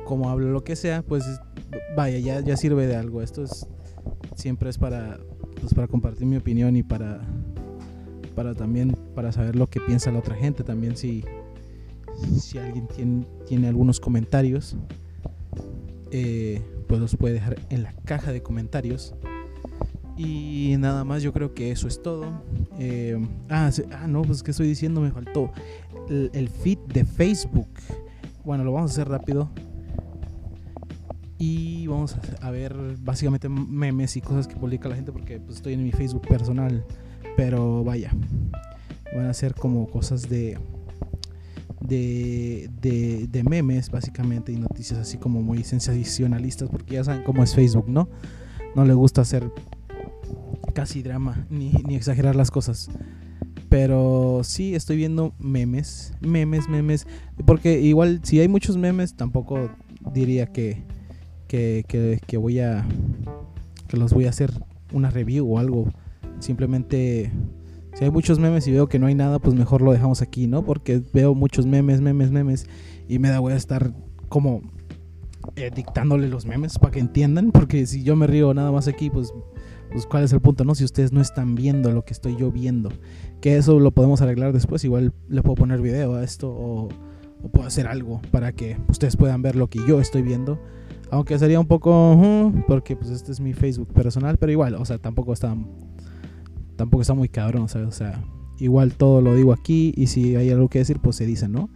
como 0.05 0.29
hablo 0.29 0.51
lo 0.51 0.63
que 0.63 0.75
sea, 0.75 1.01
pues 1.01 1.23
vaya, 1.95 2.19
ya, 2.19 2.41
ya 2.41 2.57
sirve 2.57 2.87
de 2.87 2.95
algo. 2.95 3.21
Esto 3.21 3.43
es 3.43 3.67
siempre 4.35 4.69
es 4.69 4.77
para 4.77 5.19
pues 5.61 5.73
para 5.73 5.87
compartir 5.87 6.25
mi 6.25 6.35
opinión 6.35 6.75
y 6.75 6.83
para 6.83 7.21
para 8.35 8.53
también 8.53 8.97
para 9.15 9.31
saber 9.31 9.55
lo 9.55 9.69
que 9.69 9.79
piensa 9.79 10.11
la 10.11 10.19
otra 10.19 10.35
gente 10.35 10.63
también 10.63 10.97
si 10.97 11.23
si 12.39 12.57
alguien 12.57 12.87
tiene, 12.87 13.25
tiene 13.47 13.67
algunos 13.67 13.99
comentarios 13.99 14.75
eh, 16.11 16.61
pues 16.87 17.01
los 17.01 17.15
puede 17.15 17.35
dejar 17.35 17.59
en 17.69 17.83
la 17.83 17.93
caja 18.05 18.31
de 18.31 18.43
comentarios 18.43 19.15
y 20.15 20.75
nada 20.77 21.03
más, 21.03 21.23
yo 21.23 21.33
creo 21.33 21.53
que 21.53 21.71
eso 21.71 21.87
es 21.87 22.01
todo. 22.01 22.43
Eh, 22.77 23.19
ah, 23.49 23.71
ah, 23.91 24.07
no, 24.07 24.21
pues 24.21 24.43
que 24.43 24.51
estoy 24.51 24.67
diciendo, 24.67 25.01
me 25.01 25.11
faltó 25.11 25.51
el, 26.09 26.49
feed 26.49 26.79
de 26.93 27.05
Facebook. 27.05 27.69
Bueno, 28.45 28.63
lo 28.63 28.73
vamos 28.73 28.91
a 28.91 28.93
hacer 28.93 29.09
rápido. 29.09 29.49
Y 31.39 31.87
vamos 31.87 32.15
a, 32.41 32.51
ver 32.51 32.75
básicamente 33.01 33.49
memes 33.49 34.15
y 34.15 34.21
cosas 34.21 34.47
que 34.47 34.55
publica 34.55 34.87
la 34.87 34.95
gente 34.95 35.11
porque 35.11 35.39
pues, 35.39 35.57
estoy 35.57 35.73
en 35.73 35.83
mi 35.83 35.91
Facebook 35.91 36.27
personal. 36.27 36.85
Pero 37.35 37.83
vaya, 37.83 38.11
van 39.15 39.25
a 39.25 39.33
ser 39.33 39.55
como 39.55 39.87
cosas 39.87 40.29
de, 40.29 40.57
de, 41.81 42.69
de, 42.81 43.27
de 43.27 43.43
memes 43.43 43.89
básicamente 43.89 44.51
y 44.51 44.57
noticias 44.57 44.99
así 44.99 45.17
como 45.17 45.41
muy 45.41 45.63
sensacionalistas 45.63 46.69
porque 46.69 46.95
ya 46.95 47.03
saben 47.03 47.23
cómo 47.23 47.43
es 47.43 47.55
Facebook, 47.55 47.89
¿no? 47.89 48.09
No 48.75 48.85
le 48.85 48.93
gusta 48.93 49.21
hacer 49.21 49.51
casi 50.73 51.03
drama, 51.03 51.45
ni, 51.49 51.71
exagerar 51.95 52.35
las 52.35 52.51
cosas. 52.51 52.89
Pero 53.69 54.41
sí 54.43 54.75
estoy 54.75 54.97
viendo 54.97 55.33
memes, 55.39 56.13
memes, 56.21 56.67
memes. 56.67 57.07
Porque 57.45 57.79
igual 57.79 58.19
si 58.23 58.39
hay 58.39 58.47
muchos 58.47 58.77
memes, 58.77 59.15
tampoco 59.15 59.71
diría 60.13 60.47
que, 60.47 60.83
que, 61.47 61.85
que, 62.25 62.37
voy 62.37 62.59
a... 62.59 62.85
que 63.87 63.97
los 63.97 64.13
voy 64.13 64.25
a 64.25 64.29
hacer 64.29 64.51
una 64.91 65.09
review 65.09 65.51
o 65.51 65.59
algo. 65.59 65.91
Simplemente 66.43 67.31
si 67.93 68.03
hay 68.03 68.11
muchos 68.11 68.39
memes 68.39 68.67
y 68.67 68.71
veo 68.71 68.87
que 68.87 68.99
no 68.99 69.07
hay 69.07 69.15
nada, 69.15 69.39
pues 69.39 69.55
mejor 69.55 69.81
lo 69.81 69.91
dejamos 69.91 70.21
aquí, 70.21 70.47
¿no? 70.47 70.65
Porque 70.65 71.01
veo 71.13 71.35
muchos 71.35 71.65
memes, 71.65 72.01
memes, 72.01 72.31
memes 72.31 72.67
y 73.07 73.19
me 73.19 73.29
da 73.29 73.39
voy 73.39 73.53
a 73.53 73.55
estar 73.57 73.93
como 74.29 74.61
eh, 75.55 75.71
dictándole 75.73 76.27
los 76.27 76.45
memes 76.45 76.79
para 76.79 76.91
que 76.91 76.99
entiendan, 76.99 77.51
porque 77.51 77.85
si 77.85 78.03
yo 78.03 78.15
me 78.15 78.27
río 78.27 78.53
nada 78.53 78.71
más 78.71 78.87
aquí, 78.87 79.09
pues 79.09 79.33
pues 79.93 80.07
cuál 80.07 80.23
es 80.23 80.33
el 80.33 80.41
punto, 80.41 80.65
¿no? 80.65 80.73
Si 80.73 80.83
ustedes 80.83 81.11
no 81.11 81.21
están 81.21 81.53
viendo 81.53 81.91
lo 81.91 82.03
que 82.03 82.13
estoy 82.13 82.35
yo 82.35 82.51
viendo, 82.51 82.89
que 83.39 83.57
eso 83.57 83.79
lo 83.79 83.91
podemos 83.91 84.21
arreglar 84.21 84.51
después, 84.51 84.83
igual 84.83 85.13
le 85.29 85.41
puedo 85.43 85.55
poner 85.55 85.81
video 85.81 86.15
a 86.15 86.23
esto 86.23 86.49
o, 86.49 86.89
puedo 87.51 87.67
hacer 87.67 87.87
algo 87.87 88.21
para 88.31 88.53
que 88.53 88.77
ustedes 88.89 89.17
puedan 89.17 89.41
ver 89.41 89.55
lo 89.55 89.69
que 89.69 89.79
yo 89.87 89.99
estoy 89.99 90.21
viendo. 90.21 90.59
Aunque 91.11 91.37
sería 91.37 91.59
un 91.59 91.67
poco, 91.67 92.51
porque 92.67 92.95
pues 92.95 93.11
este 93.11 93.31
es 93.31 93.39
mi 93.39 93.53
Facebook 93.53 93.93
personal, 93.93 94.37
pero 94.37 94.51
igual, 94.51 94.73
o 94.75 94.85
sea, 94.85 94.97
tampoco 94.97 95.31
está, 95.31 95.55
tampoco 96.75 97.01
está 97.01 97.13
muy 97.13 97.29
cabrón, 97.29 97.63
o 97.63 97.91
sea, 97.91 98.23
igual 98.59 98.95
todo 98.95 99.21
lo 99.21 99.35
digo 99.35 99.53
aquí 99.53 99.93
y 99.95 100.07
si 100.07 100.35
hay 100.35 100.49
algo 100.49 100.69
que 100.69 100.79
decir, 100.79 100.99
pues 100.99 101.15
se 101.15 101.25
dice, 101.25 101.47
¿no? 101.47 101.69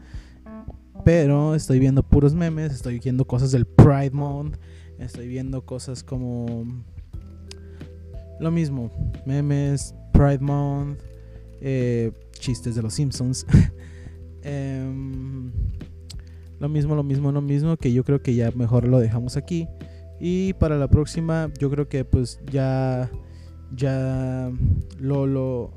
Pero 1.05 1.55
estoy 1.55 1.79
viendo 1.79 2.03
puros 2.03 2.33
memes, 2.33 2.73
estoy 2.73 2.99
viendo 2.99 3.25
cosas 3.25 3.51
del 3.51 3.65
Pride 3.65 4.11
Month, 4.11 4.57
estoy 4.99 5.27
viendo 5.27 5.65
cosas 5.65 6.03
como 6.03 6.65
lo 8.39 8.51
mismo, 8.51 8.91
memes, 9.25 9.95
Pride 10.13 10.39
Month, 10.39 10.99
eh, 11.61 12.11
chistes 12.39 12.75
de 12.75 12.81
los 12.81 12.93
Simpsons. 12.93 13.45
Em, 14.49 15.51
lo 16.59 16.69
mismo, 16.69 16.95
lo 16.95 17.03
mismo, 17.03 17.33
lo 17.33 17.41
mismo, 17.41 17.75
que 17.75 17.91
yo 17.91 18.05
creo 18.05 18.21
que 18.21 18.33
ya 18.33 18.51
mejor 18.51 18.87
lo 18.87 18.99
dejamos 18.99 19.35
aquí. 19.35 19.67
Y 20.21 20.53
para 20.53 20.77
la 20.77 20.87
próxima, 20.87 21.51
yo 21.59 21.69
creo 21.69 21.89
que 21.89 22.05
pues 22.05 22.39
ya, 22.49 23.11
ya 23.75 24.51
lo, 24.99 25.27
lo, 25.27 25.73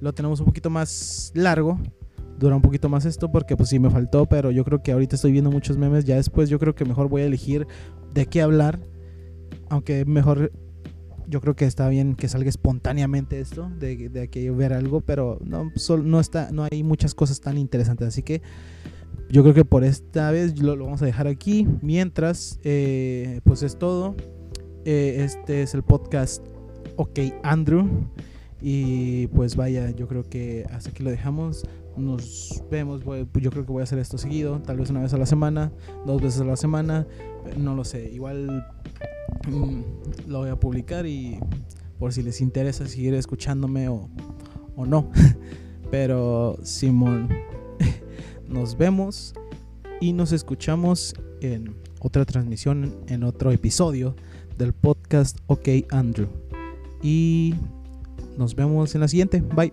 lo 0.00 0.12
tenemos 0.12 0.40
un 0.40 0.46
poquito 0.46 0.70
más 0.70 1.32
largo. 1.34 1.78
Dura 2.38 2.54
un 2.54 2.62
poquito 2.62 2.88
más 2.88 3.04
esto 3.04 3.32
porque 3.32 3.56
pues 3.56 3.68
sí 3.68 3.80
me 3.80 3.90
faltó, 3.90 4.26
pero 4.26 4.52
yo 4.52 4.64
creo 4.64 4.80
que 4.80 4.92
ahorita 4.92 5.16
estoy 5.16 5.32
viendo 5.32 5.50
muchos 5.50 5.76
memes. 5.76 6.04
Ya 6.04 6.16
después 6.16 6.48
yo 6.48 6.58
creo 6.58 6.74
que 6.74 6.84
mejor 6.84 7.08
voy 7.08 7.22
a 7.22 7.24
elegir 7.26 7.66
de 8.14 8.26
qué 8.26 8.42
hablar. 8.42 8.78
Aunque 9.68 10.04
mejor 10.04 10.52
yo 11.26 11.40
creo 11.40 11.56
que 11.56 11.66
está 11.66 11.88
bien 11.88 12.14
que 12.14 12.28
salga 12.28 12.48
espontáneamente 12.48 13.40
esto, 13.40 13.70
de, 13.78 14.08
de 14.08 14.28
que 14.28 14.50
ver 14.50 14.72
algo, 14.72 15.02
pero 15.02 15.38
no, 15.44 15.70
no, 16.02 16.20
está, 16.20 16.50
no 16.52 16.66
hay 16.70 16.82
muchas 16.82 17.14
cosas 17.14 17.40
tan 17.40 17.58
interesantes. 17.58 18.08
Así 18.08 18.22
que 18.22 18.40
yo 19.28 19.42
creo 19.42 19.54
que 19.54 19.64
por 19.64 19.84
esta 19.84 20.30
vez 20.30 20.58
lo, 20.60 20.76
vamos 20.76 21.02
a 21.02 21.06
dejar 21.06 21.26
aquí. 21.26 21.66
Mientras, 21.82 22.60
eh, 22.62 23.40
pues 23.44 23.62
es 23.62 23.78
todo. 23.78 24.14
Eh, 24.84 25.22
este 25.24 25.62
es 25.62 25.74
el 25.74 25.82
podcast 25.82 26.46
OK 26.98 27.18
Andrew. 27.42 27.88
Y 28.60 29.28
pues 29.28 29.56
vaya, 29.56 29.90
yo 29.90 30.06
creo 30.06 30.24
que 30.24 30.66
hasta 30.70 30.90
aquí 30.90 31.02
lo 31.02 31.10
dejamos. 31.10 31.66
Nos 31.96 32.62
vemos. 32.70 33.02
yo 33.02 33.50
creo 33.50 33.64
que 33.64 33.72
voy 33.72 33.80
a 33.80 33.84
hacer 33.84 33.98
esto 33.98 34.18
seguido. 34.18 34.60
Tal 34.60 34.76
vez 34.76 34.90
una 34.90 35.00
vez 35.00 35.14
a 35.14 35.18
la 35.18 35.26
semana, 35.26 35.72
dos 36.04 36.20
veces 36.20 36.42
a 36.42 36.44
la 36.44 36.56
semana. 36.56 37.06
No 37.56 37.74
lo 37.74 37.84
sé. 37.84 38.10
Igual 38.10 38.66
Mm, 39.46 39.82
lo 40.26 40.38
voy 40.40 40.50
a 40.50 40.56
publicar 40.56 41.06
y 41.06 41.38
por 41.98 42.12
si 42.12 42.22
les 42.22 42.40
interesa 42.40 42.86
seguir 42.86 43.14
escuchándome 43.14 43.88
o, 43.88 44.08
o 44.76 44.86
no. 44.86 45.10
Pero 45.90 46.58
Simón, 46.62 47.28
nos 48.48 48.76
vemos 48.76 49.34
y 50.00 50.12
nos 50.12 50.32
escuchamos 50.32 51.14
en 51.40 51.74
otra 52.00 52.24
transmisión, 52.24 52.96
en 53.08 53.22
otro 53.22 53.52
episodio 53.52 54.14
del 54.56 54.72
podcast 54.72 55.38
OK 55.46 55.68
Andrew. 55.90 56.47
Y 57.02 57.54
nos 58.36 58.54
vemos 58.54 58.94
en 58.94 59.00
la 59.00 59.08
siguiente. 59.08 59.40
Bye. 59.40 59.72